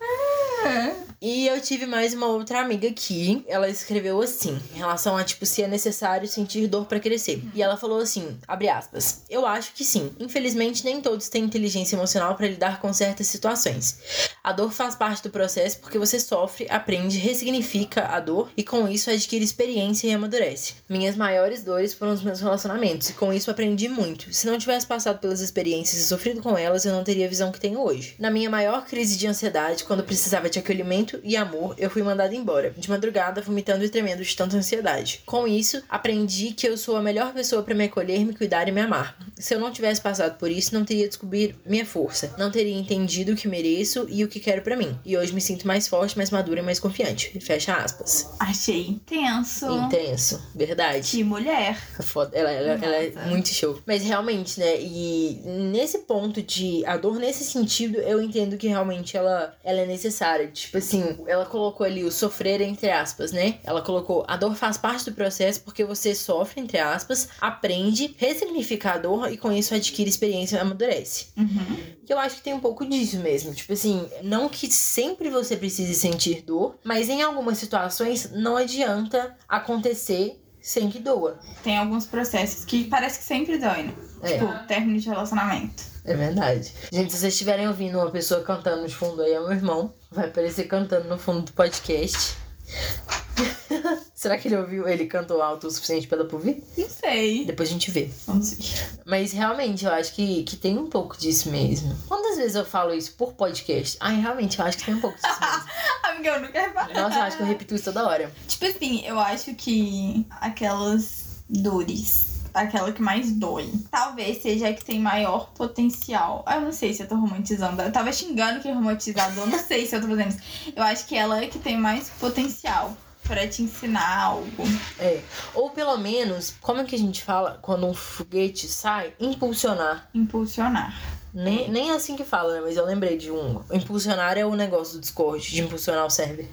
E 1.21 1.49
eu 1.49 1.61
tive 1.61 1.85
mais 1.85 2.15
uma 2.15 2.27
outra 2.27 2.61
amiga 2.61 2.87
aqui. 2.87 3.45
Ela 3.49 3.69
escreveu 3.69 4.23
assim, 4.23 4.57
em 4.73 4.79
relação 4.79 5.17
a, 5.17 5.25
tipo, 5.25 5.45
se 5.45 5.65
é 5.65 5.67
necessário 5.67 6.29
sentir 6.29 6.69
dor 6.69 6.87
pra 6.87 7.01
crescer. 7.01 7.43
E 7.53 7.61
ela 7.61 7.77
falou 7.77 7.99
assim, 7.99 8.39
abre 8.47 8.69
aspas. 8.69 9.23
Eu 9.29 9.45
acho 9.45 9.73
que 9.73 9.85
sim. 9.85 10.13
Infelizmente, 10.21 10.85
nem 10.85 11.01
todos 11.01 11.29
têm 11.29 11.43
inteligência 11.43 11.97
emocional 11.97 12.37
pra 12.37 12.47
lidar 12.47 12.81
com 12.81 12.93
certas 12.93 13.27
situações. 13.27 13.99
A 14.45 14.53
dor 14.53 14.71
faz 14.71 14.95
parte 14.95 15.25
do 15.25 15.31
processo 15.31 15.81
porque 15.81 15.99
você 15.99 16.21
sofre, 16.21 16.69
aprende, 16.71 17.19
ressignifica 17.19 18.07
a 18.07 18.21
dor 18.21 18.49
e 18.57 18.63
com 18.63 18.87
isso 18.87 19.11
adquire 19.11 19.45
experiência 19.45 20.07
e 20.07 20.13
amadurece. 20.13 20.75
Minhas 20.89 21.17
maiores 21.17 21.65
dores 21.65 21.95
foram 21.95 22.13
os 22.13 22.23
meus 22.23 22.41
relacionamentos 22.41 23.11
e 23.11 23.15
com 23.15 23.33
isso 23.33 23.51
aprendi 23.51 23.89
muito. 23.89 24.33
Se 24.33 24.47
não 24.47 24.57
tivesse 24.57 24.87
passado 24.87 25.19
pelas 25.19 25.41
experiências 25.41 26.01
e 26.01 26.07
sofrido 26.07 26.41
com 26.41 26.57
elas, 26.57 26.85
eu 26.85 26.93
não 26.93 27.03
teria 27.03 27.27
a 27.27 27.29
visão 27.29 27.51
que 27.51 27.59
tenho 27.59 27.81
hoje. 27.81 28.15
Na 28.21 28.31
minha 28.31 28.49
maior 28.49 28.87
crise 28.87 29.17
de 29.17 29.27
ansiedade, 29.27 29.83
quando 29.83 30.05
precisava 30.05 30.49
de 30.49 30.61
acolhimento 30.61 31.08
e 31.23 31.37
amor, 31.37 31.75
eu 31.79 31.91
fui 31.91 32.03
mandada 32.03 32.35
embora, 32.35 32.71
de 32.77 32.89
madrugada, 32.89 33.41
vomitando 33.41 33.85
e 33.85 33.89
tremendo 33.89 34.23
de 34.23 34.37
tanta 34.37 34.57
ansiedade. 34.57 35.23
Com 35.25 35.47
isso, 35.47 35.83
aprendi 35.89 36.53
que 36.53 36.67
eu 36.67 36.77
sou 36.77 36.97
a 36.97 37.03
melhor 37.03 37.33
pessoa 37.33 37.63
para 37.63 37.75
me 37.75 37.85
acolher, 37.85 38.25
me 38.25 38.35
cuidar 38.35 38.69
e 38.69 38.73
me 38.73 38.81
amar. 38.81 39.17
Se 39.37 39.55
eu 39.55 39.61
não 39.61 39.71
tivesse 39.71 40.01
passado 40.01 40.37
por 40.39 40.51
isso, 40.51 40.75
não 40.75 40.85
teria 40.85 41.07
descobrido 41.09 41.59
minha 41.65 41.87
força, 41.87 42.35
não 42.39 42.51
teria 42.51 42.77
entendido 42.77 43.33
o 43.33 43.37
que 43.37 43.49
mereço 43.49 44.07
e 44.09 44.25
o 44.25 44.29
que 44.29 44.41
quero 44.41 44.63
pra 44.63 44.77
mim. 44.77 44.99
E 45.05 45.17
hoje 45.17 45.33
me 45.33 45.41
sinto 45.41 45.67
mais 45.67 45.87
forte, 45.87 46.17
mais 46.17 46.31
madura 46.31 46.61
e 46.61 46.63
mais 46.63 46.81
confiante. 46.81 47.39
Fecha 47.41 47.75
aspas. 47.75 48.31
Achei 48.39 48.87
intenso. 48.89 49.67
Intenso, 49.71 50.43
verdade. 50.55 51.11
Que 51.11 51.25
mulher. 51.25 51.79
Foda. 52.03 52.37
Ela, 52.37 52.51
ela, 52.51 52.85
ela 52.85 52.97
é 52.97 53.27
muito 53.27 53.49
show. 53.49 53.81
Mas 53.87 54.03
realmente, 54.03 54.59
né? 54.59 54.81
E 54.81 55.41
nesse 55.45 55.99
ponto 55.99 56.43
de 56.43 56.85
a 56.87 56.97
dor, 56.97 57.19
nesse 57.19 57.45
sentido, 57.45 57.99
eu 57.99 58.21
entendo 58.21 58.57
que 58.57 58.69
realmente 58.69 59.17
ela, 59.17 59.57
ela 59.63 59.81
é 59.81 59.87
necessária. 59.87 60.49
Tipo 60.49 60.79
assim, 60.79 60.98
ela 61.27 61.47
colocou 61.47 61.87
ali 61.87 62.05
o 62.05 62.11
sofrer 62.11 62.61
entre 62.61 62.91
aspas, 62.91 63.33
né? 63.33 63.59
Ela 63.65 63.83
colocou 63.83 64.25
a 64.29 64.37
dor 64.37 64.55
faz 64.55 64.77
parte 64.77 65.05
do 65.05 65.13
processo 65.15 65.61
porque 65.63 65.85
você 65.85 66.15
sofre, 66.15 66.61
entre 66.61 66.79
aspas, 66.79 67.29
aprende, 67.41 68.15
ressignifica 68.19 68.93
a 68.93 68.99
dor 68.99 69.33
e 69.33 69.37
com 69.37 69.53
isso 69.53 69.75
adquire 69.75 70.09
experiência 70.09 70.57
e 70.57 70.61
amadurece. 70.61 71.29
Uhum. 71.37 71.77
Eu 72.09 72.19
acho 72.19 72.37
que 72.37 72.43
tem 72.43 72.55
um 72.55 72.61
pouco 72.61 72.87
disso 72.87 73.19
mesmo. 73.19 73.55
Tipo 73.55 73.73
assim, 73.73 74.09
não 74.23 74.49
que 74.49 74.71
sempre 74.71 75.31
você 75.31 75.57
precise 75.57 75.95
sentir 75.95 76.43
dor, 76.43 76.79
mas 76.85 77.09
em 77.09 77.23
algumas 77.23 77.59
situações 77.59 78.31
não 78.33 78.57
adianta 78.57 79.37
acontecer 79.49 80.41
sem 80.61 80.91
que 80.91 80.99
doa. 80.99 81.39
Tem 81.63 81.79
alguns 81.79 82.07
processos 82.07 82.65
que 82.65 82.85
parece 82.85 83.19
que 83.19 83.25
sempre 83.25 83.59
dói, 83.59 83.85
né? 83.85 83.95
É. 84.23 84.33
Tipo, 84.35 84.67
término 84.67 84.99
de 84.99 85.09
relacionamento. 85.09 85.83
É 86.09 86.15
verdade. 86.15 86.73
Gente, 86.91 87.13
se 87.13 87.19
vocês 87.19 87.35
estiverem 87.35 87.69
ouvindo 87.69 87.99
uma 87.99 88.11
pessoa 88.11 88.43
cantando 88.43 88.87
de 88.87 88.95
fundo 88.95 89.21
aí, 89.23 89.33
é 89.33 89.39
meu 89.39 89.53
irmão. 89.53 89.93
Vai 90.11 90.27
aparecer 90.27 90.65
cantando 90.65 91.09
no 91.09 91.19
fundo 91.19 91.43
do 91.43 91.53
podcast. 91.53 92.37
Será 94.15 94.37
que 94.37 94.49
ele 94.49 94.57
ouviu? 94.57 94.89
Ele 94.89 95.07
cantou 95.07 95.41
alto 95.41 95.69
o 95.69 95.71
suficiente 95.71 96.09
pra 96.09 96.19
ela 96.19 96.29
ouvir? 96.33 96.65
Não 96.77 96.89
sei. 96.89 97.45
Depois 97.45 97.69
a 97.69 97.73
gente 97.73 97.91
vê. 97.91 98.11
Vamos 98.27 98.53
ver. 98.53 99.01
Mas 99.07 99.33
realmente, 99.33 99.85
eu 99.85 99.93
acho 99.93 100.13
que, 100.15 100.43
que 100.43 100.57
tem 100.57 100.77
um 100.77 100.89
pouco 100.89 101.17
disso 101.17 101.51
mesmo. 101.51 101.97
Quantas 102.09 102.37
vezes 102.37 102.57
eu 102.57 102.65
falo 102.65 102.93
isso 102.93 103.13
por 103.13 103.35
podcast? 103.35 103.97
Ai, 104.01 104.21
realmente, 104.21 104.59
eu 104.59 104.65
acho 104.65 104.79
que 104.79 104.87
tem 104.87 104.95
um 104.95 105.01
pouco 105.01 105.17
disso 105.17 105.41
mesmo. 105.41 105.69
Amiga, 106.05 106.31
eu 106.31 106.53
quero 106.53 106.73
falar. 106.73 106.95
Nossa, 106.95 107.17
eu 107.17 107.23
acho 107.23 107.37
que 107.37 107.43
eu 107.43 107.47
repito 107.47 107.75
isso 107.75 107.85
toda 107.85 108.09
hora. 108.09 108.33
Tipo 108.49 108.67
assim, 108.67 109.07
eu 109.07 109.21
acho 109.21 109.55
que 109.55 110.27
aquelas 110.41 111.45
dores, 111.49 112.28
aquela 112.61 112.93
que 112.93 113.03
mais 113.03 113.33
dói, 113.33 113.73
talvez 113.91 114.43
seja 114.43 114.69
a 114.69 114.75
que 114.75 114.85
tem 114.85 114.99
maior 115.01 115.51
potencial. 115.51 116.43
Ah, 116.47 116.57
Eu 116.57 116.63
não 116.63 116.73
sei 116.73 116.93
se 116.93 117.03
eu 117.03 117.09
tô 117.09 117.15
romantizando. 117.17 117.81
Eu 117.81 117.93
tava 117.93 118.13
xingando 118.13 118.61
que 118.61 118.69
é 118.69 118.73
romantizador, 118.73 119.47
não 119.47 119.59
sei 119.59 119.87
se 119.87 119.97
eu 119.97 120.01
tô 120.01 120.09
fazendo 120.09 120.29
isso. 120.31 120.73
Eu 120.75 120.83
acho 120.83 121.07
que 121.07 121.17
ela 121.17 121.43
é 121.43 121.47
que 121.47 121.59
tem 121.59 121.77
mais 121.77 122.09
potencial 122.11 122.97
pra 123.25 123.47
te 123.47 123.63
ensinar 123.63 124.23
algo. 124.23 124.65
É. 124.99 125.21
Ou 125.55 125.71
pelo 125.71 125.97
menos, 125.99 126.55
como 126.61 126.81
é 126.81 126.85
que 126.85 126.95
a 126.95 126.99
gente 126.99 127.23
fala 127.23 127.59
quando 127.61 127.87
um 127.87 127.95
foguete 127.95 128.67
sai? 128.67 129.13
Impulsionar. 129.21 130.09
Impulsionar. 130.15 130.95
Nem, 131.33 131.71
nem 131.71 131.91
é 131.91 131.95
assim 131.95 132.17
que 132.17 132.25
fala, 132.25 132.55
né? 132.55 132.61
Mas 132.63 132.77
eu 132.77 132.85
lembrei 132.85 133.17
de 133.17 133.31
um. 133.31 133.63
Impulsionar 133.73 134.37
é 134.37 134.45
o 134.45 134.55
negócio 134.55 134.95
do 134.95 135.01
Discord, 135.01 135.47
de 135.51 135.61
impulsionar 135.61 136.07
o 136.07 136.11
server. 136.11 136.49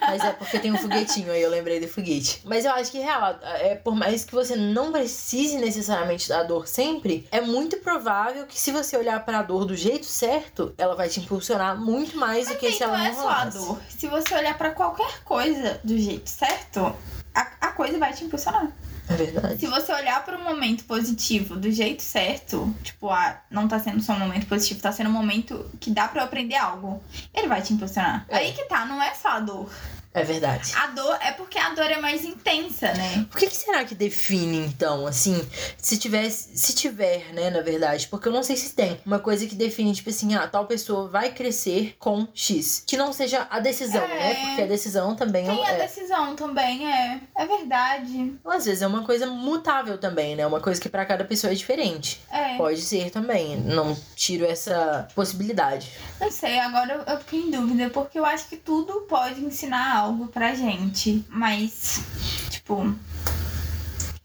Mas 0.00 0.22
é 0.22 0.32
porque 0.32 0.58
tem 0.58 0.72
um 0.72 0.76
foguetinho 0.76 1.32
aí, 1.32 1.42
eu 1.42 1.50
lembrei 1.50 1.80
do 1.80 1.88
foguete. 1.88 2.42
Mas 2.44 2.64
eu 2.64 2.72
acho 2.72 2.90
que, 2.90 2.98
real, 2.98 3.38
é 3.42 3.74
por 3.74 3.94
mais 3.94 4.24
que 4.24 4.34
você 4.34 4.56
não 4.56 4.92
precise 4.92 5.58
necessariamente 5.58 6.28
da 6.28 6.42
dor 6.42 6.66
sempre, 6.66 7.26
é 7.30 7.40
muito 7.40 7.78
provável 7.78 8.46
que 8.46 8.58
se 8.58 8.70
você 8.70 8.96
olhar 8.96 9.24
pra 9.24 9.42
dor 9.42 9.64
do 9.64 9.74
jeito 9.74 10.06
certo, 10.06 10.74
ela 10.76 10.94
vai 10.94 11.08
te 11.08 11.20
impulsionar 11.20 11.78
muito 11.80 12.16
mais 12.16 12.48
do 12.48 12.56
que 12.56 12.72
se 12.72 12.82
ela 12.82 12.98
não 12.98 13.04
não 13.04 13.10
é 13.10 13.14
só 13.14 13.28
a 13.28 13.44
dor. 13.46 13.80
Se 13.88 14.06
você 14.06 14.34
olhar 14.34 14.56
pra 14.56 14.70
qualquer 14.70 15.22
coisa 15.24 15.80
do 15.82 15.96
jeito 15.98 16.28
certo, 16.28 16.94
a, 17.34 17.46
a 17.60 17.72
coisa 17.72 17.98
vai 17.98 18.12
te 18.12 18.24
impulsionar. 18.24 18.70
É 19.10 19.14
verdade. 19.14 19.58
Se 19.58 19.66
você 19.66 19.92
olhar 19.92 20.24
para 20.24 20.38
um 20.38 20.44
momento 20.44 20.84
positivo 20.84 21.56
do 21.56 21.70
jeito 21.70 22.00
certo, 22.00 22.72
tipo, 22.82 23.10
ah, 23.10 23.40
não 23.50 23.66
tá 23.66 23.80
sendo 23.80 24.00
só 24.00 24.12
um 24.12 24.18
momento 24.20 24.46
positivo, 24.46 24.80
tá 24.80 24.92
sendo 24.92 25.10
um 25.10 25.12
momento 25.12 25.68
que 25.80 25.90
dá 25.90 26.06
pra 26.06 26.22
eu 26.22 26.24
aprender 26.24 26.54
algo, 26.54 27.02
ele 27.34 27.48
vai 27.48 27.60
te 27.60 27.74
impulsionar. 27.74 28.24
É. 28.28 28.36
Aí 28.36 28.52
que 28.52 28.64
tá, 28.64 28.86
não 28.86 29.02
é 29.02 29.12
só 29.14 29.30
a 29.30 29.40
dor. 29.40 29.70
É 30.12 30.24
verdade. 30.24 30.72
A 30.76 30.88
dor 30.88 31.16
é 31.22 31.30
porque 31.30 31.56
a 31.56 31.68
dor 31.70 31.88
é 31.88 32.00
mais 32.00 32.24
intensa, 32.24 32.92
né? 32.94 33.26
O 33.32 33.36
que, 33.36 33.46
que 33.46 33.56
será 33.56 33.84
que 33.84 33.94
define, 33.94 34.58
então, 34.58 35.06
assim, 35.06 35.40
se 35.78 35.96
tivesse, 35.96 36.58
se 36.58 36.74
tiver, 36.74 37.32
né, 37.32 37.48
na 37.48 37.60
verdade, 37.60 38.08
porque 38.08 38.26
eu 38.26 38.32
não 38.32 38.42
sei 38.42 38.56
se 38.56 38.74
tem 38.74 39.00
uma 39.06 39.20
coisa 39.20 39.46
que 39.46 39.54
define, 39.54 39.94
tipo 39.94 40.10
assim, 40.10 40.34
ah, 40.34 40.48
tal 40.48 40.66
pessoa 40.66 41.06
vai 41.08 41.30
crescer 41.30 41.94
com 41.98 42.26
X. 42.34 42.82
Que 42.84 42.96
não 42.96 43.12
seja 43.12 43.46
a 43.48 43.60
decisão, 43.60 44.02
É. 44.02 44.08
né? 44.08 44.34
Porque 44.46 44.62
a 44.62 44.66
decisão 44.66 45.14
também 45.14 45.46
Tem 45.46 45.64
a 45.64 45.72
é, 45.74 45.78
decisão 45.78 46.34
também, 46.34 46.92
é. 46.92 47.20
É 47.36 47.46
verdade. 47.46 48.34
às 48.44 48.64
vezes 48.64 48.82
é 48.82 48.86
uma 48.88 49.04
coisa 49.04 49.26
mutável 49.28 49.96
também, 49.96 50.34
né? 50.34 50.44
Uma 50.44 50.60
coisa 50.60 50.80
que 50.80 50.88
pra 50.88 51.06
cada 51.06 51.24
pessoa 51.24 51.52
é 51.52 51.54
diferente. 51.54 52.20
É. 52.32 52.56
Pode 52.56 52.80
ser 52.80 53.10
também, 53.10 53.56
não 53.58 53.96
tiro 54.16 54.44
essa 54.44 55.06
possibilidade. 55.14 55.92
Não 56.20 56.30
sei, 56.32 56.58
agora 56.58 56.94
eu, 56.94 57.14
eu 57.14 57.18
fiquei 57.20 57.40
em 57.42 57.50
dúvida, 57.52 57.90
porque 57.90 58.18
eu 58.18 58.24
acho 58.26 58.48
que 58.48 58.56
tudo 58.56 59.02
pode 59.02 59.40
ensinar 59.44 59.99
algo 60.00 60.26
pra 60.28 60.54
gente. 60.54 61.24
Mas, 61.28 62.02
tipo. 62.50 62.94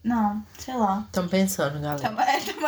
Não, 0.02 0.42
sei 0.58 0.74
lá. 0.74 1.06
Tamo 1.12 1.28
pensando, 1.28 1.80
galera. 1.80 2.00
Tamo, 2.00 2.20
é, 2.20 2.40
tamo, 2.40 2.60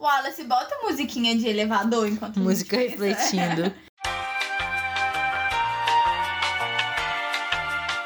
Wallace, 0.00 0.42
bota 0.44 0.76
musiquinha 0.82 1.36
de 1.36 1.46
elevador 1.46 2.08
enquanto. 2.08 2.40
Música 2.40 2.76
refletindo. 2.76 3.72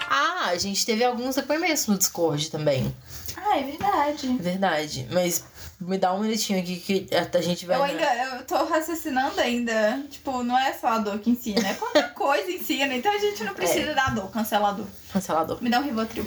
Ah, 0.08 0.50
a 0.50 0.58
gente 0.58 0.86
teve 0.86 1.02
alguns 1.04 1.34
depoimentos 1.34 1.88
no 1.88 1.98
Discord 1.98 2.50
também. 2.52 2.94
Ah, 3.36 3.58
é 3.58 3.64
verdade. 3.64 4.28
Verdade. 4.38 5.08
Mas 5.10 5.44
me 5.80 5.98
dá 5.98 6.12
um 6.12 6.20
minutinho 6.20 6.58
aqui 6.58 6.76
que 6.76 7.06
a 7.14 7.40
gente 7.40 7.66
vai. 7.66 7.76
Eu 7.76 7.82
ainda 7.84 8.36
eu 8.36 8.44
tô 8.44 8.64
raciocinando 8.64 9.40
ainda. 9.40 10.02
Tipo, 10.10 10.42
não 10.42 10.58
é 10.58 10.72
só 10.72 10.88
a 10.88 10.98
dor 10.98 11.18
que 11.18 11.30
ensina, 11.30 11.68
é 11.68 11.74
qualquer 11.74 12.12
coisa 12.14 12.50
ensina. 12.50 12.94
Então 12.94 13.12
a 13.12 13.18
gente 13.18 13.44
não 13.44 13.54
precisa 13.54 13.94
da 13.94 14.08
dor, 14.08 14.30
cancelador. 14.30 14.86
Cancelador. 15.12 15.62
Me 15.62 15.68
dá 15.70 15.80
um 15.80 15.84
Rivotril. 15.84 16.24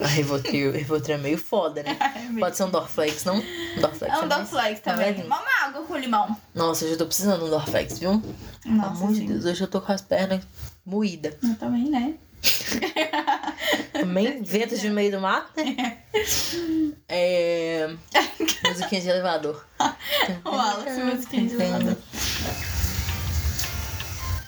A 0.00 0.06
Rivotril, 0.06 0.72
Rivotril 0.72 1.16
é 1.16 1.18
meio 1.18 1.38
foda, 1.38 1.82
né? 1.82 1.96
Pode 2.38 2.56
ser 2.56 2.64
um 2.64 2.70
Dorflex, 2.70 3.24
não? 3.24 3.42
Dorflex 3.80 4.12
É 4.14 4.16
um 4.18 4.26
mais- 4.26 4.50
Dorflex 4.50 4.80
Tá 4.80 4.92
também. 4.94 5.24
Uma 5.24 5.40
água 5.64 5.82
com 5.82 5.96
limão. 5.96 6.36
Nossa, 6.54 6.84
eu 6.84 6.90
já 6.92 6.96
tô 6.96 7.06
precisando 7.06 7.40
de 7.40 7.44
um 7.46 7.50
Dorflex, 7.50 7.98
viu? 7.98 8.22
Pelo 8.62 8.74
Nossa, 8.76 8.90
amor 8.90 9.12
de. 9.12 9.26
Deus, 9.26 9.44
hoje 9.44 9.60
eu 9.60 9.66
tô 9.68 9.80
com 9.80 9.92
as 9.92 10.00
pernas 10.00 10.42
moídas. 10.86 11.34
Eu 11.42 11.54
também, 11.56 11.90
né? 11.90 12.14
Também 13.92 14.42
ventos 14.42 14.80
de 14.80 14.90
meio 14.90 15.10
do 15.12 15.20
mato, 15.20 15.50
né? 15.56 15.98
É. 17.10 17.88
Musiquinha 18.68 19.00
de 19.00 19.08
elevador. 19.08 19.64
O 20.44 20.50
Wallace, 20.50 21.00
musiquinha 21.00 21.46
de 21.48 21.54
elevador. 21.54 21.96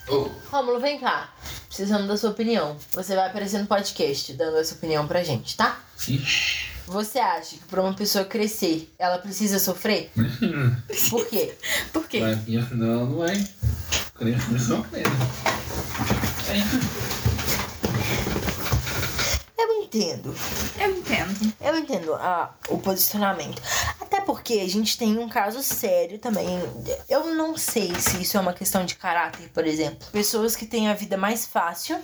Oh, 0.08 0.28
Rômulo, 0.50 0.78
vem 0.78 0.98
cá. 0.98 1.32
Precisamos 1.68 2.06
da 2.06 2.18
sua 2.18 2.30
opinião. 2.30 2.76
Você 2.92 3.14
vai 3.14 3.28
aparecer 3.28 3.58
no 3.60 3.66
podcast 3.66 4.34
dando 4.34 4.58
essa 4.58 4.74
opinião 4.74 5.06
pra 5.06 5.22
gente, 5.22 5.56
tá? 5.56 5.80
ixi. 6.06 6.68
Você 6.86 7.18
acha 7.18 7.56
que 7.56 7.64
pra 7.64 7.80
uma 7.80 7.94
pessoa 7.94 8.24
crescer, 8.24 8.92
ela 8.98 9.18
precisa 9.18 9.58
sofrer? 9.58 10.10
Por 11.08 11.26
quê? 11.26 11.54
Por 11.92 12.08
quê? 12.08 12.18
Ela 12.18 12.68
não 12.72 13.16
vai. 13.16 13.48
Criança 14.14 14.74
não 14.74 14.82
plena. 14.82 15.08
Eu 19.62 19.82
entendo. 19.82 20.34
Eu 20.78 20.96
entendo. 20.96 21.52
Eu 21.60 21.78
entendo 21.78 22.14
a, 22.14 22.54
o 22.68 22.78
posicionamento. 22.78 23.60
Até 24.00 24.20
porque 24.20 24.54
a 24.54 24.68
gente 24.68 24.96
tem 24.96 25.18
um 25.18 25.28
caso 25.28 25.62
sério 25.62 26.18
também. 26.18 26.46
Eu 27.08 27.34
não 27.34 27.56
sei 27.56 27.94
se 27.96 28.20
isso 28.22 28.36
é 28.36 28.40
uma 28.40 28.52
questão 28.54 28.84
de 28.84 28.94
caráter, 28.94 29.50
por 29.52 29.66
exemplo. 29.66 30.06
Pessoas 30.12 30.56
que 30.56 30.64
têm 30.66 30.88
a 30.88 30.94
vida 30.94 31.16
mais 31.16 31.46
fácil, 31.46 31.98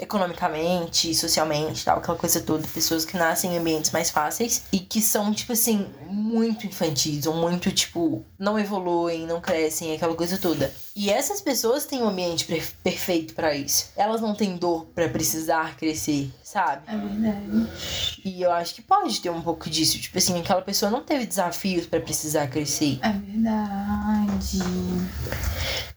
economicamente, 0.00 1.14
socialmente, 1.14 1.84
tal, 1.84 1.98
aquela 1.98 2.16
coisa 2.16 2.40
toda. 2.40 2.66
Pessoas 2.68 3.04
que 3.04 3.16
nascem 3.16 3.54
em 3.54 3.58
ambientes 3.58 3.90
mais 3.90 4.10
fáceis 4.10 4.62
e 4.72 4.78
que 4.78 5.00
são, 5.02 5.32
tipo 5.32 5.52
assim, 5.52 5.86
muito 6.06 6.66
infantis, 6.66 7.26
ou 7.26 7.34
muito, 7.34 7.70
tipo, 7.72 8.24
não 8.38 8.58
evoluem, 8.58 9.26
não 9.26 9.40
crescem, 9.40 9.94
aquela 9.94 10.14
coisa 10.14 10.38
toda. 10.38 10.72
E 10.94 11.10
essas 11.10 11.40
pessoas 11.40 11.84
têm 11.86 12.02
um 12.02 12.08
ambiente 12.08 12.44
per- 12.44 12.70
perfeito 12.82 13.34
pra 13.34 13.54
isso. 13.54 13.90
Elas 13.96 14.20
não 14.20 14.34
têm 14.34 14.56
dor 14.56 14.86
pra 14.94 15.08
precisar 15.08 15.76
crescer, 15.76 16.30
sabe? 16.52 16.82
É 16.86 16.96
verdade. 16.96 18.18
E 18.24 18.42
eu 18.42 18.52
acho 18.52 18.74
que 18.74 18.82
pode 18.82 19.20
ter 19.20 19.30
um 19.30 19.40
pouco 19.40 19.70
disso. 19.70 19.98
Tipo 19.98 20.18
assim, 20.18 20.38
aquela 20.38 20.60
pessoa 20.60 20.90
não 20.90 21.02
teve 21.02 21.24
desafios 21.24 21.86
pra 21.86 21.98
precisar 21.98 22.46
crescer. 22.48 22.98
É 23.02 23.10
verdade. 23.10 24.58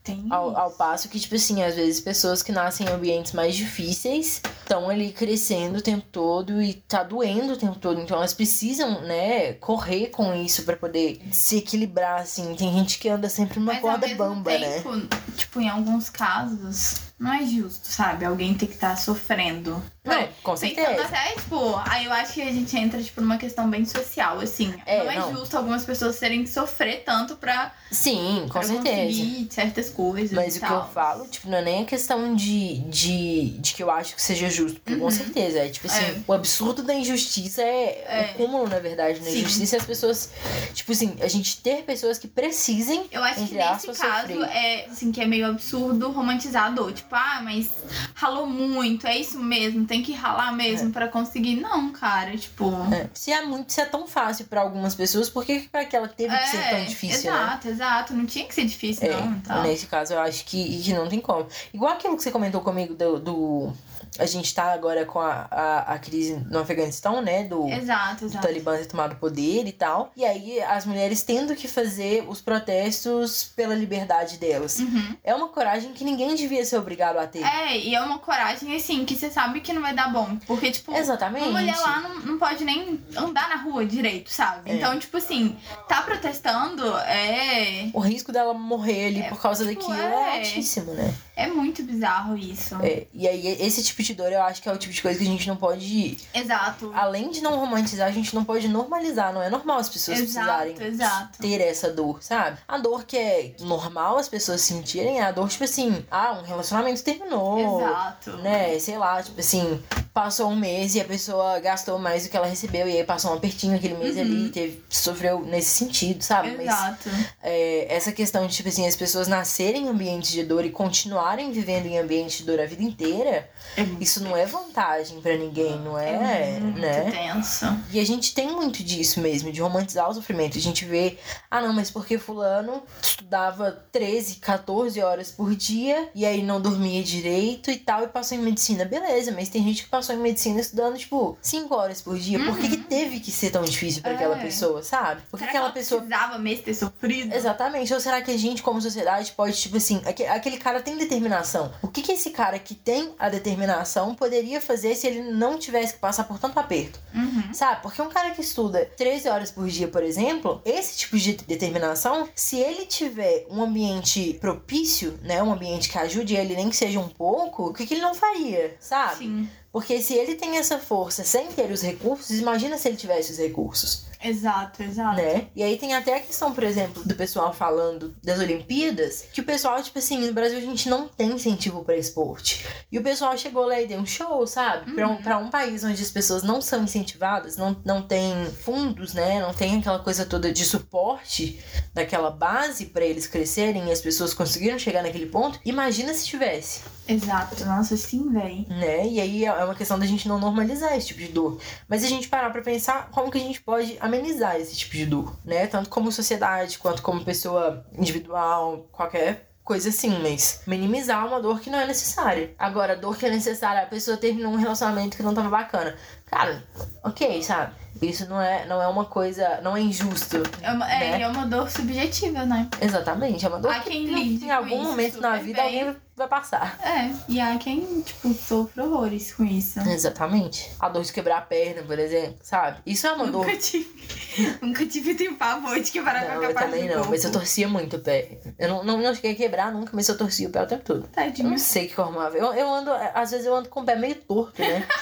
Tem. 0.02 0.26
Ao, 0.30 0.56
ao 0.56 0.70
passo 0.70 1.08
que, 1.08 1.20
tipo 1.20 1.34
assim, 1.34 1.62
às 1.62 1.74
vezes 1.74 2.00
pessoas 2.00 2.42
que 2.42 2.52
nascem 2.52 2.86
em 2.86 2.90
ambientes 2.90 3.32
mais 3.32 3.54
difíceis 3.54 4.40
estão 4.62 4.88
ali 4.88 5.12
crescendo 5.12 5.78
o 5.78 5.82
tempo 5.82 6.06
todo 6.10 6.62
e 6.62 6.74
tá 6.74 7.02
doendo 7.02 7.52
o 7.52 7.56
tempo 7.56 7.78
todo. 7.78 8.00
Então 8.00 8.16
elas 8.16 8.32
precisam, 8.32 9.02
né, 9.02 9.52
correr 9.54 10.06
com 10.06 10.34
isso 10.34 10.62
pra 10.62 10.76
poder 10.76 11.20
se 11.32 11.58
equilibrar, 11.58 12.20
assim. 12.20 12.54
Tem 12.54 12.72
gente 12.72 12.98
que 12.98 13.08
anda 13.08 13.28
sempre 13.28 13.58
numa 13.60 13.74
Mas 13.74 13.82
corda 13.82 14.08
bamba, 14.14 14.58
né? 14.58 14.80
tempo, 14.80 15.08
tipo, 15.36 15.60
em 15.60 15.68
alguns 15.68 16.08
casos, 16.08 16.94
não 17.18 17.32
é 17.32 17.44
justo, 17.44 17.88
sabe? 17.88 18.24
Alguém 18.24 18.54
ter 18.54 18.66
que 18.66 18.74
estar 18.74 18.96
sofrendo. 18.96 19.82
Não, 20.06 20.28
com 20.42 20.54
Pensando 20.56 20.74
certeza. 20.74 21.04
até, 21.04 21.32
tipo, 21.34 21.76
aí 21.84 22.04
eu 22.04 22.12
acho 22.12 22.32
que 22.34 22.42
a 22.42 22.52
gente 22.52 22.76
entra, 22.76 23.02
tipo, 23.02 23.20
numa 23.20 23.36
questão 23.38 23.68
bem 23.68 23.84
social, 23.84 24.38
assim. 24.40 24.74
É, 24.86 25.04
não 25.04 25.10
é 25.10 25.16
não. 25.18 25.34
justo 25.34 25.56
algumas 25.56 25.84
pessoas 25.84 26.18
terem 26.18 26.42
que 26.44 26.48
sofrer 26.48 27.02
tanto 27.04 27.36
pra, 27.36 27.72
Sim, 27.90 28.42
com 28.44 28.50
pra 28.58 28.62
certeza. 28.62 28.96
conseguir 29.02 29.48
certas 29.50 29.90
coisas 29.90 30.32
Mas 30.32 30.56
o 30.56 30.60
que 30.60 30.66
tal. 30.66 30.82
eu 30.86 30.88
falo, 30.92 31.26
tipo, 31.28 31.48
não 31.48 31.58
é 31.58 31.62
nem 31.62 31.82
a 31.82 31.84
questão 31.84 32.34
de, 32.34 32.78
de, 32.82 33.48
de 33.58 33.74
que 33.74 33.82
eu 33.82 33.90
acho 33.90 34.14
que 34.14 34.22
seja 34.22 34.48
justo, 34.48 34.80
porque 34.80 34.96
com 34.98 35.04
Uhum. 35.06 35.10
certeza, 35.10 35.58
é 35.58 35.68
tipo 35.68 35.86
assim, 35.86 36.04
É. 36.04 36.20
o 36.26 36.32
absurdo 36.32 36.82
da 36.82 36.94
injustiça 36.94 37.62
é, 37.62 38.04
É. 38.06 38.30
o 38.32 38.34
cúmulo, 38.36 38.68
na 38.68 38.78
verdade, 38.78 39.20
da 39.20 39.30
Sim. 39.30 39.38
injustiça 39.40 39.76
é 39.76 39.78
as 39.80 39.86
pessoas, 39.86 40.30
tipo 40.74 40.92
assim, 40.92 41.16
a 41.20 41.28
gente 41.28 41.58
ter 41.58 41.82
pessoas 41.82 42.18
que 42.18 42.28
precisem, 42.28 43.04
Eu 43.10 43.22
acho 43.24 43.46
que 43.46 43.54
nesse 43.54 43.86
caso 43.88 44.26
sofrer. 44.28 44.42
é 44.50 44.86
assim 44.86 45.10
que 45.12 45.20
é 45.20 45.26
meio 45.26 45.46
absurdo 45.46 46.10
romantizar 46.10 46.66
a 46.66 46.70
dor. 46.70 46.92
Tipo, 46.92 47.14
ah, 47.14 47.40
mas 47.42 47.68
ralou 48.14 48.46
muito, 48.46 49.06
é 49.06 49.16
isso 49.16 49.38
mesmo, 49.38 49.84
tem 49.86 49.95
que 50.02 50.12
ralar 50.12 50.52
mesmo 50.52 50.90
pra 50.92 51.08
conseguir. 51.08 51.56
Não, 51.56 51.90
cara, 51.92 52.36
tipo. 52.36 52.70
é, 52.92 53.08
se 53.14 53.32
é 53.32 53.44
muito, 53.44 53.72
se 53.72 53.80
é 53.80 53.84
tão 53.84 54.06
fácil 54.06 54.46
pra 54.46 54.60
algumas 54.60 54.94
pessoas, 54.94 55.28
por 55.28 55.44
que 55.44 55.60
pra 55.70 55.82
aquela 55.82 56.08
teve 56.08 56.36
que 56.36 56.48
ser 56.48 56.70
tão 56.70 56.84
difícil, 56.84 57.32
né? 57.32 57.38
exato, 57.38 57.68
exato. 57.68 58.14
Não 58.14 58.26
tinha 58.26 58.44
que 58.46 58.54
ser 58.54 58.64
difícil, 58.64 59.08
É, 59.08 59.12
não. 59.20 59.32
Então. 59.32 59.62
nesse 59.62 59.86
caso 59.86 60.14
eu 60.14 60.20
acho 60.20 60.44
que, 60.44 60.82
que 60.82 60.92
não 60.92 61.08
tem 61.08 61.20
como. 61.20 61.46
Igual 61.72 61.92
aquilo 61.92 62.16
que 62.16 62.22
você 62.22 62.30
comentou 62.30 62.60
comigo 62.60 62.94
do. 62.94 63.18
do- 63.18 63.72
a 64.18 64.26
gente 64.26 64.54
tá 64.54 64.72
agora 64.72 65.04
com 65.04 65.20
a, 65.20 65.46
a, 65.50 65.94
a 65.94 65.98
crise 65.98 66.34
no 66.50 66.58
Afeganistão, 66.58 67.20
né? 67.20 67.44
Do, 67.44 67.68
Exato, 67.68 68.20
do 68.20 68.26
exato. 68.26 68.46
Talibã 68.46 68.76
ter 68.76 68.86
tomado 68.86 69.16
poder 69.16 69.66
e 69.66 69.72
tal. 69.72 70.10
E 70.16 70.24
aí 70.24 70.60
as 70.62 70.86
mulheres 70.86 71.22
tendo 71.22 71.54
que 71.54 71.68
fazer 71.68 72.24
os 72.28 72.40
protestos 72.40 73.44
pela 73.56 73.74
liberdade 73.74 74.38
delas. 74.38 74.78
Uhum. 74.78 75.16
É 75.22 75.34
uma 75.34 75.48
coragem 75.48 75.92
que 75.92 76.04
ninguém 76.04 76.34
devia 76.34 76.64
ser 76.64 76.78
obrigado 76.78 77.18
a 77.18 77.26
ter. 77.26 77.42
É, 77.42 77.78
e 77.78 77.94
é 77.94 78.00
uma 78.00 78.18
coragem, 78.18 78.74
assim, 78.74 79.04
que 79.04 79.14
você 79.14 79.30
sabe 79.30 79.60
que 79.60 79.72
não 79.72 79.82
vai 79.82 79.94
dar 79.94 80.12
bom. 80.12 80.36
Porque, 80.46 80.70
tipo, 80.70 80.94
Exatamente. 80.94 81.48
uma 81.48 81.60
mulher 81.60 81.76
lá 81.76 82.00
não, 82.00 82.20
não 82.20 82.38
pode 82.38 82.64
nem 82.64 83.00
andar 83.16 83.48
na 83.48 83.56
rua 83.56 83.84
direito, 83.84 84.30
sabe? 84.30 84.70
É. 84.70 84.74
Então, 84.76 84.98
tipo 84.98 85.16
assim, 85.16 85.56
tá 85.88 86.02
protestando 86.02 86.86
é. 86.98 87.90
O 87.92 88.00
risco 88.00 88.32
dela 88.32 88.54
morrer 88.54 89.06
ali 89.06 89.20
É, 89.20 89.28
por 89.28 89.40
causa 89.40 89.66
tipo, 89.66 89.80
daquilo 89.80 89.98
é 90.00 90.12
é. 90.12 90.38
altíssimo, 90.38 90.92
né? 90.92 91.14
É 91.36 91.46
muito 91.46 91.82
bizarro 91.82 92.34
isso. 92.34 92.76
É, 92.82 93.06
e 93.12 93.28
aí, 93.28 93.46
esse 93.60 93.84
tipo 93.84 94.02
de 94.02 94.14
dor 94.14 94.32
eu 94.32 94.42
acho 94.42 94.62
que 94.62 94.68
é 94.68 94.72
o 94.72 94.78
tipo 94.78 94.94
de 94.94 95.02
coisa 95.02 95.18
que 95.18 95.24
a 95.24 95.28
gente 95.28 95.46
não 95.46 95.56
pode. 95.56 96.16
Exato. 96.32 96.90
Além 96.94 97.30
de 97.30 97.42
não 97.42 97.58
romantizar, 97.58 98.08
a 98.08 98.10
gente 98.10 98.34
não 98.34 98.42
pode 98.42 98.66
normalizar. 98.68 99.34
Não 99.34 99.42
é 99.42 99.50
normal 99.50 99.76
as 99.78 99.90
pessoas 99.90 100.18
Exato, 100.18 100.32
precisarem 100.32 100.88
exato. 100.94 101.38
ter 101.38 101.60
essa 101.60 101.92
dor, 101.92 102.22
sabe? 102.22 102.58
A 102.66 102.78
dor 102.78 103.04
que 103.04 103.18
é 103.18 103.54
normal 103.60 104.16
as 104.16 104.30
pessoas 104.30 104.62
sentirem 104.62 105.18
é 105.18 105.24
a 105.24 105.30
dor, 105.30 105.48
tipo 105.50 105.64
assim, 105.64 106.04
ah, 106.10 106.38
um 106.40 106.42
relacionamento 106.42 107.04
terminou. 107.04 107.82
Exato. 107.82 108.36
né, 108.38 108.78
sei 108.78 108.96
lá, 108.96 109.22
tipo 109.22 109.38
assim, 109.38 109.82
passou 110.16 110.48
um 110.48 110.56
mês 110.56 110.94
e 110.94 111.00
a 111.00 111.04
pessoa 111.04 111.60
gastou 111.60 111.98
mais 111.98 112.24
do 112.24 112.30
que 112.30 112.36
ela 112.38 112.46
recebeu, 112.46 112.88
e 112.88 112.96
aí 112.96 113.04
passou 113.04 113.32
um 113.32 113.34
apertinho 113.34 113.76
aquele 113.76 113.92
mês 113.94 114.16
Uhum. 114.16 114.22
ali, 114.22 114.48
teve, 114.48 114.82
sofreu 114.88 115.42
nesse 115.44 115.68
sentido, 115.68 116.22
sabe? 116.22 116.52
Mas 116.56 116.66
Exato. 116.68 117.10
é, 117.42 117.86
essa 117.94 118.10
questão 118.12 118.46
de, 118.46 118.54
tipo 118.56 118.66
assim, 118.70 118.86
as 118.86 118.96
pessoas 118.96 119.28
nascerem 119.28 119.84
em 119.84 119.88
ambientes 119.88 120.30
de 120.32 120.42
dor 120.42 120.64
e 120.64 120.70
continuarem 120.70 121.52
vivendo 121.52 121.84
em 121.84 121.98
ambiente 121.98 122.38
de 122.38 122.44
dor 122.44 122.58
a 122.60 122.64
vida 122.64 122.82
inteira, 122.82 123.46
É 123.76 123.82
isso 124.00 124.22
não 124.24 124.34
é 124.34 124.46
vantagem 124.46 125.20
pra 125.20 125.36
ninguém, 125.36 125.78
não 125.80 125.98
é, 125.98 126.54
é 126.56 126.60
muito 126.60 126.78
né? 126.80 127.10
tenso. 127.10 127.66
E 127.92 128.00
a 128.00 128.06
gente 128.06 128.32
tem 128.32 128.50
muito 128.50 128.82
disso 128.82 129.20
mesmo, 129.20 129.52
de 129.52 129.60
romantizar 129.60 130.08
o 130.08 130.14
sofrimento. 130.14 130.56
A 130.56 130.60
gente 130.62 130.86
vê, 130.86 131.18
ah 131.50 131.60
não, 131.60 131.74
mas 131.74 131.90
porque 131.90 132.16
fulano 132.16 132.82
estudava 133.02 133.70
13, 133.92 134.36
14 134.36 134.98
horas 135.02 135.30
por 135.30 135.54
dia 135.54 136.08
e 136.14 136.24
aí 136.24 136.42
não 136.42 136.58
dormia 136.58 137.02
direito 137.02 137.70
e 137.70 137.76
tal 137.76 138.02
e 138.04 138.08
passou 138.08 138.38
em 138.38 138.40
medicina. 138.40 138.86
Beleza, 138.86 139.30
mas 139.32 139.50
tem 139.50 139.62
gente 139.62 139.82
que 139.84 139.90
passou 139.90 140.05
em 140.14 140.18
medicina 140.18 140.60
estudando, 140.60 140.96
tipo, 140.96 141.36
5 141.40 141.74
horas 141.74 142.00
por 142.00 142.18
dia. 142.18 142.38
Por 142.44 142.56
que, 142.58 142.68
que 142.68 142.76
teve 142.76 143.20
que 143.20 143.30
ser 143.30 143.50
tão 143.50 143.62
difícil 143.62 144.02
pra 144.02 144.12
aquela 144.12 144.36
É. 144.38 144.42
pessoa, 144.42 144.82
sabe? 144.82 145.22
Por 145.30 145.38
que 145.38 145.44
aquela 145.44 145.50
que 145.50 145.56
ela 145.66 145.72
pessoa 145.72 146.00
precisava 146.02 146.38
mesmo 146.38 146.62
ter 146.64 146.74
sofrido? 146.74 147.34
Exatamente. 147.34 147.92
Ou 147.94 148.00
será 148.00 148.20
que 148.22 148.30
a 148.30 148.36
gente, 148.38 148.62
como 148.62 148.80
sociedade, 148.80 149.32
pode, 149.32 149.56
tipo 149.56 149.76
assim, 149.76 150.00
aque- 150.06 150.26
aquele 150.26 150.56
cara 150.58 150.80
tem 150.82 150.96
determinação. 150.96 151.72
O 151.82 151.88
que, 151.88 152.02
que 152.02 152.12
esse 152.12 152.30
cara 152.30 152.58
que 152.58 152.74
tem 152.74 153.14
a 153.18 153.28
determinação 153.28 154.14
poderia 154.14 154.60
fazer 154.60 154.94
se 154.94 155.06
ele 155.06 155.22
não 155.22 155.58
tivesse 155.58 155.94
que 155.94 155.98
passar 155.98 156.24
por 156.24 156.38
tanto 156.38 156.58
aperto? 156.58 156.98
Uhum. 157.14 157.52
Sabe? 157.52 157.82
Porque 157.82 158.00
um 158.02 158.08
cara 158.08 158.30
que 158.30 158.40
estuda 158.40 158.84
13 158.96 159.28
horas 159.28 159.50
por 159.50 159.66
dia, 159.68 159.88
por 159.88 160.02
exemplo, 160.02 160.60
esse 160.64 160.98
tipo 160.98 161.16
de 161.18 161.32
determinação, 161.34 162.28
se 162.34 162.58
ele 162.58 162.86
tiver 162.86 163.46
um 163.50 163.62
ambiente 163.62 164.34
propício, 164.40 165.18
né? 165.22 165.42
Um 165.42 165.52
ambiente 165.52 165.88
que 165.88 165.98
ajude 165.98 166.34
ele, 166.36 166.54
nem 166.56 166.68
que 166.70 166.76
seja 166.76 166.98
um 167.00 167.08
pouco, 167.08 167.66
o 167.68 167.72
que, 167.72 167.86
que 167.86 167.94
ele 167.94 168.00
não 168.02 168.14
faria, 168.14 168.76
sabe? 168.80 169.18
Sim. 169.18 169.48
Porque 169.76 170.00
se 170.00 170.14
ele 170.14 170.36
tem 170.36 170.56
essa 170.56 170.78
força 170.78 171.22
sem 171.22 171.48
ter 171.48 171.70
os 171.70 171.82
recursos, 171.82 172.30
imagina 172.38 172.78
se 172.78 172.88
ele 172.88 172.96
tivesse 172.96 173.32
os 173.32 173.36
recursos 173.36 174.06
Exato, 174.24 174.82
exato. 174.82 175.16
né? 175.20 175.48
E 175.54 175.62
aí 175.62 175.76
tem 175.76 175.94
até 175.94 176.16
a 176.16 176.20
questão, 176.20 176.52
por 176.52 176.64
exemplo, 176.64 177.04
do 177.04 177.14
pessoal 177.14 177.52
falando 177.52 178.16
das 178.24 178.38
Olimpíadas, 178.40 179.26
que 179.32 179.40
o 179.40 179.44
pessoal, 179.44 179.82
tipo 179.82 179.98
assim, 179.98 180.26
no 180.26 180.32
Brasil 180.32 180.56
a 180.56 180.62
gente 180.62 180.88
não 180.88 181.06
tem 181.06 181.32
incentivo 181.32 181.84
pra 181.84 181.94
esporte. 181.94 182.64
E 182.90 182.98
o 182.98 183.02
pessoal 183.02 183.36
chegou 183.36 183.66
lá 183.66 183.78
e 183.78 183.86
deu 183.86 184.00
um 184.00 184.06
show, 184.06 184.46
sabe? 184.46 184.92
Pra, 184.92 185.08
um, 185.08 185.16
pra 185.22 185.38
um 185.38 185.50
país 185.50 185.84
onde 185.84 186.02
as 186.02 186.10
pessoas 186.10 186.42
não 186.42 186.62
são 186.62 186.84
incentivadas, 186.84 187.58
não, 187.58 187.76
não 187.84 188.00
tem 188.00 188.46
fundos, 188.62 189.12
né? 189.12 189.40
Não 189.40 189.52
tem 189.52 189.78
aquela 189.78 189.98
coisa 189.98 190.24
toda 190.24 190.50
de 190.50 190.64
suporte 190.64 191.62
daquela 191.92 192.30
base 192.30 192.86
pra 192.86 193.04
eles 193.04 193.26
crescerem 193.26 193.88
e 193.88 193.92
as 193.92 194.00
pessoas 194.00 194.32
conseguiram 194.32 194.78
chegar 194.78 195.02
naquele 195.02 195.26
ponto. 195.26 195.60
Imagina 195.64 196.14
se 196.14 196.24
tivesse, 196.24 196.80
Exato. 197.08 197.64
Nossa, 197.64 197.96
sim, 197.96 198.30
véi. 198.32 198.66
né? 198.68 199.06
E 199.06 199.20
aí 199.20 199.44
é 199.44 199.64
uma 199.64 199.74
questão 199.74 199.98
da 199.98 200.06
gente 200.06 200.28
não 200.28 200.38
normalizar 200.38 200.96
esse 200.96 201.08
tipo 201.08 201.20
de 201.20 201.28
dor. 201.28 201.58
Mas 201.88 202.04
a 202.04 202.08
gente 202.08 202.28
parar 202.28 202.50
pra 202.50 202.62
pensar 202.62 203.08
como 203.10 203.30
que 203.30 203.38
a 203.38 203.40
gente 203.40 203.60
pode 203.60 203.96
amenizar 204.00 204.56
esse 204.56 204.76
tipo 204.76 204.94
de 204.96 205.06
dor, 205.06 205.36
né? 205.44 205.66
Tanto 205.66 205.88
como 205.88 206.10
sociedade, 206.10 206.78
quanto 206.78 207.02
como 207.02 207.24
pessoa 207.24 207.84
individual, 207.96 208.88
qualquer 208.92 209.50
coisa 209.62 209.88
assim, 209.88 210.20
mas 210.22 210.62
minimizar 210.66 211.26
uma 211.26 211.40
dor 211.42 211.58
que 211.60 211.68
não 211.68 211.80
é 211.80 211.86
necessária. 211.86 212.54
Agora, 212.56 212.92
a 212.92 212.96
dor 212.96 213.16
que 213.16 213.26
é 213.26 213.30
necessária, 213.30 213.82
a 213.82 213.86
pessoa 213.86 214.16
terminou 214.16 214.52
um 214.52 214.56
relacionamento 214.56 215.16
que 215.16 215.24
não 215.24 215.34
tava 215.34 215.48
bacana. 215.48 215.96
Cara, 216.24 216.64
ok, 217.02 217.42
sabe? 217.42 217.74
Isso 218.02 218.28
não 218.28 218.40
é, 218.40 218.66
não 218.66 218.80
é 218.82 218.86
uma 218.88 219.04
coisa, 219.04 219.60
não 219.62 219.76
é 219.76 219.80
injusto. 219.80 220.42
É 220.62 220.70
uma, 220.72 220.90
é, 220.92 220.98
Né? 221.12 221.18
e 221.18 221.22
é 221.22 221.28
uma 221.28 221.46
dor 221.46 221.70
subjetiva, 221.70 222.44
né? 222.44 222.68
Exatamente, 222.80 223.44
é 223.44 223.48
uma 223.48 223.58
dor 223.58 223.72
Há 223.72 223.80
que 223.80 223.90
quem 223.90 224.04
em- 224.04 224.14
lide 224.14 224.44
em 224.46 224.50
algum 224.50 224.82
momento 224.82 225.20
na 225.20 225.36
vida 225.36 225.62
bem. 225.62 225.80
alguém 225.80 225.96
vai 226.16 226.28
passar. 226.28 226.78
É, 226.82 227.10
e 227.28 227.38
há 227.40 227.56
quem, 227.58 228.00
tipo, 228.00 228.32
sofre 228.32 228.80
horrores 228.82 229.34
com 229.34 229.44
isso. 229.44 229.78
Exatamente. 229.80 230.70
A 230.80 230.88
dor 230.88 231.02
de 231.02 231.12
quebrar 231.12 231.38
a 231.38 231.40
perna, 231.42 231.82
por 231.82 231.98
exemplo, 231.98 232.36
sabe? 232.42 232.78
Isso 232.86 233.06
é 233.06 233.12
uma 233.12 233.26
dor 233.26 233.44
Nunca 233.46 233.56
tive. 233.58 233.86
Nunca 234.62 234.86
tive 234.86 235.14
tenho 235.14 235.36
pavor 235.36 235.78
de 235.80 235.90
quebrar 235.90 236.20
Não, 236.22 236.26
qualquer 236.32 236.50
eu 236.50 236.54
parte 236.54 236.70
também 236.70 236.88
não, 236.88 236.94
corpo. 236.96 237.10
mas 237.10 237.24
eu 237.24 237.32
torcia 237.32 237.68
muito 237.68 237.96
o 237.96 238.00
pé. 238.00 238.38
Eu 238.58 238.68
não, 238.68 238.84
não, 238.84 238.98
não 239.02 239.14
cheguei 239.14 239.32
a 239.32 239.36
quebrar 239.36 239.70
nunca, 239.72 239.90
mas 239.92 240.08
eu 240.08 240.16
torcia 240.16 240.48
o 240.48 240.50
pé 240.50 240.62
o 240.62 240.66
tempo 240.66 240.84
todo. 240.84 241.00
Eu 241.02 241.08
Tadinho. 241.08 241.50
não 241.50 241.58
sei 241.58 241.86
que 241.88 241.98
eu 241.98 242.04
arrumava. 242.04 242.36
Eu, 242.36 242.52
eu 242.54 242.68
ando, 242.72 242.90
às 243.14 243.30
vezes 243.30 243.44
eu 243.46 243.54
ando 243.54 243.68
com 243.68 243.80
o 243.80 243.84
pé 243.84 243.94
meio 243.96 244.14
torto, 244.14 244.60
né? 244.62 244.86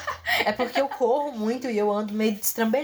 É 0.44 0.50
porque 0.52 0.80
eu 0.80 0.88
corro 0.88 1.30
muito 1.30 1.68
e 1.70 1.78
eu 1.78 1.92
ando 1.92 2.12
meio 2.12 2.34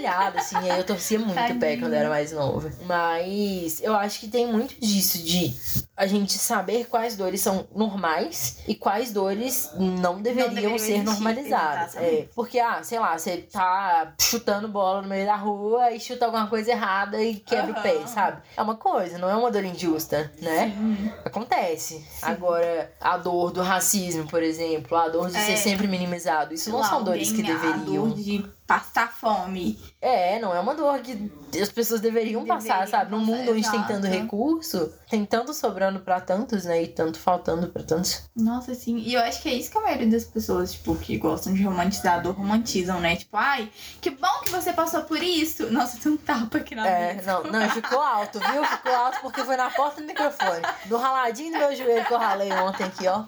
destrambelhada, 0.01 0.41
assim. 0.41 0.57
Aí 0.57 0.79
eu 0.79 0.85
torcia 0.85 1.19
muito 1.19 1.53
o 1.53 1.59
pé 1.59 1.77
quando 1.77 1.93
era 1.95 2.09
mais 2.09 2.33
nova. 2.33 2.71
Mas 2.85 3.81
eu 3.83 3.95
acho 3.95 4.21
que 4.21 4.29
tem 4.29 4.47
muito 4.47 4.75
disso, 4.81 5.19
de 5.19 5.55
a 5.97 6.07
gente 6.07 6.33
saber 6.39 6.87
quais 6.87 7.17
dores 7.17 7.41
são 7.41 7.69
normais 7.75 8.59
e 8.67 8.75
quais 8.75 9.13
dores 9.13 9.71
não 9.77 10.23
deveriam, 10.23 10.49
deveriam 10.49 10.79
ser 10.79 10.93
existir, 10.95 11.05
normalizadas. 11.05 11.97
É, 11.97 12.27
porque, 12.35 12.59
ah, 12.59 12.83
sei 12.83 12.99
lá, 12.99 13.19
você 13.19 13.39
tá 13.39 14.15
chutando 14.21 14.67
bola 14.69 15.03
no 15.03 15.09
meio 15.09 15.27
da 15.27 15.37
rua 15.37 15.91
e 15.93 16.01
chuta 16.01 16.25
alguma 16.25 16.47
coisa 16.47 16.71
errada 16.71 17.23
e 17.23 17.35
quebra 17.37 17.73
o 17.79 17.83
pé, 17.83 18.07
sabe? 18.07 18.43
É 18.57 18.63
uma 18.63 18.77
coisa, 18.77 19.19
não 19.19 19.29
é 19.29 19.37
uma 19.37 19.51
dor 19.51 19.65
injusta, 19.65 20.33
né? 20.41 20.73
Sim. 20.75 21.13
Acontece. 21.25 22.05
Agora, 22.23 22.91
a 23.01 23.17
dor 23.19 23.51
do 23.53 23.61
racismo, 23.63 24.27
por 24.27 24.43
exemplo, 24.43 24.97
a 24.97 25.09
dor 25.09 25.31
de 25.31 25.37
É. 25.37 25.41
ser 25.45 25.57
sempre 25.59 25.87
minimizado, 25.87 26.55
isso 26.55 26.71
não 26.71 26.79
lá, 26.81 26.89
são 26.89 27.05
dores 27.05 27.31
que 27.31 27.41
alguém, 27.41 27.55
A 27.55 27.59
deveriam. 27.73 28.09
dor 28.09 28.17
de 28.17 28.45
passar 28.67 29.13
fome. 29.13 29.79
É, 30.01 30.39
não 30.39 30.55
é 30.55 30.61
uma 30.61 30.75
dor 30.75 30.99
que 31.01 31.31
as 31.61 31.71
pessoas 31.71 32.01
deveriam, 32.01 32.45
passar, 32.45 32.81
Deveriam 32.81 32.87
sabe? 32.87 33.11
Num 33.11 33.21
passar, 33.21 33.33
mundo 33.33 33.53
onde 33.53 33.71
tem 33.71 33.83
tanto 33.85 34.07
recurso, 34.07 34.93
tem 35.09 35.25
tanto 35.25 35.53
sobrando 35.53 36.01
pra 36.01 36.21
tantos, 36.21 36.65
né? 36.65 36.83
E 36.83 36.89
tanto 36.89 37.19
faltando 37.19 37.69
pra 37.69 37.83
tantos. 37.83 38.23
Nossa, 38.35 38.75
sim. 38.75 38.99
E 38.99 39.15
eu 39.15 39.21
acho 39.21 39.43
que 39.43 39.49
é 39.49 39.55
isso 39.55 39.71
que 39.71 39.79
a 39.79 39.83
maioria 39.83 40.07
das 40.07 40.25
pessoas, 40.25 40.73
tipo, 40.73 40.95
que 40.97 41.17
gostam 41.17 41.53
de 41.53 41.63
romantizar 41.63 42.15
a 42.15 42.19
dor, 42.19 42.35
romantizam, 42.35 43.01
né? 43.01 43.17
Tipo, 43.17 43.37
ai, 43.37 43.71
que 44.01 44.11
bom 44.11 44.41
que 44.45 44.51
você 44.51 44.73
passou 44.73 45.03
por 45.03 45.23
isso. 45.23 45.71
Nossa, 45.71 45.99
tem 45.99 46.13
um 46.13 46.17
tapa 46.17 46.59
aqui 46.59 46.75
na 46.75 46.87
É, 46.87 47.23
não, 47.23 47.43
não, 47.45 47.71
ficou 47.71 48.01
alto, 48.01 48.39
viu? 48.39 48.65
Ficou 48.65 48.95
alto 48.95 49.21
porque 49.21 49.43
foi 49.45 49.57
na 49.57 49.71
porta 49.71 50.01
do 50.01 50.07
microfone. 50.07 50.63
Do 50.87 50.97
raladinho 50.97 51.53
do 51.53 51.59
meu 51.59 51.77
joelho 51.77 52.05
que 52.05 52.13
eu 52.13 52.19
ralei 52.19 52.53
ontem 52.53 52.85
aqui, 52.85 53.07
ó. 53.07 53.25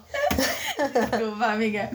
Desculpa, 1.09 1.45
amiga. 1.45 1.89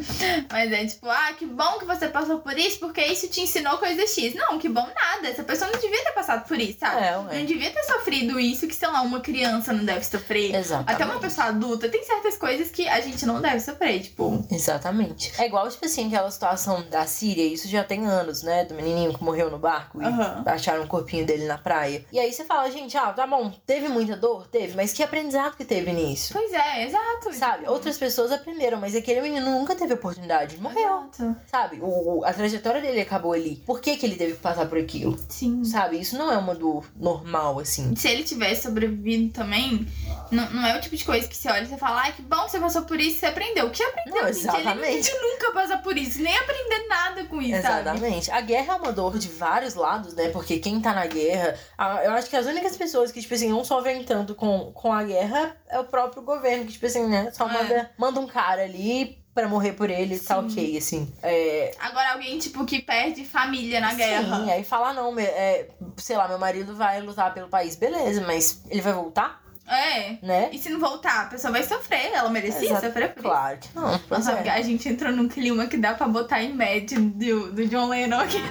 Mas 0.50 0.72
é 0.72 0.86
tipo, 0.86 1.08
ah, 1.08 1.32
que 1.36 1.46
bom 1.46 1.78
que 1.78 1.84
você 1.84 2.08
passou 2.08 2.38
por 2.38 2.56
isso, 2.56 2.78
porque 2.78 3.04
isso 3.04 3.28
te 3.28 3.40
ensinou 3.40 3.78
coisa 3.78 4.06
X. 4.06 4.34
Não, 4.34 4.47
que 4.57 4.68
bom 4.68 4.86
nada. 4.94 5.28
Essa 5.28 5.42
pessoa 5.42 5.68
não 5.70 5.80
devia 5.80 6.05
ter 6.05 6.12
passado 6.12 6.46
por 6.46 6.59
isso, 6.59 6.78
sabe? 6.78 7.03
É. 7.05 7.38
Não 7.38 7.44
devia 7.44 7.70
ter 7.72 7.82
sofrido 7.82 8.38
isso 8.38 8.68
que, 8.68 8.74
sei 8.74 8.88
lá, 8.88 9.03
uma 9.03 9.20
criança 9.20 9.72
não 9.72 9.84
deve 9.84 10.05
sofrer. 10.05 10.55
Exatamente. 10.55 10.92
Até 10.94 11.05
uma 11.05 11.18
pessoa 11.18 11.49
adulta. 11.49 11.88
Tem 11.88 12.05
certas 12.05 12.36
coisas 12.36 12.70
que 12.70 12.88
a 12.88 13.01
gente 13.01 13.26
não 13.26 13.40
deve 13.40 13.59
sofrer, 13.59 14.01
tipo. 14.01 14.46
Exatamente. 14.51 15.32
É 15.40 15.46
igual, 15.46 15.68
tipo 15.68 15.84
assim, 15.84 16.07
aquela 16.07 16.30
situação 16.30 16.82
da 16.88 17.05
Síria, 17.07 17.44
isso 17.44 17.66
já 17.68 17.82
tem 17.82 18.07
anos, 18.07 18.42
né? 18.42 18.64
Do 18.64 18.74
menininho 18.74 19.12
que 19.12 19.24
morreu 19.24 19.51
no 19.51 19.59
barco 19.59 20.01
e 20.01 20.05
Aham. 20.05 20.44
acharam 20.46 20.84
o 20.84 20.86
corpinho 20.86 21.26
dele 21.26 21.46
na 21.46 21.59
praia. 21.59 22.05
E 22.12 22.18
aí 22.18 22.32
você 22.32 22.44
fala, 22.44 22.70
gente, 22.70 22.96
ah, 22.96 23.12
tá 23.12 23.26
bom, 23.26 23.53
teve 23.66 23.88
muita 23.88 24.16
dor? 24.16 24.46
Teve, 24.46 24.76
mas 24.76 24.92
que 24.92 25.03
aprendizado 25.03 25.57
que 25.57 25.64
teve 25.64 25.92
nisso? 25.92 26.32
Pois 26.32 26.53
é, 26.53 26.84
exato. 26.84 27.32
Sabe? 27.32 27.68
Outras 27.68 27.99
pessoas 27.99 28.30
aprenderam, 28.30 28.78
mas 28.78 28.94
aquele 28.94 29.20
menino 29.20 29.51
nunca 29.51 29.74
teve 29.74 29.94
oportunidade. 29.94 30.57
Morreu. 30.59 31.09
Exato. 31.12 31.36
Sabe? 31.51 31.78
O, 31.80 32.22
a 32.24 32.32
trajetória 32.32 32.80
dele 32.80 33.01
acabou 33.01 33.32
ali. 33.32 33.57
Por 33.66 33.80
que, 33.80 33.96
que 33.96 34.07
ele 34.07 34.16
teve 34.16 34.34
passar 34.39 34.66
por 34.66 34.78
aquilo? 34.78 35.18
Sim. 35.28 35.64
Sabe? 35.64 35.99
Isso 36.01 36.16
não 36.16 36.32
é 36.32 36.36
uma 36.36 36.55
dor 36.55 36.84
normal, 36.97 37.59
assim. 37.59 37.95
Se 37.97 38.09
ele 38.09 38.22
tivesse 38.22 38.62
sobrevivido 38.62 39.32
também, 39.32 39.86
não, 40.30 40.49
não 40.51 40.66
é 40.66 40.76
o 40.76 40.80
tipo 40.80 40.97
de 40.97 41.05
coisa 41.05 41.26
que 41.26 41.36
você 41.36 41.51
olha 41.51 41.62
e 41.62 41.66
você 41.66 41.76
fala, 41.76 42.03
ai, 42.03 42.12
que 42.12 42.22
bom 42.22 42.45
que 42.45 42.51
você 42.53 42.61
passou 42.61 42.82
por 42.82 43.01
isso, 43.01 43.18
você 43.20 43.26
aprendeu. 43.26 43.66
O 43.66 43.70
que 43.70 43.82
aprendeu, 43.82 44.22
Não, 44.22 44.32
gente? 44.32 44.39
Ele 44.39 44.49
exatamente. 44.59 45.11
deve 45.12 45.18
nunca 45.32 45.53
passar 45.53 45.82
por 45.82 45.97
isso, 45.97 46.22
nem 46.22 46.36
aprender 46.36 46.86
nada 46.89 47.24
com 47.24 47.41
isso, 47.43 47.62
sabe? 47.62 47.80
Exatamente. 47.80 48.30
A 48.30 48.41
guerra 48.41 48.74
é 48.74 48.76
uma 48.76 48.93
dor 48.93 49.18
de 49.18 49.28
vários 49.28 49.74
lados, 49.74 50.14
né? 50.14 50.28
Porque 50.30 50.59
quem 50.59 50.80
tá 50.80 50.93
na 50.95 51.07
guerra. 51.07 51.57
Eu 52.05 52.12
acho 52.12 52.28
que 52.30 52.36
as 52.36 52.47
únicas 52.47 52.76
pessoas 52.76 53.11
que, 53.12 53.20
tipo 53.20 53.34
assim, 53.34 53.49
não 53.49 53.64
sofrem 53.64 54.03
tanto 54.05 54.34
com, 54.34 54.72
com 54.72 54.93
a 54.93 55.03
guerra 55.03 55.57
é 55.68 55.78
o 55.78 55.84
próprio 55.84 56.22
governo, 56.22 56.64
que, 56.64 56.72
tipo 56.72 56.86
assim, 56.86 57.07
né? 57.07 57.30
Só 57.32 57.49
É. 57.49 57.53
manda, 57.53 57.91
manda 57.99 58.20
um 58.20 58.26
cara 58.26 58.62
ali 58.62 59.17
pra 59.39 59.49
morrer 59.49 59.72
por 59.74 59.89
ele, 59.89 60.18
tá 60.18 60.34
Sim. 60.41 60.47
ok, 60.51 60.76
assim. 60.78 61.12
É. 61.22 61.70
Agora 61.78 62.12
alguém, 62.14 62.39
tipo, 62.39 62.64
que 62.64 62.80
perde 62.82 63.24
família 63.24 63.80
na 63.80 63.95
guerra. 63.95 64.36
Sim, 64.45 64.51
aí 64.51 64.64
fala, 64.64 64.93
não, 64.93 65.12
me- 65.12 65.22
é, 65.22 65.68
sei 65.97 66.16
lá, 66.16 66.26
meu 66.26 66.39
marido 66.39 66.74
vai 66.74 67.01
lutar 67.01 67.32
pelo 67.32 67.49
país, 67.49 67.76
beleza, 67.76 68.20
mas 68.26 68.62
ele 68.68 68.80
vai 68.80 68.93
voltar, 68.93 69.41
É. 69.68 70.16
né? 70.22 70.49
E 70.53 70.59
se 70.59 70.68
não 70.70 70.80
voltar, 70.80 71.22
a 71.22 71.26
pessoa 71.26 71.53
vai 71.53 71.62
sofrer. 71.62 72.11
Ela 72.12 72.28
merecia 72.30 72.68
Exato. 72.70 72.86
sofrer 72.86 73.14
por. 73.14 73.22
Claro 73.22 73.59
que 73.59 73.68
não. 73.74 74.01
Nossa, 74.11 74.32
é. 74.32 74.51
a 74.51 74.61
gente 74.61 74.89
entrou 74.89 75.12
num 75.12 75.28
clima 75.28 75.66
que 75.68 75.76
dá 75.76 75.95
pra 75.95 76.09
botar 76.09 76.43
em 76.43 76.53
média 76.53 76.99
do, 76.99 77.53
do 77.53 77.66
John 77.68 77.89
Lennon 77.89 78.18
aqui. 78.18 78.43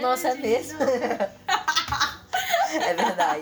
Nossa, 0.00 0.28
é 0.28 0.34
mesmo? 0.34 0.78
É 2.76 2.94
verdade. 2.94 3.40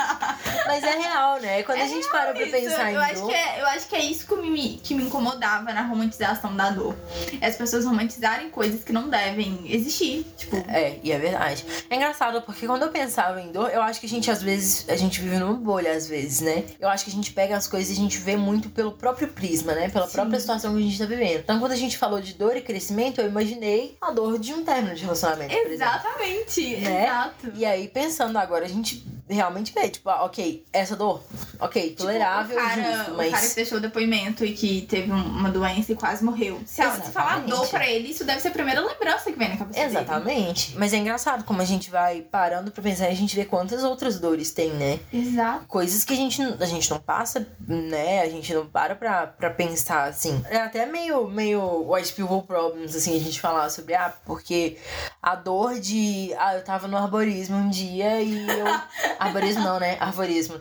Mas 0.66 0.82
é 0.84 0.98
real, 0.98 1.40
né? 1.40 1.62
Quando 1.62 1.80
a 1.80 1.86
gente 1.86 2.08
para 2.08 2.32
pra 2.32 2.42
Isso, 2.42 2.50
pensar 2.52 2.92
eu 2.92 3.00
em 3.00 3.04
acho 3.04 3.14
dor. 3.20 3.28
que 3.28 3.34
é, 3.34 3.60
eu 3.60 3.66
acho 3.66 3.88
que 3.88 3.96
é 3.96 4.02
isso 4.04 4.26
que 4.26 4.34
me, 4.36 4.76
que 4.82 4.94
me 4.94 5.04
incomodava 5.04 5.72
na 5.72 5.82
romantização 5.82 6.54
da 6.56 6.70
dor. 6.70 6.94
É 7.40 7.46
as 7.46 7.56
pessoas 7.56 7.84
romantizarem 7.84 8.50
coisas 8.50 8.82
que 8.82 8.92
não 8.92 9.08
devem 9.08 9.60
existir. 9.66 10.24
Tipo, 10.36 10.56
É, 10.68 10.98
e 11.02 11.12
é 11.12 11.18
verdade. 11.18 11.64
É 11.90 11.96
engraçado 11.96 12.40
porque 12.42 12.66
quando 12.66 12.82
eu 12.82 12.90
pensava 12.90 13.40
em 13.40 13.52
dor, 13.52 13.70
eu 13.70 13.82
acho 13.82 14.00
que 14.00 14.06
a 14.06 14.08
gente 14.08 14.30
às 14.30 14.42
vezes, 14.42 14.88
a 14.88 14.96
gente 14.96 15.20
vive 15.20 15.36
numa 15.38 15.54
bolha 15.54 15.92
às 15.92 16.06
vezes, 16.08 16.40
né? 16.40 16.64
Eu 16.80 16.88
acho 16.88 17.04
que 17.04 17.10
a 17.10 17.14
gente 17.14 17.32
pega 17.32 17.56
as 17.56 17.66
coisas 17.66 17.90
e 17.90 17.92
a 17.92 17.96
gente 17.96 18.18
vê 18.18 18.36
muito 18.36 18.68
pelo 18.70 18.92
próprio 18.92 19.28
prisma, 19.28 19.74
né? 19.74 19.88
Pela 19.88 20.06
Sim. 20.06 20.12
própria 20.12 20.40
situação 20.40 20.72
que 20.74 20.80
a 20.80 20.82
gente 20.82 20.98
tá 20.98 21.06
vivendo. 21.06 21.40
Então 21.40 21.58
quando 21.58 21.72
a 21.72 21.76
gente 21.76 21.96
falou 21.98 22.20
de 22.20 22.34
dor 22.34 22.56
e 22.56 22.60
crescimento, 22.62 23.20
eu 23.20 23.26
imaginei 23.28 23.96
a 24.00 24.10
dor 24.10 24.38
de 24.38 24.52
um 24.54 24.64
término 24.64 24.94
de 24.94 25.02
relacionamento, 25.02 25.50
por 25.54 25.66
exemplo. 25.66 25.72
exatamente. 25.74 26.76
Né? 26.76 27.04
Exato. 27.04 27.52
E 27.54 27.64
aí, 27.64 27.88
pensando 27.88 28.36
agora, 28.38 28.64
a 28.64 28.68
gente 28.68 29.04
realmente 29.28 29.72
vê, 29.72 29.88
tipo, 29.88 30.08
ah, 30.10 30.24
ok, 30.24 30.64
essa 30.72 30.94
dor, 30.96 31.22
ok, 31.58 31.82
Tipo, 31.90 31.96
tolerável, 32.02 32.56
o 32.56 32.60
cara, 32.60 32.82
justo, 32.96 33.10
O 33.12 33.16
mas. 33.16 33.30
cara 33.32 33.48
que 33.48 33.54
deixou 33.54 33.78
o 33.78 33.80
depoimento 33.80 34.44
e 34.44 34.52
que 34.52 34.82
teve 34.82 35.10
um- 35.12 35.16
uma 35.24 35.50
doença 35.50 35.92
e 35.92 35.94
quase 35.96 36.22
morreu. 36.24 36.60
Se, 36.66 36.80
ela- 36.82 37.00
se 37.00 37.10
falar 37.10 37.40
dor 37.46 37.66
pra 37.68 37.88
ele, 37.88 38.08
isso 38.10 38.24
deve 38.24 38.40
ser 38.40 38.48
a 38.48 38.50
primeira 38.52 38.80
lembrança 38.80 39.30
que 39.32 39.38
vem 39.38 39.48
na 39.48 39.56
cabeça 39.56 39.78
dele. 39.80 39.90
Exatamente. 39.90 40.76
Mas 40.76 40.92
é 40.92 40.96
engraçado 40.98 41.44
como 41.44 41.62
a 41.62 41.64
gente 41.64 41.90
vai 41.90 42.20
parando 42.20 42.70
pra 42.70 42.82
pensar 42.82 43.08
e 43.08 43.12
a 43.12 43.16
gente 43.16 43.34
vê 43.34 43.44
quantas 43.44 43.82
outras 43.82 44.18
dores 44.20 44.50
tem, 44.50 44.70
né? 44.72 45.00
Exato. 45.12 45.64
Coisas 45.66 46.04
que 46.04 46.12
a 46.12 46.16
gente, 46.16 46.42
a 46.42 46.66
gente 46.66 46.90
não 46.90 46.98
passa, 47.00 47.46
né? 47.66 48.20
A 48.22 48.28
gente 48.28 48.52
não 48.54 48.66
para 48.66 48.94
pra, 48.94 49.26
pra 49.26 49.50
pensar, 49.50 50.04
assim. 50.08 50.42
É 50.50 50.58
até 50.58 50.84
meio, 50.86 51.26
meio 51.28 51.90
white 51.92 52.12
people 52.12 52.42
problems, 52.46 52.94
assim, 52.94 53.16
a 53.16 53.20
gente 53.20 53.40
falar 53.40 53.70
sobre, 53.70 53.94
ah, 53.94 54.12
porque 54.26 54.76
a 55.22 55.34
dor 55.34 55.78
de. 55.80 56.32
Ah, 56.38 56.54
eu 56.56 56.62
tava 56.64 56.86
no 56.88 56.96
arborismo 56.96 57.56
um 57.56 57.70
dia 57.70 58.20
e 58.20 58.46
eu. 58.48 58.64
arborismo 59.18 59.62
não, 59.62 59.78
né? 59.80 59.96
Arborismo. 60.00 60.60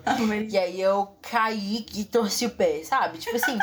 E 0.49 0.57
aí 0.57 0.79
eu 0.81 1.17
caí 1.21 1.85
e 1.93 2.03
torci 2.05 2.45
o 2.45 2.49
pé, 2.51 2.83
sabe? 2.83 3.17
Tipo 3.17 3.35
assim. 3.35 3.57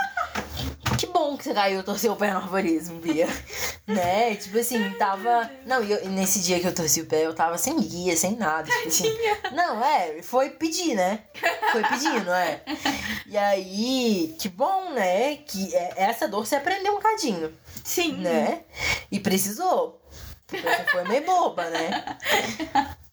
Que 0.98 1.06
bom 1.06 1.34
que 1.36 1.44
você 1.44 1.54
caiu 1.54 1.80
e 1.80 1.82
torceu 1.82 2.12
o 2.12 2.16
pé 2.16 2.30
no 2.30 2.38
arborismo, 2.38 2.98
Bia. 3.00 3.26
né? 3.86 4.34
Tipo 4.36 4.58
assim, 4.58 4.90
tava. 4.98 5.50
Não, 5.64 5.82
e 5.82 5.90
eu- 5.92 6.08
nesse 6.10 6.40
dia 6.40 6.60
que 6.60 6.66
eu 6.66 6.74
torci 6.74 7.00
o 7.00 7.06
pé, 7.06 7.24
eu 7.24 7.34
tava 7.34 7.56
sem 7.56 7.78
guia, 7.80 8.14
sem 8.16 8.36
nada. 8.36 8.70
Tipo 8.70 8.88
assim. 8.88 9.16
Não, 9.52 9.82
é, 9.82 10.20
foi 10.22 10.50
pedir, 10.50 10.94
né? 10.94 11.20
Foi 11.72 11.82
pedindo, 11.84 12.30
é. 12.30 12.62
E 13.26 13.36
aí, 13.38 14.36
que 14.38 14.48
bom, 14.50 14.90
né? 14.92 15.36
Que 15.36 15.74
é- 15.74 15.94
essa 15.96 16.28
dor 16.28 16.46
você 16.46 16.56
aprendeu 16.56 16.94
um 16.96 17.00
cadinho, 17.00 17.50
Sim. 17.82 18.16
né? 18.18 18.62
E 19.10 19.18
precisou. 19.18 20.02
Porque 20.46 20.66
você 20.68 20.84
foi 20.90 21.04
meio 21.04 21.24
boba, 21.24 21.70
né? 21.70 22.18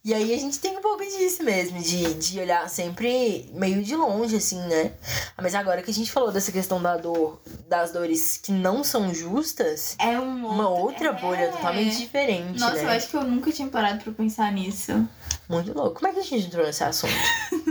E 0.08 0.14
aí 0.14 0.34
a 0.34 0.38
gente 0.38 0.58
tem 0.60 0.78
um 0.78 0.82
pouco 0.82 1.03
disso 1.03 1.43
mesmo, 1.43 1.82
de, 1.82 2.14
de 2.14 2.39
olhar 2.39 2.70
sempre 2.70 3.49
meio 3.53 3.84
de 3.84 3.93
longe, 3.93 4.38
assim, 4.38 4.58
né? 4.62 4.93
Mas 5.36 5.53
agora 5.53 5.82
que 5.82 5.91
a 5.91 5.93
gente 5.93 6.10
falou 6.10 6.32
dessa 6.32 6.49
questão 6.49 6.82
da 6.82 6.95
dor, 6.95 7.41
das 7.68 7.91
dores 7.91 8.39
que 8.41 8.53
não 8.53 8.86
são 8.86 9.14
justas, 9.14 9.97
É 9.99 10.18
um 10.18 10.47
uma 10.47 10.70
outro- 10.70 11.08
outra 11.08 11.12
bolha 11.12 11.41
é. 11.41 11.47
totalmente 11.49 11.97
diferente, 11.97 12.58
Nossa, 12.58 12.76
né? 12.76 12.84
eu 12.86 12.89
acho 12.91 13.10
que 13.10 13.18
eu 13.18 13.24
nunca 13.26 13.51
tinha 13.51 13.68
parado 13.68 14.01
pra 14.01 14.14
pensar 14.14 14.49
nisso. 14.53 15.05
Muito 15.49 15.74
louco. 15.78 15.95
Como 15.95 16.08
é 16.08 16.14
que 16.14 16.20
a 16.22 16.24
gente 16.24 16.47
entrou 16.47 16.66
nesse 16.66 16.86
assunto? 16.86 17.12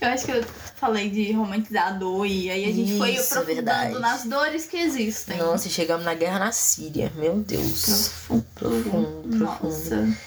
Eu 0.00 0.08
acho 0.08 0.26
que 0.26 0.32
eu 0.32 0.44
falei 0.76 1.08
de 1.08 1.32
romantizar 1.32 1.88
a 1.88 1.90
dor 1.92 2.26
e 2.26 2.50
aí 2.50 2.64
a 2.64 2.72
gente 2.72 2.98
foi 2.98 3.10
Isso, 3.12 3.32
aprofundando 3.38 3.54
verdade. 3.54 3.98
nas 4.00 4.24
dores 4.24 4.66
que 4.66 4.76
existem. 4.76 5.36
Nossa, 5.38 5.68
chegamos 5.68 6.04
na 6.04 6.14
guerra 6.14 6.38
na 6.40 6.52
Síria. 6.52 7.12
Meu 7.14 7.36
Deus. 7.38 7.84
Profundo. 7.86 8.44
Profundo, 8.54 9.38
profundo. 9.38 9.68
Nossa. 9.68 10.18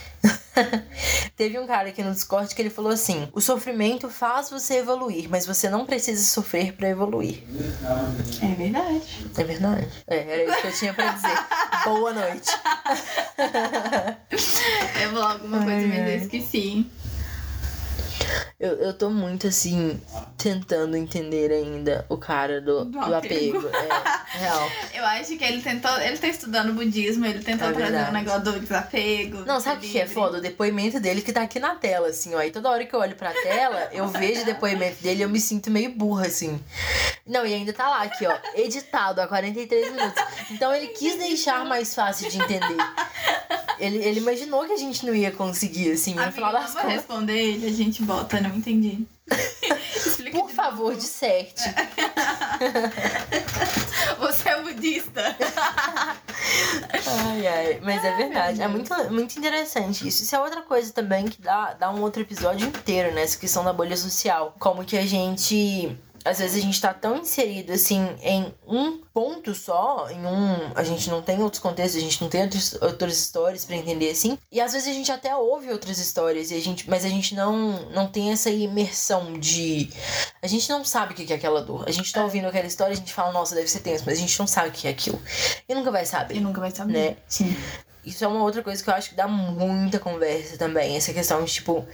Teve 1.36 1.60
um 1.60 1.68
cara 1.68 1.90
aqui 1.90 2.02
no 2.04 2.12
Discord 2.12 2.54
que 2.54 2.62
ele 2.62 2.70
falou 2.70 2.92
assim: 2.92 3.28
o 3.34 3.42
sofrimento 3.42 4.10
faz 4.10 4.50
você 4.50 4.76
evoluir, 4.76 5.30
mas 5.30 5.46
você 5.46 5.70
não 5.70 5.86
precisa 5.86 6.24
sofrer 6.24 6.74
pra 6.74 6.90
evoluir. 6.90 7.44
É 8.42 8.56
verdade. 8.56 9.26
É 9.38 9.44
verdade? 9.44 9.88
É, 10.08 10.18
era 10.18 10.44
isso 10.46 10.62
que 10.62 10.68
eu 10.68 10.74
tinha 10.74 10.94
pra 10.94 11.12
dizer. 11.12 11.38
Boa 11.86 12.14
noite. 12.14 12.52
Eu 15.02 15.12
vou 15.12 15.22
alguma 15.24 15.64
coisa, 15.64 15.88
mas 15.88 16.10
eu 16.10 16.18
esqueci. 16.18 16.86
Eu, 18.60 18.72
eu 18.78 18.94
tô 18.94 19.10
muito 19.10 19.48
assim, 19.48 20.00
tentando 20.38 20.96
entender 20.96 21.52
ainda 21.52 22.06
o 22.10 22.18
cara 22.18 22.62
do, 22.62 22.86
Do 22.86 22.92
do 22.92 23.16
apego. 23.16 23.58
apego. 23.60 23.68
É, 23.76 24.38
real. 24.40 24.72
Eu 24.94 25.06
acho 25.06 25.38
que 25.38 25.44
ele 25.44 25.62
tentou. 25.62 25.92
Ele 26.00 26.18
tá 26.18 26.28
estudando 26.28 26.74
budismo, 26.74 27.26
ele 27.26 27.40
tentou 27.44 27.70
É 27.70 27.74
trazer 27.74 28.10
um 28.10 28.14
negócio 28.14 28.42
do 28.44 28.60
desapego. 28.60 29.40
Não, 29.46 29.60
sabe 29.60 29.86
o 29.86 29.90
que 29.90 30.00
é 30.00 30.06
foda? 30.08 30.38
O 30.38 30.42
depoimento 30.42 31.00
dele 31.00 31.22
que 31.22 31.34
tá 31.34 31.42
aqui 31.42 31.60
na 31.60 31.76
tela, 31.76 32.08
assim, 32.08 32.34
ó. 32.34 32.42
E 32.42 32.52
toda 32.52 32.70
hora 32.70 32.86
que 32.86 32.94
eu 32.96 33.00
olho 33.00 33.16
pra 33.16 33.32
tela, 33.34 33.90
eu 33.92 34.08
vejo 34.08 34.42
o 34.42 34.46
depoimento 34.46 35.04
dele 35.04 35.20
e 35.20 35.24
eu 35.24 35.30
me 35.30 35.40
sinto 35.40 35.70
meio 35.70 35.92
burra, 35.92 36.28
assim. 36.28 36.60
Não, 37.28 37.46
e 37.46 37.54
ainda 37.54 37.74
tá 37.74 37.90
lá, 37.90 38.04
aqui, 38.04 38.26
ó. 38.26 38.38
Editado 38.56 39.20
há 39.22 39.28
43 39.28 39.92
minutos. 39.92 40.24
Então 40.52 40.74
ele 40.74 40.88
quis 40.88 41.18
deixar 41.18 41.66
mais 41.66 41.94
fácil 41.94 42.30
de 42.30 42.38
entender. 42.38 42.78
Ele, 43.78 43.98
ele 43.98 44.20
imaginou 44.22 44.66
que 44.66 44.72
a 44.72 44.78
gente 44.78 45.06
não 45.06 45.14
ia 45.14 45.32
conseguir, 45.32 45.92
assim, 45.92 46.14
no 46.14 46.22
Amiga, 46.22 46.32
final 46.36 46.52
das 46.54 46.74
contas. 46.74 46.92
responder 46.92 47.38
ele, 47.38 47.68
a 47.68 47.72
gente 47.74 48.02
bota, 48.06 48.40
não 48.40 48.56
entendi. 48.56 49.06
Por 50.32 50.50
favor, 50.52 50.96
disserte. 50.96 51.64
Você 54.20 54.50
é 54.50 54.62
budista. 54.62 55.36
Ai, 57.08 57.48
ai. 57.48 57.80
Mas 57.82 58.04
é 58.04 58.16
verdade. 58.16 58.62
É 58.62 58.68
muito, 58.68 58.94
muito 59.12 59.38
interessante 59.38 60.08
isso. 60.08 60.24
Isso 60.24 60.36
é 60.36 60.40
outra 60.40 60.62
coisa 60.62 60.94
também 60.94 61.26
que 61.26 61.42
dá, 61.42 61.74
dá 61.74 61.92
um 61.92 62.02
outro 62.02 62.22
episódio 62.22 62.68
inteiro, 62.68 63.14
né? 63.14 63.24
Essa 63.24 63.38
questão 63.38 63.64
da 63.64 63.74
bolha 63.74 63.98
social. 63.98 64.56
Como 64.60 64.86
que 64.86 64.98
a 64.98 65.06
gente. 65.06 65.98
Às 66.26 66.40
vezes 66.40 66.58
a 66.58 66.66
gente 66.66 66.82
tá 66.82 66.92
tão 66.92 67.18
inserido, 67.18 67.72
assim, 67.72 68.04
em 68.24 68.52
um 68.68 68.98
ponto 69.14 69.54
só, 69.54 70.10
em 70.10 70.26
um. 70.26 70.72
A 70.74 70.84
gente 70.84 71.08
não 71.08 71.22
tem 71.22 71.40
outros 71.44 71.62
contextos, 71.62 72.02
a 72.02 72.04
gente 72.04 72.20
não 72.20 72.28
tem 72.28 72.42
outros, 72.42 72.74
outras 72.82 73.16
histórias 73.16 73.64
pra 73.64 73.76
entender, 73.76 74.10
assim. 74.10 74.36
E 74.52 74.60
às 74.60 74.74
vezes 74.74 74.88
a 74.88 74.92
gente 74.92 75.12
até 75.12 75.36
ouve 75.36 75.72
outras 75.72 76.00
histórias, 76.00 76.50
e 76.50 76.56
a 76.56 76.60
gente, 76.60 76.90
mas 76.90 77.06
a 77.06 77.10
gente 77.10 77.36
não, 77.36 77.92
não 77.92 78.08
tem 78.08 78.32
essa 78.32 78.50
imersão 78.50 79.40
de. 79.40 79.90
A 80.42 80.48
gente 80.48 80.68
não 80.68 80.84
sabe 80.84 81.14
o 81.14 81.16
que 81.16 81.32
é 81.32 81.36
aquela 81.36 81.62
dor. 81.62 81.84
A 81.88 81.92
gente 81.92 82.12
tá 82.12 82.24
ouvindo 82.24 82.48
aquela 82.48 82.66
história 82.66 82.94
e 82.94 82.96
a 82.96 83.00
gente 83.00 83.14
fala, 83.14 83.32
nossa, 83.32 83.54
deve 83.54 83.68
ser 83.68 83.82
tenso, 83.82 84.04
mas 84.08 84.18
a 84.18 84.22
gente 84.22 84.40
não 84.40 84.48
sabe 84.48 84.70
o 84.70 84.72
que 84.72 84.88
é 84.88 84.92
aquilo. 84.92 85.22
E 85.70 85.76
nunca 85.76 85.92
vai 85.92 86.08
saber. 86.08 86.38
E 86.38 86.40
nunca 86.40 86.60
vai 86.60 86.72
saber. 86.72 86.94
Né? 86.94 87.18
Sim. 87.28 87.56
Isso 88.04 88.24
é 88.24 88.28
uma 88.28 88.44
outra 88.44 88.64
coisa 88.64 88.84
que 88.84 88.90
eu 88.90 88.94
acho 88.96 89.10
que 89.10 89.16
dá 89.16 89.28
muita 89.28 90.00
conversa 90.00 90.58
também. 90.58 90.96
Essa 90.96 91.14
questão 91.14 91.44
de, 91.44 91.54
tipo, 91.54 91.88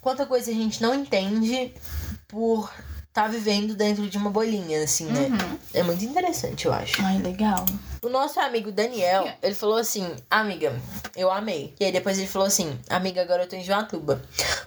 quanta 0.00 0.26
coisa 0.26 0.50
a 0.50 0.54
gente 0.54 0.80
não 0.80 0.94
entende 0.94 1.72
por 2.28 2.70
tá 3.18 3.26
vivendo 3.26 3.74
dentro 3.74 4.08
de 4.08 4.16
uma 4.16 4.30
bolinha, 4.30 4.84
assim, 4.84 5.06
né? 5.06 5.22
Uhum. 5.22 5.58
É 5.74 5.82
muito 5.82 6.04
interessante, 6.04 6.66
eu 6.66 6.72
acho. 6.72 7.02
Ai, 7.04 7.18
legal. 7.18 7.66
O 8.00 8.08
nosso 8.08 8.38
amigo 8.38 8.70
Daniel, 8.70 9.28
ele 9.42 9.56
falou 9.56 9.76
assim: 9.76 10.08
Amiga, 10.30 10.80
eu 11.16 11.28
amei. 11.28 11.74
E 11.80 11.84
aí 11.84 11.90
depois 11.90 12.16
ele 12.16 12.28
falou 12.28 12.46
assim: 12.46 12.78
Amiga, 12.88 13.20
agora 13.20 13.42
eu 13.42 13.48
tô 13.48 13.56
em 13.56 13.64
Joatuba. 13.64 14.22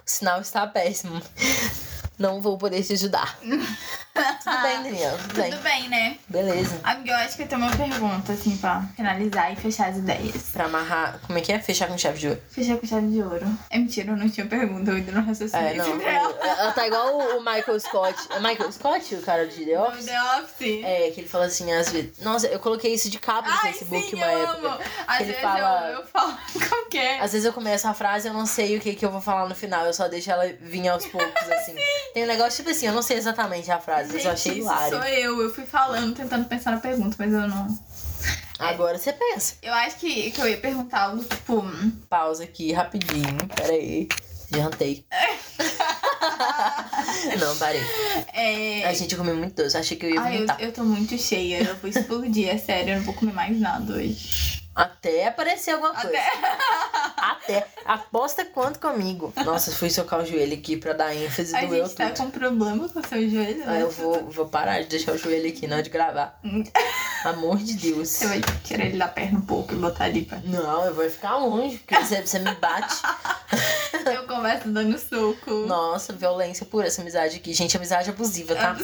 O 0.06 0.10
sinal 0.10 0.38
está 0.42 0.66
péssimo. 0.66 1.22
Não 2.18 2.42
vou 2.42 2.58
poder 2.58 2.82
te 2.82 2.92
ajudar. 2.92 3.38
Tudo 4.14 4.62
bem, 4.62 4.82
Daniel, 4.82 5.16
tudo 5.18 5.34
bem. 5.40 5.50
Tudo 5.50 5.62
bem, 5.62 5.88
né? 5.88 6.18
Beleza. 6.28 6.80
Amiga, 6.84 7.12
eu 7.12 7.16
acho 7.16 7.36
que 7.36 7.42
eu 7.44 7.48
tenho 7.48 7.62
uma 7.62 7.74
pergunta, 7.76 8.32
assim, 8.32 8.56
pra 8.58 8.82
finalizar 8.94 9.52
e 9.52 9.56
fechar 9.56 9.88
as 9.88 9.96
ideias. 9.96 10.50
Pra 10.52 10.66
amarrar. 10.66 11.18
Como 11.26 11.38
é 11.38 11.42
que 11.42 11.50
é? 11.52 11.58
Fechar 11.58 11.88
com 11.88 11.96
chave 11.96 12.18
de 12.18 12.28
ouro. 12.28 12.42
Fechar 12.50 12.76
com 12.76 12.86
chave 12.86 13.06
de 13.08 13.22
ouro. 13.22 13.46
É 13.70 13.78
mentira, 13.78 14.10
eu 14.12 14.16
não 14.16 14.28
tinha 14.28 14.46
pergunta, 14.46 14.90
eu 14.90 14.96
ainda 14.96 15.12
não 15.12 15.24
raciocinei. 15.24 15.72
É, 15.72 15.74
não. 15.74 16.00
ela. 16.02 16.38
Ela 16.46 16.72
tá 16.72 16.86
igual 16.86 17.16
o- 17.18 17.40
Michael 17.42 17.80
Scott. 17.80 18.14
É 18.30 18.38
Michael 18.40 18.70
Scott, 18.72 19.14
o 19.14 19.22
cara 19.22 19.46
de 19.46 19.64
The 19.64 19.80
Office? 19.80 20.04
The 20.04 20.22
Office. 20.40 20.84
É, 20.84 21.10
que 21.14 21.20
ele 21.20 21.28
fala 21.28 21.46
assim, 21.46 21.72
às 21.72 21.90
vezes. 21.90 22.18
Nossa, 22.20 22.46
eu 22.48 22.58
coloquei 22.60 22.92
isso 22.94 23.08
de 23.08 23.18
capa 23.18 23.48
no 23.48 23.54
Ai, 23.62 23.72
Facebook 23.72 24.10
sim, 24.10 24.16
uma 24.16 24.26
eu 24.26 24.42
época. 24.42 24.68
amo. 24.68 24.78
Às 25.06 25.16
ele 25.20 25.26
vezes 25.28 25.42
fala- 25.42 25.88
eu, 25.90 25.98
eu 26.00 26.06
falo 26.06 26.36
qualquer. 26.68 27.20
Às 27.20 27.32
vezes 27.32 27.46
eu 27.46 27.52
começo 27.52 27.88
a 27.88 27.94
frase 27.94 28.28
e 28.28 28.30
eu 28.30 28.34
não 28.34 28.46
sei 28.46 28.76
o 28.76 28.80
que, 28.80 28.94
que 28.94 29.04
eu 29.04 29.10
vou 29.10 29.20
falar 29.22 29.48
no 29.48 29.54
final. 29.54 29.86
Eu 29.86 29.94
só 29.94 30.06
deixo 30.08 30.30
ela 30.30 30.46
vir 30.60 30.86
aos 30.88 31.06
poucos, 31.06 31.32
assim. 31.50 31.74
Tem 32.12 32.24
um 32.24 32.26
negócio 32.26 32.56
tipo 32.62 32.70
assim, 32.70 32.86
eu 32.86 32.92
não 32.92 33.02
sei 33.02 33.16
exatamente 33.16 33.70
a 33.70 33.78
frase, 33.78 34.01
mas 34.10 34.24
eu 34.24 34.30
achei 34.30 34.58
hilário. 34.58 34.98
sou 34.98 35.06
eu. 35.06 35.42
Eu 35.42 35.54
fui 35.54 35.64
falando, 35.64 36.14
tentando 36.14 36.44
pensar 36.46 36.72
na 36.72 36.78
pergunta, 36.78 37.16
mas 37.18 37.32
eu 37.32 37.48
não. 37.48 37.78
Agora 38.58 38.98
você 38.98 39.12
pensa. 39.12 39.56
Eu 39.62 39.72
acho 39.74 39.96
que, 39.96 40.30
que 40.30 40.40
eu 40.40 40.48
ia 40.48 40.56
perguntar 40.56 41.02
algo 41.02 41.24
tipo. 41.24 41.62
Pausa 42.08 42.44
aqui, 42.44 42.72
rapidinho. 42.72 43.36
Pera 43.54 43.72
aí. 43.72 44.08
Jantei. 44.54 45.04
não, 47.40 47.56
parei. 47.56 47.80
É... 48.34 48.86
A 48.86 48.92
gente 48.92 49.16
comeu 49.16 49.34
muito 49.34 49.62
doce. 49.62 49.76
Achei 49.76 49.96
que 49.96 50.06
eu 50.06 50.10
ia 50.10 50.20
Ai, 50.20 50.42
eu, 50.42 50.66
eu 50.66 50.72
tô 50.72 50.84
muito 50.84 51.16
cheia, 51.16 51.62
eu 51.62 51.76
vou 51.76 51.88
explodir, 51.88 52.48
é 52.48 52.58
sério, 52.58 52.92
eu 52.92 52.96
não 52.98 53.04
vou 53.04 53.14
comer 53.14 53.32
mais 53.32 53.58
nada 53.58 53.94
hoje. 53.94 54.62
Até 54.74 55.26
aparecer 55.26 55.72
alguma 55.72 55.94
coisa. 55.94 56.08
Até. 56.08 56.22
Até. 57.44 57.66
Aposta 57.84 58.44
quanto 58.44 58.78
comigo. 58.78 59.32
Nossa, 59.44 59.72
fui 59.72 59.90
socar 59.90 60.20
o 60.20 60.24
joelho 60.26 60.54
aqui 60.54 60.76
pra 60.76 60.92
dar 60.92 61.14
ênfase 61.14 61.54
A 61.56 61.64
doeu 61.64 61.84
gente 61.86 61.96
tá 61.96 62.10
tudo. 62.10 62.24
com 62.26 62.30
problema 62.30 62.88
com 62.88 63.00
o 63.00 63.06
seu 63.06 63.28
joelho, 63.28 63.62
Aí 63.62 63.78
né? 63.78 63.82
eu 63.82 63.90
vou, 63.90 64.30
vou 64.30 64.46
parar 64.46 64.80
de 64.82 64.88
deixar 64.88 65.12
o 65.12 65.18
joelho 65.18 65.48
aqui 65.48 65.66
na 65.66 65.76
hora 65.76 65.82
de 65.82 65.90
gravar. 65.90 66.38
Amor 67.24 67.58
de 67.58 67.74
Deus. 67.74 68.08
Você 68.08 68.26
vai 68.26 68.40
tirar 68.64 68.84
ele 68.86 68.98
da 68.98 69.08
perna 69.08 69.38
um 69.38 69.42
pouco 69.42 69.72
e 69.74 69.76
botar 69.76 70.04
ali 70.04 70.24
pra. 70.24 70.38
Não, 70.44 70.84
eu 70.84 70.94
vou 70.94 71.08
ficar 71.10 71.36
longe, 71.38 71.78
porque 71.78 71.96
você, 71.96 72.20
você 72.24 72.38
me 72.38 72.54
bate. 72.54 72.96
Eu 74.04 74.26
começo 74.26 74.68
dando 74.68 74.98
soco. 74.98 75.50
Nossa, 75.66 76.12
violência 76.12 76.66
pura 76.66 76.88
essa 76.88 77.02
amizade 77.02 77.36
aqui. 77.36 77.52
Gente, 77.54 77.76
amizade 77.76 78.10
abusiva, 78.10 78.54
tá? 78.56 78.76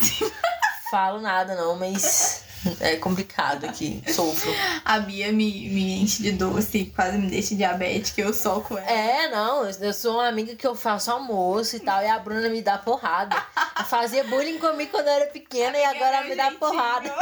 Falo 0.91 1.21
nada 1.21 1.55
não, 1.57 1.77
mas 1.77 2.38
é 2.81 2.97
complicado 2.97 3.65
aqui. 3.65 4.03
Sofro. 4.09 4.53
A 4.85 4.99
Bia 4.99 5.33
me, 5.33 5.69
me 5.71 6.03
enche 6.03 6.23
de 6.23 6.33
doce, 6.33 6.93
quase 6.95 7.19
me 7.19 7.29
deixa 7.29 7.55
diabética, 7.55 8.21
eu 8.21 8.33
soco 8.33 8.77
ela. 8.77 8.91
É, 8.91 9.29
não, 9.29 9.65
eu 9.65 9.89
eu 9.89 9.93
sou 9.95 10.15
uma 10.15 10.29
amiga 10.29 10.55
que 10.55 10.67
eu 10.67 10.75
faço 10.75 11.11
almoço 11.11 11.77
e 11.77 11.81
tal, 11.81 12.03
e 12.03 12.07
a 12.07 12.19
Bruna 12.19 12.49
me 12.49 12.61
dá 12.61 12.77
porrada. 12.79 13.37
Ela 13.75 13.85
Fazia 13.85 14.25
bullying 14.25 14.59
comigo 14.59 14.91
quando 14.91 15.07
eu 15.07 15.13
era 15.13 15.27
pequena 15.27 15.79
e 15.79 15.85
agora 15.85 16.17
ela 16.19 16.29
me 16.29 16.37
dá 16.37 16.51
porrada. 16.53 17.15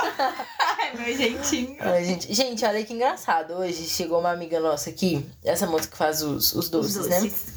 Ai, 0.59 0.97
meu 0.97 1.16
jeitinho. 1.16 1.76
Ai, 1.80 2.05
gente, 2.05 2.32
gente, 2.34 2.64
olha 2.64 2.84
que 2.84 2.93
engraçado. 2.93 3.55
Hoje 3.55 3.87
chegou 3.87 4.18
uma 4.20 4.30
amiga 4.32 4.59
nossa 4.59 4.91
aqui, 4.91 5.24
essa 5.45 5.66
moça 5.66 5.89
que 5.89 5.97
faz 5.97 6.22
os, 6.22 6.55
os 6.55 6.68
doces, 6.68 6.97
Os 6.97 7.09
né? 7.09 7.20
doces. 7.20 7.57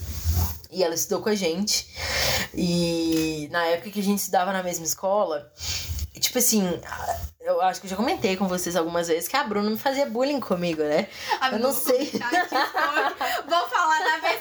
E 0.72 0.84
ela 0.84 0.94
estudou 0.94 1.24
com 1.24 1.30
a 1.30 1.36
gente. 1.36 1.88
E 2.54 3.48
na 3.52 3.66
época 3.66 3.90
que 3.90 4.00
a 4.00 4.04
gente 4.04 4.20
estudava 4.20 4.54
na 4.54 4.62
mesma 4.62 4.86
escola, 4.86 5.52
tipo 6.20 6.38
assim, 6.38 6.80
eu 7.40 7.62
acho 7.62 7.82
que 7.82 7.88
eu 7.88 7.90
já 7.90 7.96
comentei 7.96 8.38
com 8.38 8.48
vocês 8.48 8.76
algumas 8.76 9.08
vezes 9.08 9.28
que 9.28 9.36
a 9.36 9.44
Bruna 9.44 9.70
me 9.70 9.78
fazia 9.78 10.06
bullying 10.06 10.40
comigo, 10.40 10.84
né? 10.84 11.08
Amigo, 11.42 11.56
Eu 11.56 11.60
não 11.60 11.74
sei. 11.74 12.12
Vou 13.48 13.68
falar 13.68 14.00
na 14.00 14.20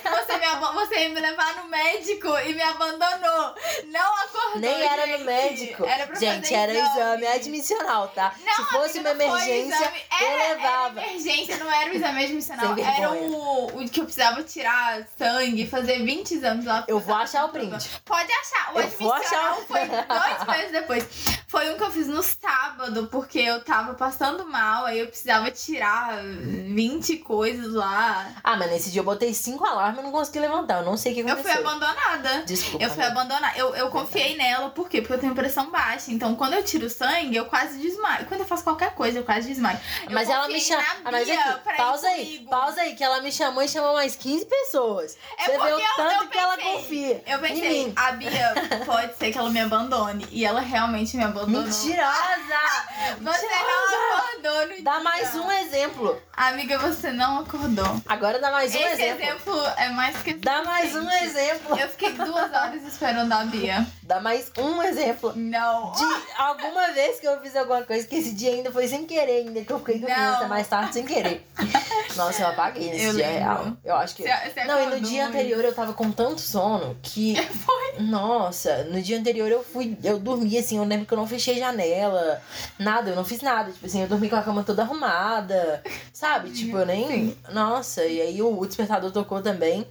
você 0.61 1.09
me, 1.09 1.21
levar 1.21 1.57
no 1.57 1.69
médico 1.69 2.29
e 2.39 2.55
me 2.55 2.63
abandonou. 2.63 3.55
Não 3.87 4.17
acordou, 4.25 4.61
Nem 4.61 4.83
era 4.83 5.07
gente. 5.07 5.19
no 5.19 5.25
médico. 5.25 5.85
Era 5.85 6.07
pra 6.07 6.17
gente, 6.19 6.55
era 6.55 6.73
exame. 6.73 6.89
exame 6.91 7.27
admissional, 7.27 8.09
tá? 8.09 8.35
Não, 8.45 8.55
Se 8.55 8.65
fosse 8.71 8.99
amiga, 8.99 9.15
uma 9.15 9.25
emergência, 9.25 9.75
exame. 9.77 10.03
eu 10.21 10.27
Era, 10.29 10.49
levava. 10.55 11.01
Era 11.01 11.11
emergência, 11.11 11.57
não 11.59 11.73
era 11.73 11.91
o 11.91 11.95
exame 11.95 12.25
admissional. 12.25 12.77
Era 12.79 13.11
o, 13.13 13.67
o 13.83 13.89
que 13.89 14.01
eu 14.01 14.05
precisava 14.05 14.43
tirar 14.43 15.07
sangue, 15.17 15.67
fazer 15.67 16.03
20 16.05 16.33
exames 16.35 16.65
lá. 16.65 16.85
Eu 16.89 16.99
vou 16.99 17.15
achar 17.15 17.45
o 17.45 17.49
problema. 17.49 17.77
print. 17.79 18.01
Pode 18.05 18.31
achar. 18.33 18.73
O 18.75 18.79
Eu 18.79 18.85
admissional 18.85 19.15
achar 19.15 19.55
foi 19.67 19.81
dois 19.87 20.47
meses 20.57 20.73
depois. 20.73 21.07
Foi 21.47 21.73
um 21.73 21.77
que 21.77 21.83
eu 21.85 21.91
fiz 21.91 22.07
no 22.07 22.23
sábado, 22.23 23.09
porque 23.11 23.39
eu 23.39 23.63
tava 23.65 23.95
passando 23.95 24.45
mal, 24.47 24.85
aí 24.87 24.99
eu 24.99 25.07
precisava 25.07 25.51
tirar 25.51 26.19
20 26.23 27.19
coisas 27.19 27.73
lá. 27.73 28.33
Ah, 28.43 28.57
mas 28.57 28.71
nesse 28.71 28.91
dia 28.91 29.01
eu 29.01 29.05
botei 29.05 29.33
cinco 29.33 29.65
alarmes 29.65 30.01
e 30.01 30.03
não 30.03 30.13
consegui 30.13 30.41
levantar. 30.49 30.79
Eu 30.79 30.85
não 30.85 30.97
sei 30.97 31.13
o 31.13 31.15
que 31.17 31.21
Eu 31.23 31.29
fui 31.29 31.33
aconteceu. 31.51 31.61
abandonada. 31.69 32.43
Desculpa. 32.45 32.85
Eu 32.85 32.91
fui 32.91 33.03
amiga. 33.05 33.21
abandonar. 33.21 33.59
Eu, 33.59 33.75
eu 33.75 33.91
confiei 33.91 34.37
nela, 34.37 34.71
por 34.71 34.89
quê? 34.89 35.01
Porque 35.01 35.15
eu 35.15 35.19
tenho 35.21 35.35
pressão 35.35 35.71
baixa. 35.71 36.11
Então, 36.11 36.35
quando 36.35 36.55
eu 36.55 36.63
tiro 36.65 36.89
sangue, 36.91 37.37
eu 37.37 37.45
quase 37.47 37.79
desmaio. 37.79 38.27
Quando 38.27 38.41
eu 38.41 38.47
faço 38.47 38.65
qualquer 38.65 38.93
coisa, 38.95 39.19
eu 39.19 39.25
quase 39.25 39.49
desmaio. 39.49 39.79
Eu 40.05 40.11
Mas 40.13 40.29
ela 40.29 40.49
me 40.49 40.59
na 40.69 40.79
Ah, 40.79 41.11
mas 41.13 41.29
aqui, 41.31 41.77
pausa 41.77 42.09
aí, 42.09 42.25
comigo. 42.27 42.51
pausa 42.51 42.81
aí, 42.81 42.95
que 42.95 43.05
ela 43.05 43.21
me 43.21 43.31
chamou 43.33 43.63
e 43.63 43.69
chamou 43.69 43.95
mais 43.95 44.15
15 44.17 44.45
pessoas. 44.47 45.17
É 45.39 45.45
Você 45.45 45.51
vê 45.53 45.59
porque 45.59 45.73
o 45.73 45.79
eu- 45.79 45.97
tanto 45.97 46.25
eu 46.25 46.29
que 46.29 46.39
ela 46.39 46.59
confia. 46.59 47.23
Eu 47.27 47.39
em 47.39 47.41
pensei, 47.41 47.85
mim. 47.87 47.93
a 47.97 48.13
Bia 48.13 48.55
pode 48.85 49.17
ser 49.17 49.31
que 49.33 49.39
ela 49.39 49.51
me 49.51 49.61
abandone. 49.61 50.27
E 50.31 50.45
ela 50.45 50.61
realmente 50.61 51.17
me 51.17 51.25
abandonou. 51.25 51.63
Mentirosa! 51.63 52.09
Você 53.21 53.47
não 53.47 54.19
acordou 54.19 54.77
no 54.77 54.83
Dá 54.83 54.93
dia. 54.95 55.01
mais 55.05 55.35
um 55.35 55.51
exemplo. 55.51 56.21
Amiga, 56.37 56.79
você 56.79 57.11
não 57.11 57.41
acordou. 57.41 58.01
Agora 58.07 58.39
dá 58.39 58.51
mais 58.51 58.75
um 58.75 58.79
Esse 58.79 59.03
exemplo. 59.03 59.23
exemplo. 59.25 59.67
é 59.77 59.89
mais 59.91 60.17
que 60.23 60.35
Dá 60.43 60.63
mais 60.63 60.95
um 60.95 61.11
exemplo. 61.11 61.79
Eu 61.79 61.89
fiquei 61.89 62.13
duas 62.13 62.53
horas 62.53 62.83
esperando 62.85 63.33
a 63.33 63.45
Bia. 63.45 63.87
Dá 64.03 64.21
mais 64.21 64.51
um 64.59 64.83
exemplo. 64.83 65.33
Não. 65.37 65.93
De 65.93 66.05
alguma 66.37 66.89
vez 66.93 67.19
que 67.21 67.27
eu 67.27 67.41
fiz 67.41 67.55
alguma 67.57 67.83
coisa, 67.83 68.07
que 68.07 68.17
esse 68.17 68.33
dia 68.35 68.51
ainda 68.53 68.71
foi 68.73 68.87
sem 68.89 69.05
querer, 69.07 69.47
ainda 69.47 69.63
que 69.63 69.73
eu 69.73 69.79
fiquei 69.79 69.99
com 70.01 70.07
criança 70.07 70.47
mais 70.49 70.67
tarde 70.69 70.95
sem 70.95 71.05
querer. 71.05 71.47
Nossa, 72.17 72.43
eu 72.43 72.49
apaguei 72.49 72.91
nesse 72.91 73.05
Eu 73.05 73.15
dia 73.15 73.27
lembro. 73.27 73.41
real. 73.45 73.67
Eu 73.85 73.97
acho 73.97 74.15
que. 74.17 74.23
Você- 74.23 74.51
você 74.51 74.65
Não, 74.65 74.83
e 74.83 74.87
no 74.87 75.01
dia 75.01 75.27
anterior 75.27 75.65
eu 75.65 75.75
tava 75.75 75.93
com 75.93 76.11
tanto 76.11 76.41
sono 76.41 76.97
que. 77.03 77.35
Foi. 77.59 77.99
Nossa, 78.01 78.85
no 78.85 79.01
dia 79.03 79.19
anterior 79.19 79.51
eu 79.51 79.63
fui. 79.65 79.97
Eu 80.03 80.19
dormi 80.19 80.57
assim, 80.59 80.79
eu 80.79 80.85
lembro 80.85 81.07
que 81.07 81.13
eu 81.13 81.19
não 81.19 81.27
fechei 81.27 81.59
janela. 81.59 82.41
Nada, 82.79 83.11
eu 83.11 83.17
não 83.17 83.25
fiz 83.25 83.41
nada. 83.41 83.71
Tipo 83.73 83.87
assim, 83.87 84.03
eu 84.03 84.09
dormi 84.09 84.29
com 84.31 84.37
a 84.37 84.43
cama 84.43 84.63
toda 84.65 84.83
arrumada. 84.83 85.83
Sabe? 86.13 86.51
Tipo, 86.51 86.79
eu 86.79 86.87
nem. 86.87 87.37
Nossa, 87.51 88.05
e 88.05 88.21
aí 88.21 88.43
o 88.43 88.65
despertador 88.67 89.11
tocou 89.13 89.41
também. 89.43 89.87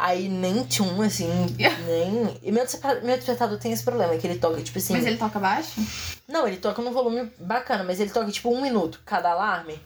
Aí 0.00 0.28
nem 0.28 0.62
tchum, 0.62 1.02
assim, 1.02 1.28
nem. 1.58 2.38
E 2.40 2.52
meu 2.52 2.64
meu 3.02 3.16
despertador 3.16 3.58
tem 3.58 3.72
esse 3.72 3.82
problema, 3.82 4.16
que 4.16 4.24
ele 4.26 4.38
toca, 4.38 4.62
tipo 4.62 4.78
assim. 4.78 4.92
Mas 4.92 5.04
ele 5.04 5.16
toca 5.16 5.40
baixo? 5.40 5.80
Não, 6.28 6.46
ele 6.46 6.58
toca 6.58 6.80
num 6.80 6.92
volume 6.92 7.32
bacana, 7.40 7.82
mas 7.82 7.98
ele 7.98 8.10
toca 8.10 8.30
tipo 8.30 8.48
um 8.54 8.60
minuto 8.62 9.02
cada 9.04 9.32
alarme. 9.32 9.80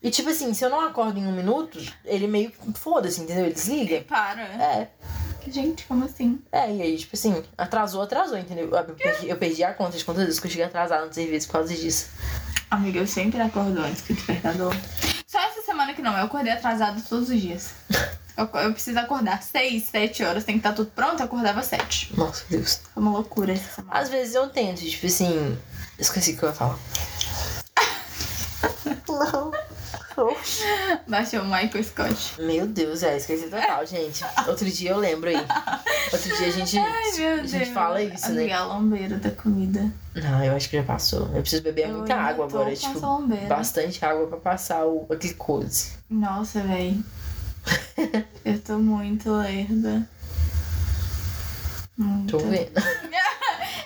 E 0.00 0.08
tipo 0.08 0.30
assim, 0.30 0.54
se 0.54 0.64
eu 0.64 0.70
não 0.70 0.80
acordo 0.80 1.18
em 1.18 1.26
um 1.26 1.32
minuto, 1.32 1.80
ele 2.04 2.28
meio 2.28 2.52
foda-se, 2.74 3.20
entendeu? 3.20 3.46
Ele 3.46 3.54
desliga. 3.54 4.02
Para. 4.02 4.42
É, 4.42 4.88
Gente, 5.48 5.84
como 5.86 6.04
assim? 6.04 6.40
é, 6.52 6.72
e 6.72 6.82
aí, 6.82 6.96
tipo 6.96 7.16
assim, 7.16 7.42
atrasou, 7.58 8.02
atrasou, 8.02 8.38
entendeu? 8.38 8.70
Eu 8.70 8.94
perdi, 8.94 9.28
eu 9.28 9.36
perdi 9.36 9.64
a 9.64 9.74
conta 9.74 9.98
de 9.98 10.04
quantas 10.04 10.24
vezes 10.24 10.38
que 10.38 10.46
eu 10.46 10.50
cheguei 10.50 10.66
atrasado 10.66 11.06
no 11.06 11.12
serviço 11.12 11.48
por 11.48 11.54
causa 11.54 11.74
disso. 11.74 12.08
Amiga, 12.70 13.00
eu 13.00 13.06
sempre 13.06 13.40
acordo 13.40 13.80
antes 13.80 14.02
que 14.02 14.12
o 14.12 14.16
despertador. 14.16 14.72
Só 15.26 15.40
essa 15.40 15.62
semana 15.62 15.92
que 15.92 16.02
não, 16.02 16.16
eu 16.16 16.24
acordei 16.24 16.52
atrasado 16.52 17.02
todos 17.02 17.30
os 17.30 17.40
dias. 17.40 17.72
Eu, 18.36 18.48
eu 18.60 18.72
preciso 18.72 18.98
acordar 18.98 19.42
6, 19.42 19.84
7 19.84 20.24
horas, 20.24 20.44
tem 20.44 20.54
que 20.54 20.60
estar 20.60 20.72
tudo 20.72 20.90
pronto, 20.90 21.20
eu 21.20 21.26
acordava 21.26 21.62
7. 21.62 22.16
Nossa, 22.16 22.44
Deus. 22.48 22.80
Foi 22.92 23.02
uma 23.02 23.12
loucura 23.12 23.52
essa 23.52 23.76
semana. 23.76 24.00
Às 24.00 24.08
vezes 24.08 24.34
eu 24.34 24.48
tento, 24.48 24.80
tipo 24.80 25.06
assim. 25.06 25.56
Esqueci 25.98 26.32
o 26.32 26.36
que 26.38 26.42
eu 26.44 26.48
ia 26.48 26.54
falar. 26.54 26.78
Não. 29.08 29.50
Baixou 31.08 31.40
o 31.40 31.44
Michael 31.44 31.84
Scott. 31.84 32.42
Meu 32.42 32.66
Deus, 32.66 33.02
é, 33.02 33.16
esqueci 33.16 33.48
total, 33.48 33.86
gente. 33.86 34.22
Outro 34.46 34.70
dia 34.70 34.90
eu 34.90 34.98
lembro 34.98 35.30
aí. 35.30 35.36
Outro 36.12 36.36
dia 36.36 36.46
a 36.46 36.50
gente, 36.50 36.78
Ai, 36.78 37.12
meu 37.16 37.42
a 37.42 37.46
gente 37.46 37.72
fala 37.72 38.02
isso, 38.02 38.30
né? 38.32 38.42
Amiga, 38.42 38.56
a 38.56 38.64
lambeira 38.66 39.16
da 39.16 39.30
comida. 39.30 39.90
Não, 40.14 40.44
eu 40.44 40.54
acho 40.54 40.68
que 40.68 40.76
já 40.76 40.82
passou. 40.82 41.30
Eu 41.34 41.40
preciso 41.40 41.62
beber 41.62 41.88
Eu 41.88 41.98
muita 41.98 42.14
água 42.14 42.44
agora, 42.44 42.74
tipo, 42.74 43.00
bastante 43.48 44.04
água 44.04 44.26
pra 44.26 44.38
passar 44.38 44.84
o, 44.84 45.06
a 45.10 45.14
glicose. 45.14 45.92
Nossa, 46.08 46.60
véi. 46.60 47.00
eu 48.44 48.58
tô 48.60 48.78
muito 48.78 49.30
lerda. 49.32 50.08
Muito. 51.96 52.38
Tô 52.38 52.38
vendo. 52.38 52.70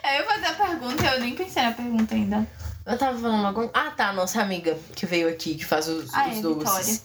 Aí 0.03 0.19
eu 0.19 0.25
vou 0.25 0.35
fazer 0.35 0.47
a 0.47 0.53
pergunta, 0.55 1.05
eu 1.05 1.21
nem 1.21 1.35
pensei 1.35 1.63
na 1.63 1.73
pergunta 1.73 2.15
ainda. 2.15 2.47
Eu 2.87 2.99
tava 2.99 3.19
falando 3.19 3.47
algum. 3.47 3.69
Ah, 3.73 3.91
tá, 3.91 4.13
nossa 4.13 4.43
amiga 4.43 4.77
que 4.95 5.07
veio 5.07 5.29
aqui, 5.29 5.55
que 5.55 5.65
faz 5.65 5.89
os, 5.89 6.13
Ah, 6.13 6.29
os 6.29 6.39
é, 6.39 6.43
doces. 6.43 7.03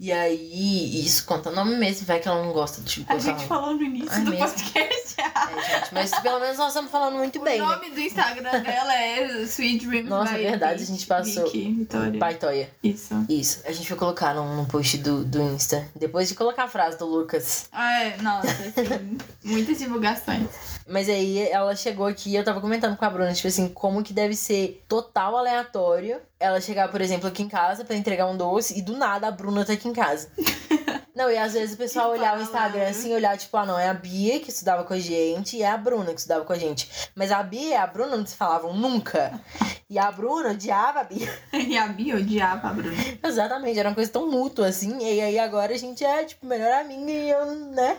E 0.00 0.10
aí, 0.10 1.04
isso 1.04 1.24
conta 1.26 1.50
o 1.50 1.54
nome 1.54 1.76
mesmo, 1.76 2.06
vai 2.06 2.18
que 2.18 2.26
ela 2.26 2.42
não 2.42 2.52
gosta 2.54 2.80
de 2.80 2.88
tipo, 2.88 3.12
A 3.12 3.18
gente 3.18 3.44
falou 3.44 3.74
no 3.74 3.82
início 3.82 4.10
Ai, 4.10 4.24
do 4.24 4.30
mesmo? 4.30 4.48
podcast. 4.48 5.09
É, 5.20 5.80
gente, 5.80 5.94
mas 5.94 6.10
pelo 6.20 6.40
menos 6.40 6.56
nós 6.58 6.68
estamos 6.68 6.90
falando 6.90 7.16
muito 7.16 7.38
o 7.38 7.42
bem, 7.42 7.58
né? 7.60 7.64
nome 7.66 7.90
do 7.90 8.00
Instagram 8.00 8.60
dela 8.60 8.94
é 8.94 9.42
Sweet 9.42 9.86
Dreams 9.86 10.08
Nossa, 10.08 10.32
by 10.32 10.38
verdade, 10.42 10.80
Vic- 10.80 10.82
a 10.82 10.92
gente 10.94 11.06
passou- 11.06 11.44
Vicky, 11.44 11.72
Vitória. 11.74 12.18
Baitoia. 12.18 12.70
Isso. 12.82 13.26
Isso. 13.28 13.62
A 13.66 13.72
gente 13.72 13.88
vai 13.88 13.98
colocar 13.98 14.34
num, 14.34 14.56
num 14.56 14.64
post 14.64 14.98
do, 14.98 15.24
do 15.24 15.40
Insta. 15.42 15.86
Depois 15.94 16.28
de 16.28 16.34
colocar 16.34 16.64
a 16.64 16.68
frase 16.68 16.98
do 16.98 17.06
Lucas. 17.06 17.68
Ah, 17.72 18.00
é, 18.02 18.16
nossa, 18.22 18.48
assim, 18.48 19.18
muitas 19.44 19.78
divulgações. 19.78 20.48
Mas 20.88 21.08
aí 21.08 21.38
ela 21.48 21.74
chegou 21.76 22.06
aqui 22.06 22.30
e 22.30 22.36
eu 22.36 22.44
tava 22.44 22.60
comentando 22.60 22.96
com 22.96 23.04
a 23.04 23.10
Bruna, 23.10 23.32
tipo 23.32 23.46
assim, 23.48 23.68
como 23.68 24.02
que 24.02 24.12
deve 24.12 24.34
ser 24.34 24.82
total 24.88 25.36
aleatório 25.36 26.20
ela 26.38 26.58
chegar, 26.60 26.88
por 26.88 27.00
exemplo, 27.02 27.28
aqui 27.28 27.42
em 27.42 27.48
casa 27.48 27.84
pra 27.84 27.94
entregar 27.94 28.26
um 28.26 28.36
doce 28.36 28.76
e 28.78 28.80
do 28.82 28.96
nada 28.96 29.28
a 29.28 29.30
Bruna 29.30 29.62
tá 29.64 29.74
aqui 29.74 29.86
em 29.88 29.92
casa. 29.92 30.28
Não, 31.14 31.30
e 31.30 31.36
às 31.36 31.52
vezes 31.54 31.74
o 31.74 31.78
pessoal 31.78 32.10
olhar 32.10 32.38
o. 32.38 32.42
Instagram 32.42 32.88
assim, 32.88 33.14
olhar, 33.14 33.36
tipo, 33.36 33.56
ah, 33.56 33.66
não, 33.66 33.78
é 33.78 33.88
a 33.88 33.94
Bia 33.94 34.40
que 34.40 34.50
estudava 34.50 34.84
com 34.84 34.94
a 34.94 34.98
gente 34.98 35.56
e 35.56 35.62
é 35.62 35.70
a 35.70 35.76
Bruna 35.76 36.12
que 36.12 36.18
estudava 36.18 36.44
com 36.44 36.52
a 36.52 36.58
gente. 36.58 37.10
Mas 37.14 37.30
a 37.30 37.42
Bia 37.42 37.68
e 37.70 37.74
a 37.74 37.86
Bruna 37.86 38.16
não 38.16 38.26
se 38.26 38.36
falavam 38.36 38.74
nunca. 38.74 39.40
E 39.88 39.98
a 39.98 40.10
Bruna 40.10 40.50
odiava 40.50 41.00
a 41.00 41.04
Bia. 41.04 41.28
E 41.52 41.76
a 41.76 41.86
Bia 41.88 42.16
odiava 42.16 42.68
a 42.68 42.72
Bruna. 42.72 42.96
Exatamente, 43.22 43.78
era 43.78 43.88
uma 43.88 43.94
coisa 43.94 44.10
tão 44.10 44.30
mútua, 44.30 44.68
assim. 44.68 44.98
E 44.98 45.20
aí 45.20 45.38
agora 45.38 45.74
a 45.74 45.78
gente 45.78 46.04
é, 46.04 46.24
tipo, 46.24 46.46
melhor 46.46 46.72
amiga 46.72 47.10
e 47.10 47.30
eu, 47.30 47.46
né? 47.54 47.98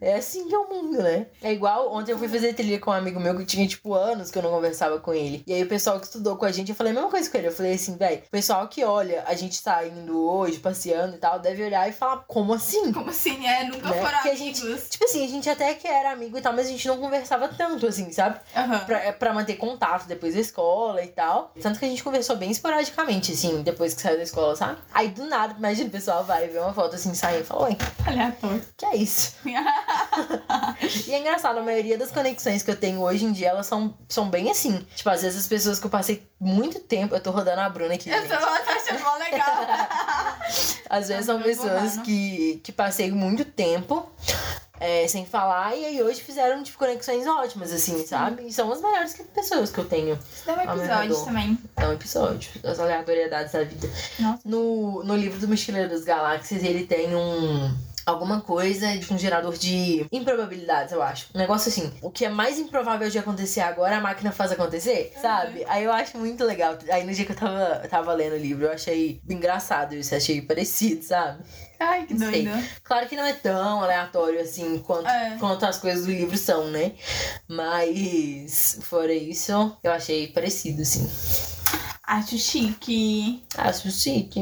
É 0.00 0.16
assim 0.16 0.48
que 0.48 0.54
é 0.54 0.58
o 0.58 0.68
mundo, 0.68 0.98
né? 1.02 1.26
É 1.42 1.52
igual, 1.52 1.92
ontem 1.94 2.12
eu 2.12 2.18
fui 2.18 2.28
fazer 2.28 2.52
trilha 2.54 2.78
com 2.80 2.90
um 2.90 2.94
amigo 2.94 3.20
meu 3.20 3.36
que 3.36 3.44
tinha, 3.44 3.66
tipo, 3.66 3.94
anos 3.94 4.30
que 4.30 4.38
eu 4.38 4.42
não 4.42 4.50
conversava 4.50 4.98
com 4.98 5.12
ele. 5.14 5.42
E 5.46 5.52
aí 5.54 5.62
o 5.62 5.68
pessoal 5.68 5.98
que 6.00 6.06
estudou 6.06 6.36
com 6.36 6.44
a 6.44 6.50
gente, 6.52 6.70
eu 6.70 6.74
falei 6.74 6.92
a 6.92 6.94
mesma 6.94 7.10
coisa 7.10 7.30
com 7.30 7.38
ele. 7.38 7.46
Eu 7.48 7.52
falei 7.52 7.74
assim, 7.74 7.96
velho, 7.96 8.22
o 8.26 8.30
pessoal 8.30 8.66
que 8.68 8.82
olha 8.84 9.22
a 9.26 9.34
gente 9.34 9.56
saindo 9.56 10.18
hoje, 10.18 10.58
passeando 10.58 11.14
e 11.16 11.18
tal, 11.18 11.38
deve 11.38 11.62
olhar 11.64 11.88
e 11.88 11.92
falar, 11.92 12.24
como 12.26 12.52
assim? 12.54 12.92
Como 12.92 13.10
assim, 13.10 13.46
é? 13.46 13.64
Nunca 13.64 13.90
Né? 13.90 13.96
foram 14.02 14.10
Porque 14.18 14.28
a 14.28 14.32
amigos. 14.32 14.58
gente, 14.58 14.88
tipo 14.90 15.04
assim, 15.04 15.24
a 15.24 15.28
gente 15.28 15.48
até 15.48 15.74
que 15.74 15.86
era 15.86 16.10
amigo 16.12 16.36
e 16.36 16.40
tal, 16.40 16.52
mas 16.52 16.66
a 16.66 16.70
gente 16.70 16.86
não 16.88 16.98
conversava 16.98 17.48
tanto, 17.48 17.86
assim, 17.86 18.10
sabe? 18.10 18.40
Aham. 18.56 18.78
Pra, 18.80 18.98
é 18.98 19.12
pra 19.12 19.32
manter 19.32 19.56
contato 19.56 20.06
depois 20.06 20.34
da 20.34 20.40
escola 20.40 21.02
e 21.02 21.08
tal. 21.08 21.52
Tanto 21.62 21.78
que 21.78 21.84
a 21.84 21.88
gente 21.88 22.02
conversou 22.02 22.36
bem 22.36 22.50
esporadicamente, 22.50 23.32
assim, 23.32 23.62
depois 23.62 23.94
que 23.94 24.02
saiu 24.02 24.16
da 24.16 24.22
escola, 24.24 24.56
sabe? 24.56 24.78
Aí 24.92 25.08
do 25.08 25.24
nada, 25.26 25.54
imagina 25.56 25.88
o 25.88 25.92
pessoal 25.92 26.24
vai 26.24 26.48
ver 26.48 26.58
uma 26.60 26.72
foto 26.74 26.96
assim 26.96 27.14
saindo 27.14 27.42
e 27.42 27.44
fala, 27.44 27.66
oi, 27.66 27.76
Aleatório. 28.06 28.62
que 28.76 28.84
é 28.86 28.96
isso? 29.02 29.34
e 31.06 31.12
é 31.14 31.18
engraçado, 31.18 31.58
a 31.58 31.62
maioria 31.62 31.96
das 31.98 32.10
conexões 32.10 32.62
que 32.62 32.70
eu 32.70 32.76
tenho 32.76 33.00
hoje 33.00 33.24
em 33.24 33.32
dia, 33.32 33.48
elas 33.48 33.66
são, 33.66 33.94
são 34.08 34.28
bem 34.28 34.50
assim. 34.50 34.84
Tipo, 34.94 35.10
às 35.10 35.22
vezes 35.22 35.40
as 35.40 35.46
pessoas 35.46 35.78
que 35.78 35.86
eu 35.86 35.90
passei 35.90 36.26
muito 36.38 36.80
tempo, 36.80 37.14
eu 37.14 37.20
tô 37.20 37.30
rodando 37.30 37.60
a 37.60 37.68
Bruna 37.68 37.94
aqui, 37.94 38.10
Eu 38.10 38.22
tô, 38.22 38.28
tô 38.36 38.70
achando 38.70 39.00
mó 39.02 39.16
legal. 39.16 39.66
Às 40.90 41.06
vezes 41.08 41.26
Tá 41.26 41.32
são 41.32 41.38
me 41.38 41.44
pessoas 41.44 41.98
que, 41.98 42.60
que 42.64 42.72
passei 42.72 43.12
muito 43.12 43.44
tempo 43.44 44.10
é, 44.80 45.06
sem 45.06 45.24
falar 45.24 45.76
e 45.76 45.84
aí 45.84 46.02
hoje 46.02 46.20
fizeram 46.20 46.62
tipo, 46.64 46.78
conexões 46.78 47.26
ótimas, 47.26 47.70
assim, 47.72 48.04
sabe? 48.06 48.46
E 48.48 48.52
são 48.52 48.72
as 48.72 48.80
melhores 48.80 49.12
que- 49.12 49.22
pessoas 49.24 49.70
que 49.70 49.78
eu 49.78 49.84
tenho. 49.84 50.18
Isso 50.34 50.46
dá 50.46 50.54
um 50.54 50.60
episódio 50.62 51.24
também. 51.24 51.58
É 51.76 51.86
um 51.86 51.92
episódio 51.92 52.50
das 52.60 52.80
aleatoriedades 52.80 53.52
da 53.52 53.62
vida. 53.62 53.88
Nossa. 54.18 54.40
No, 54.44 55.04
no 55.04 55.14
livro 55.14 55.38
do 55.38 55.46
Mochileiro 55.46 55.88
das 55.90 56.02
Galáxias, 56.02 56.64
ele 56.64 56.84
tem 56.86 57.14
um. 57.14 57.72
Alguma 58.06 58.40
coisa 58.40 58.96
de 58.96 59.12
um 59.12 59.18
gerador 59.18 59.56
de 59.56 60.06
improbabilidades, 60.10 60.92
eu 60.92 61.02
acho. 61.02 61.26
Um 61.34 61.38
negócio 61.38 61.68
assim. 61.68 61.92
O 62.02 62.10
que 62.10 62.24
é 62.24 62.28
mais 62.28 62.58
improvável 62.58 63.08
de 63.10 63.18
acontecer 63.18 63.60
agora, 63.60 63.96
a 63.98 64.00
máquina 64.00 64.32
faz 64.32 64.52
acontecer, 64.52 65.12
sabe? 65.20 65.64
Aí 65.68 65.84
eu 65.84 65.92
acho 65.92 66.16
muito 66.18 66.44
legal. 66.44 66.76
Aí 66.90 67.04
no 67.04 67.12
dia 67.12 67.24
que 67.24 67.32
eu 67.32 67.36
tava, 67.36 67.86
tava 67.88 68.12
lendo 68.14 68.34
o 68.34 68.38
livro, 68.38 68.66
eu 68.66 68.72
achei 68.72 69.20
engraçado 69.28 69.94
isso, 69.94 70.14
achei 70.14 70.40
parecido, 70.40 71.04
sabe? 71.04 71.42
Ai, 71.78 72.04
que 72.04 72.14
doido. 72.14 72.50
Claro 72.84 73.08
que 73.08 73.16
não 73.16 73.24
é 73.24 73.32
tão 73.32 73.80
aleatório 73.82 74.40
assim 74.40 74.78
quanto, 74.80 75.08
É. 75.08 75.36
quanto 75.38 75.64
as 75.64 75.78
coisas 75.78 76.04
do 76.04 76.10
livro 76.12 76.36
são, 76.36 76.70
né? 76.70 76.92
Mas, 77.48 78.78
fora 78.82 79.12
isso, 79.12 79.76
eu 79.82 79.92
achei 79.92 80.28
parecido, 80.28 80.82
assim. 80.82 81.08
Acho 82.12 82.36
chique. 82.38 83.40
Acho 83.56 83.88
chique. 83.88 84.40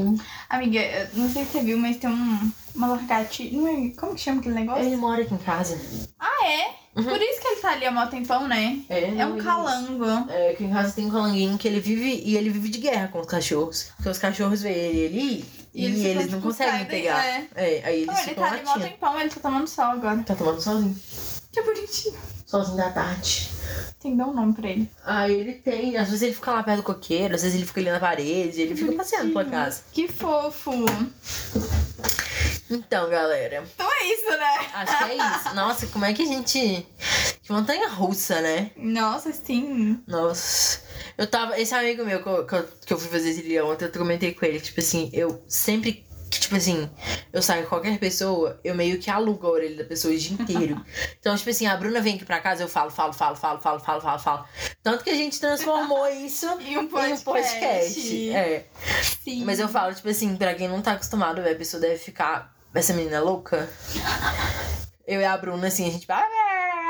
Amiga, 0.49 0.79
não 1.13 1.29
sei 1.29 1.45
se 1.45 1.51
você 1.51 1.61
viu, 1.63 1.77
mas 1.77 1.97
tem 1.97 2.09
um, 2.09 2.51
uma 2.73 2.87
lagartixa. 2.87 3.55
Não 3.55 3.67
é, 3.67 3.89
como 3.89 4.15
que 4.15 4.21
chama 4.21 4.39
aquele 4.39 4.55
negócio? 4.55 4.83
Ele 4.83 4.95
mora 4.95 5.21
aqui 5.21 5.35
em 5.35 5.37
casa. 5.37 5.79
Ah, 6.19 6.47
é? 6.47 6.79
Por 6.95 7.21
isso 7.21 7.39
que 7.39 7.47
ele 7.47 7.61
tá 7.61 7.71
ali 7.73 7.85
há 7.85 7.91
mó 7.91 8.07
tempão, 8.07 8.47
né? 8.47 8.79
É, 8.89 9.03
É 9.03 9.11
não, 9.11 9.35
um 9.35 9.37
calango. 9.37 10.03
É, 10.31 10.49
aqui 10.49 10.63
em 10.63 10.71
casa 10.73 10.93
tem 10.93 11.05
um 11.05 11.11
calanguinho 11.11 11.59
que 11.59 11.67
ele 11.67 11.79
vive 11.79 12.23
e 12.25 12.35
ele 12.35 12.49
vive 12.49 12.69
de 12.69 12.79
guerra 12.79 13.07
com 13.09 13.19
os 13.19 13.27
cachorros. 13.27 13.91
Porque 13.97 14.09
os 14.09 14.17
cachorros 14.17 14.63
veem 14.63 14.75
ele 14.75 15.05
ali 15.05 15.45
e, 15.71 15.81
E 15.81 15.85
eles 15.85 15.99
eles 16.05 16.15
não 16.23 16.39
tipo, 16.39 16.41
conseguem 16.47 16.73
saem 16.73 16.87
daí, 16.87 17.01
pegar. 17.01 17.23
é. 17.23 17.47
É, 17.55 17.81
aí 17.85 17.95
eles 18.01 18.07
Não, 18.07 18.19
ele 18.23 18.33
tá 18.35 18.45
ali 18.51 18.63
mó 18.63 18.69
latindo. 18.71 18.89
tempão, 18.89 19.19
ele 19.21 19.29
tá 19.29 19.39
tomando 19.41 19.67
sol 19.67 19.85
agora. 19.85 20.23
Tá 20.23 20.35
tomando 20.35 20.59
sozinho. 20.59 20.95
Que 21.53 21.61
bonitinho. 21.61 22.17
Sozinho 22.49 22.77
da 22.77 22.89
tarde. 22.89 23.47
Tem 23.99 24.13
que 24.13 24.17
dar 24.17 24.25
um 24.25 24.33
nome 24.33 24.53
pra 24.53 24.67
ele. 24.67 24.89
Aí 25.05 25.39
ele 25.39 25.53
tem, 25.53 25.95
às 25.97 26.07
vezes 26.07 26.23
ele 26.23 26.33
fica 26.33 26.51
lá 26.51 26.63
perto 26.63 26.77
do 26.77 26.83
coqueiro, 26.83 27.35
às 27.35 27.43
vezes 27.43 27.55
ele 27.55 27.67
fica 27.67 27.79
ali 27.79 27.91
na 27.91 27.99
parede, 27.99 28.59
ele 28.59 28.75
fica 28.75 28.91
passeando 28.93 29.31
pela 29.31 29.45
casa. 29.45 29.83
Que 29.91 30.07
fofo. 30.07 30.71
Então, 32.71 33.07
galera, 33.07 33.63
Então 33.75 33.87
é 33.87 34.13
isso, 34.13 34.29
né? 34.29 34.69
acho 34.73 34.97
que 34.97 35.03
é 35.03 35.15
isso. 35.15 35.55
Nossa, 35.55 35.87
como 35.87 36.05
é 36.05 36.13
que 36.13 36.23
a 36.23 36.25
gente. 36.25 36.87
Que 37.43 37.51
montanha 37.51 37.87
russa, 37.87 38.41
né? 38.41 38.71
Nossa, 38.75 39.31
sim. 39.31 40.01
Nossa. 40.07 40.81
Eu 41.19 41.27
tava. 41.27 41.59
Esse 41.59 41.75
amigo 41.75 42.03
meu 42.03 42.23
que 42.23 42.29
eu, 42.29 42.45
que 42.45 42.93
eu, 42.93 42.97
fui 42.97 43.09
fazer 43.09 43.35
trilha 43.35 43.63
ontem, 43.63 43.85
eu 43.85 43.91
comentei 43.91 44.33
com 44.33 44.43
ele 44.43 44.59
que, 44.59 44.65
tipo 44.65 44.79
assim, 44.79 45.11
eu 45.13 45.43
sempre. 45.47 46.03
Que, 46.29 46.39
tipo 46.39 46.55
assim, 46.55 46.89
eu 47.33 47.41
saio 47.41 47.63
com 47.63 47.69
qualquer 47.69 47.97
pessoa, 47.97 48.59
eu 48.63 48.75
meio 48.75 48.99
que 48.99 49.09
alugo 49.09 49.47
a 49.47 49.49
orelha 49.51 49.77
da 49.77 49.83
pessoa 49.83 50.13
o 50.13 50.17
dia 50.17 50.33
inteiro. 50.33 50.85
Então, 51.19 51.35
tipo 51.35 51.49
assim, 51.49 51.67
a 51.67 51.75
Bruna 51.75 51.99
vem 52.01 52.15
aqui 52.15 52.23
pra 52.23 52.39
casa, 52.39 52.63
eu 52.63 52.67
falo, 52.69 52.91
falo, 52.91 53.11
falo, 53.11 53.35
falo, 53.35 53.59
falo, 53.59 53.79
falo, 53.79 54.01
falo, 54.01 54.19
falo. 54.19 54.45
Tanto 54.81 55.03
que 55.03 55.09
a 55.09 55.15
gente 55.15 55.39
transformou 55.39 56.07
isso 56.13 56.45
E 56.61 56.77
um 56.77 56.83
em 56.83 56.87
podcast. 56.87 57.21
um 57.21 57.33
podcast. 57.33 58.29
É. 58.31 58.65
Sim. 59.23 59.43
Mas 59.43 59.59
eu 59.59 59.67
falo, 59.67 59.93
tipo 59.93 60.07
assim, 60.07 60.35
pra 60.37 60.55
quem 60.55 60.67
não 60.69 60.81
tá 60.81 60.93
acostumado, 60.93 61.41
a 61.41 61.55
pessoa 61.55 61.81
deve 61.81 61.97
ficar. 61.97 62.53
Essa 62.73 62.93
menina 62.93 63.17
é 63.17 63.19
louca. 63.19 63.67
Eu 65.05 65.19
e 65.19 65.25
a 65.25 65.35
Bruna, 65.35 65.67
assim, 65.67 65.87
a 65.87 65.91
gente 65.91 66.05
vai 66.05 66.23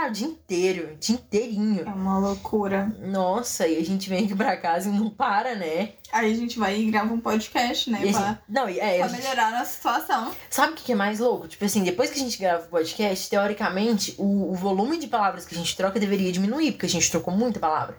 o 0.08 0.12
dia 0.12 0.28
inteiro, 0.28 0.94
o 0.94 0.96
dia 0.96 1.16
inteirinho. 1.16 1.88
É 1.88 1.92
uma 1.92 2.18
loucura. 2.20 2.86
Nossa, 3.00 3.68
e 3.68 3.78
a 3.78 3.84
gente 3.84 4.10
vem 4.10 4.26
aqui 4.26 4.36
pra 4.36 4.56
casa 4.58 4.90
e 4.90 4.92
não 4.92 5.10
para, 5.10 5.56
né? 5.56 5.94
Aí 6.12 6.32
a 6.32 6.36
gente 6.36 6.58
vai 6.58 6.80
e 6.80 6.90
grava 6.90 7.14
um 7.14 7.20
podcast, 7.20 7.90
né? 7.90 8.00
E 8.04 8.12
pra, 8.12 8.40
não, 8.48 8.68
é, 8.68 8.98
pra 9.00 9.10
melhorar 9.10 9.48
a 9.48 9.60
nossa 9.60 9.72
situação. 9.74 10.32
sabe 10.50 10.74
o 10.74 10.76
que 10.76 10.92
é 10.92 10.96
mais 10.96 11.20
louco? 11.20 11.48
Tipo 11.48 11.66
assim, 11.66 11.84
depois 11.84 12.10
que 12.10 12.20
a 12.20 12.24
gente 12.24 12.38
grava 12.38 12.64
o 12.64 12.68
podcast, 12.68 13.30
teoricamente, 13.30 14.16
o, 14.18 14.52
o 14.52 14.56
volume 14.56 14.98
de 14.98 15.08
palavras 15.08 15.46
que 15.46 15.54
a 15.54 15.58
gente 15.58 15.76
troca 15.78 16.00
deveria 16.00 16.32
diminuir, 16.32 16.72
porque 16.72 16.86
a 16.86 16.90
gente 16.90 17.10
trocou 17.12 17.34
muita 17.34 17.60
palavra. 17.60 17.98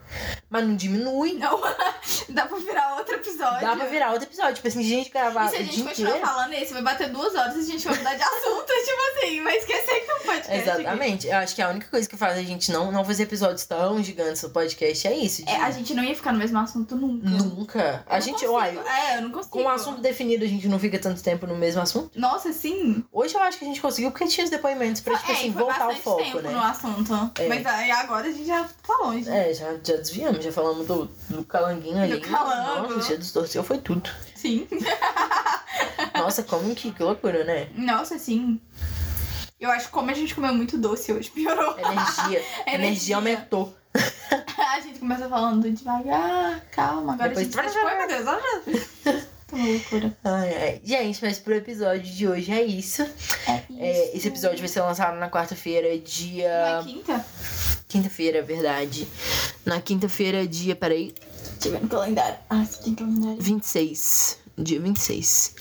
Mas 0.48 0.64
não 0.66 0.74
diminui. 0.76 1.34
Não, 1.34 1.60
dá 2.30 2.46
pra 2.46 2.58
virar 2.58 2.96
outro 2.96 3.14
episódio. 3.14 3.60
Dá 3.60 3.76
pra 3.76 3.86
virar 3.86 4.10
outro 4.12 4.26
episódio. 4.28 4.54
Tipo 4.54 4.68
assim, 4.68 4.82
se 4.82 4.92
a 4.92 4.96
gente 4.96 5.10
gravar 5.10 5.46
E 5.46 5.50
se 5.50 5.56
a 5.56 5.62
gente 5.62 5.82
continuar 5.82 6.10
inteiro. 6.16 6.26
falando 6.26 6.52
esse, 6.54 6.72
vai 6.72 6.82
bater 6.82 7.10
duas 7.10 7.34
horas 7.34 7.56
e 7.56 7.60
a 7.60 7.64
gente 7.64 7.86
vai 7.86 7.96
mudar 7.96 8.14
de 8.14 8.22
assunto, 8.22 8.66
tipo 8.66 9.02
assim, 9.26 9.42
vai 9.44 9.56
esquecer 9.56 10.00
que 10.00 10.06
tem 10.06 10.14
um 10.16 10.18
podcast. 10.18 10.50
aqui. 10.70 10.80
Exatamente. 10.80 11.26
Eu 11.28 11.36
acho 11.36 11.54
que 11.54 11.62
a 11.62 11.68
única 11.68 11.86
coisa 11.88 12.08
que 12.08 12.16
faz 12.16 12.38
a 12.38 12.42
gente 12.42 12.72
não, 12.72 12.90
não 12.90 13.04
fazer 13.04 13.22
episódios 13.24 13.64
tão 13.64 14.02
gigantes 14.02 14.42
no 14.42 14.50
podcast 14.50 15.06
é 15.06 15.14
isso. 15.16 15.44
de- 15.44 15.50
É, 15.50 15.56
a 15.62 15.70
gente 15.70 15.94
não 15.94 16.02
ia 16.02 16.14
ficar 16.14 16.32
no 16.32 16.38
mesmo 16.38 16.58
assunto 16.58 16.96
nunca. 16.96 17.28
Nunca. 17.28 17.99
Eu 18.06 18.16
A 18.16 18.20
gente, 18.20 18.32
consigo. 18.34 18.52
uai, 18.52 18.78
É, 18.78 19.16
eu 19.18 19.22
não 19.22 19.30
consigo. 19.30 19.50
com 19.52 19.62
um 19.62 19.68
assunto 19.68 20.00
definido, 20.00 20.44
a 20.44 20.48
gente 20.48 20.66
não 20.68 20.78
fica 20.78 20.98
tanto 20.98 21.22
tempo 21.22 21.46
no 21.46 21.54
mesmo 21.56 21.80
assunto. 21.82 22.10
Nossa, 22.18 22.52
sim. 22.52 23.04
Hoje 23.12 23.34
eu 23.34 23.40
acho 23.42 23.58
que 23.58 23.64
a 23.64 23.68
gente 23.68 23.80
conseguiu 23.80 24.10
porque 24.10 24.26
tinha 24.26 24.44
os 24.44 24.50
depoimentos 24.50 25.00
pra, 25.00 25.16
tipo 25.18 25.30
é, 25.30 25.34
assim, 25.34 25.50
voltar 25.50 25.82
ao 25.82 25.94
foco, 25.96 26.22
tempo 26.22 26.40
né? 26.40 26.50
no 26.50 26.60
assunto. 26.60 27.12
É. 27.38 27.48
Mas 27.48 27.66
aí 27.66 27.90
agora 27.90 28.28
a 28.28 28.32
gente 28.32 28.46
já 28.46 28.64
tá 28.86 28.96
longe. 29.02 29.28
É, 29.28 29.52
já, 29.54 29.72
já 29.82 29.96
desviamos, 29.96 30.44
já 30.44 30.52
falamos 30.52 30.86
do, 30.86 31.04
do 31.28 31.44
calanguinho 31.44 32.02
ali. 32.02 32.20
calango. 32.20 32.94
Nossa, 32.94 33.10
já 33.10 33.16
distorceu, 33.16 33.62
foi 33.62 33.78
tudo. 33.78 34.08
Sim. 34.34 34.66
Nossa, 36.14 36.42
como 36.42 36.74
que, 36.74 36.92
que 36.92 37.02
loucura, 37.02 37.44
né? 37.44 37.68
Nossa, 37.74 38.18
sim. 38.18 38.60
Eu 39.58 39.70
acho 39.70 39.86
que 39.86 39.92
como 39.92 40.10
a 40.10 40.14
gente 40.14 40.34
comeu 40.34 40.54
muito 40.54 40.78
doce 40.78 41.12
hoje, 41.12 41.30
piorou. 41.30 41.78
Energia. 41.78 42.42
energia 42.66 42.74
Energia. 42.74 43.16
aumentou. 43.16 43.74
a 44.76 44.80
gente 44.80 44.98
começa 44.98 45.28
falando 45.28 45.70
devagar, 45.70 46.60
calma. 46.72 47.14
Agora 47.14 47.28
Depois- 47.30 47.54
a 47.56 47.62
gente 47.62 47.78
ai 47.78 47.98
meu 47.98 48.08
Deus, 48.08 49.24
loucura. 49.52 50.16
Ai, 50.22 50.54
ai. 50.54 50.80
Gente, 50.84 51.24
mas 51.24 51.38
pro 51.38 51.54
episódio 51.54 52.02
de 52.12 52.28
hoje 52.28 52.52
é 52.52 52.62
isso. 52.62 53.02
É 53.02 53.62
isso. 53.68 53.78
É, 53.80 54.16
esse 54.16 54.28
episódio 54.28 54.58
vai 54.58 54.68
ser 54.68 54.80
lançado 54.80 55.16
na 55.18 55.28
quarta-feira, 55.28 55.98
dia. 55.98 56.80
quinta? 56.84 57.24
Quinta-feira, 57.88 58.42
verdade. 58.42 59.08
Na 59.64 59.80
quinta-feira, 59.80 60.46
dia, 60.46 60.76
peraí. 60.76 61.12
Deixa 61.54 61.68
eu 61.68 61.72
ver 61.72 61.80
no 61.82 61.88
calendário. 61.88 62.38
Ah, 62.48 62.64
você 62.64 62.82
tem 62.84 62.94
calendário. 62.94 63.40
26. 63.40 64.38
Dia 64.56 64.78
26. 64.80 65.54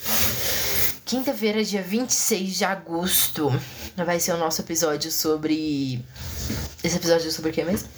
Quinta-feira, 1.05 1.63
dia 1.63 1.81
26 1.81 2.55
de 2.57 2.65
agosto. 2.65 3.49
Vai 3.95 4.19
ser 4.19 4.33
o 4.33 4.37
nosso 4.37 4.61
episódio 4.61 5.11
sobre. 5.11 6.03
Esse 6.83 6.97
episódio 6.97 7.27
é 7.27 7.31
sobre 7.31 7.49
o 7.49 7.53
que 7.53 7.63
mesmo? 7.63 7.89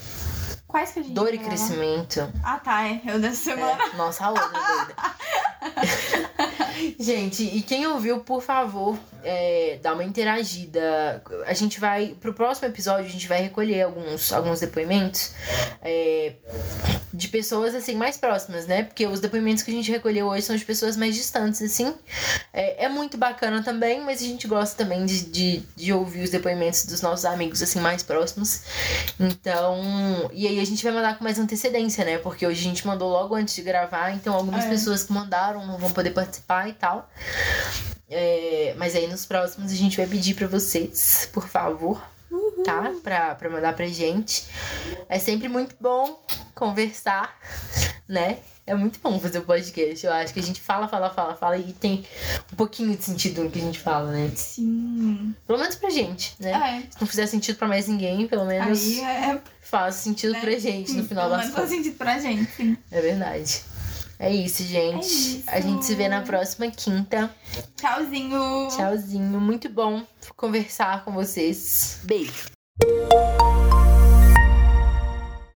Quais 0.72 0.94
que 0.94 1.00
a 1.00 1.04
gente 1.04 1.14
Dor 1.14 1.34
e 1.34 1.38
crescimento. 1.38 2.32
Ah, 2.42 2.58
tá, 2.58 2.88
é. 2.88 3.02
Eu 3.06 3.20
dessa 3.20 3.44
semana. 3.44 3.78
É, 3.84 3.98
nossa, 3.98 4.26
a 4.26 4.30
outra 4.30 4.48
doida. 4.48 4.96
gente, 7.00 7.44
e 7.44 7.62
quem 7.62 7.86
ouviu, 7.88 8.20
por 8.22 8.42
favor, 8.42 8.98
é, 9.24 9.80
dá 9.82 9.94
uma 9.94 10.04
interagida. 10.04 11.22
A 11.46 11.54
gente 11.54 11.80
vai. 11.80 12.16
Pro 12.20 12.34
próximo 12.34 12.68
episódio, 12.68 13.06
a 13.06 13.10
gente 13.10 13.28
vai 13.28 13.42
recolher 13.42 13.84
alguns, 13.84 14.32
alguns 14.32 14.60
depoimentos 14.60 15.32
é, 15.82 16.34
de 17.14 17.28
pessoas 17.28 17.76
assim 17.76 17.96
mais 17.96 18.18
próximas, 18.18 18.66
né? 18.66 18.84
Porque 18.84 19.06
os 19.06 19.20
depoimentos 19.20 19.64
que 19.64 19.72
a 19.72 19.74
gente 19.74 19.92
recolheu 19.92 20.28
hoje 20.28 20.44
são 20.44 20.56
de 20.56 20.66
pessoas 20.66 20.98
mais 20.98 21.16
distantes, 21.16 21.62
assim. 21.62 21.94
É, 22.54 22.86
é 22.86 22.90
muito 22.90 23.18
bacana 23.18 23.62
também, 23.64 24.02
mas 24.02 24.22
a 24.22 24.26
gente 24.26 24.48
gosta 24.48 24.76
também 24.84 25.06
de, 25.06 25.26
de, 25.26 25.64
de 25.76 25.94
ouvir 25.94 26.24
os 26.24 26.30
depoimentos 26.30 26.86
dos 26.86 27.02
nossos 27.02 27.26
amigos 27.26 27.62
assim 27.62 27.80
mais 27.80 28.02
próximos. 28.04 28.62
Então, 29.20 30.30
e 30.34 30.48
aí 30.48 30.60
a 30.60 30.66
gente 30.66 30.84
vai 30.84 30.94
mandar 30.94 31.18
com 31.18 31.24
mais 31.24 31.38
antecedência, 31.38 32.04
né? 32.04 32.18
Porque 32.18 32.46
hoje 32.46 32.60
a 32.60 32.64
gente 32.64 32.86
mandou 32.88 33.10
logo 33.10 33.36
antes 33.36 33.56
de 33.56 33.62
gravar, 33.62 34.12
então 34.12 34.34
algumas 34.34 34.66
É. 34.66 34.70
pessoas 34.70 35.04
que 35.04 35.14
mandaram 35.14 35.66
não 35.66 35.78
vão 35.78 35.92
poder 35.92 36.12
participar 36.12 36.70
e 36.72 36.74
tal. 36.76 37.10
É, 38.10 38.74
mas 38.78 38.96
aí 38.96 39.08
nos 39.08 39.26
próximos 39.26 39.72
a 39.72 39.76
gente 39.76 39.96
vai 39.98 40.06
pedir 40.08 40.34
pra 40.34 40.48
vocês, 40.48 41.30
por 41.32 41.48
favor, 41.48 42.02
tá? 42.66 42.92
Pra, 43.04 43.36
pra 43.36 43.50
mandar 43.50 43.74
pra 43.74 43.86
gente. 43.88 44.46
É 45.08 45.18
sempre 45.20 45.48
muito 45.48 45.76
bom 45.80 46.22
conversar, 46.54 47.38
né? 48.08 48.40
É 48.68 48.76
muito 48.76 49.00
bom 49.02 49.20
fazer 49.20 49.40
o 49.40 49.44
podcast. 49.44 50.06
Eu 50.06 50.14
acho 50.14 50.34
que 50.34 50.40
a 50.40 50.44
gente 50.44 50.62
fala, 50.62 50.88
fala, 50.88 51.10
fala, 51.10 51.36
fala 51.36 51.58
e 51.58 51.74
tem 51.74 52.06
um 52.52 52.56
pouquinho 52.56 52.96
de 52.96 53.04
sentido 53.04 53.44
no 53.44 53.50
que 53.50 53.60
a 53.60 53.62
gente 53.62 53.80
fala, 53.80 54.12
né? 54.12 54.32
Sim. 54.36 55.34
Pelo 55.48 55.58
menos 55.60 55.76
pra 55.76 55.90
gente, 55.90 56.36
né? 56.40 56.52
É. 56.52 56.92
Se 56.92 57.02
não 57.02 57.08
fizer 57.08 57.26
sentido 57.28 57.58
pra 57.58 57.68
mais 57.68 57.88
ninguém, 57.88 58.28
pelo 58.28 58.46
menos 58.46 58.80
Aí 58.80 59.02
é. 59.02 59.42
faz 59.62 59.96
sentido 59.96 60.34
né? 60.34 60.42
pra 60.42 60.52
gente 60.60 60.94
no 60.94 61.06
final 61.06 61.30
das 61.30 61.40
menos 61.40 61.54
faz 61.56 61.70
contas. 61.70 61.84
sentido 61.84 61.98
pra 61.98 62.20
gente, 62.20 62.52
sim. 62.52 62.78
É 62.92 63.02
verdade. 63.02 63.62
É 64.22 64.32
isso, 64.32 64.62
gente. 64.62 64.98
É 64.98 65.00
isso. 65.00 65.44
A 65.48 65.60
gente 65.60 65.84
se 65.84 65.96
vê 65.96 66.08
na 66.08 66.22
próxima 66.22 66.70
quinta. 66.70 67.34
Tchauzinho. 67.76 68.68
Tchauzinho. 68.70 69.42
Muito 69.42 69.68
bom 69.68 70.04
conversar 70.38 71.04
com 71.04 71.12
vocês. 71.12 72.00
Beijo. 72.04 72.52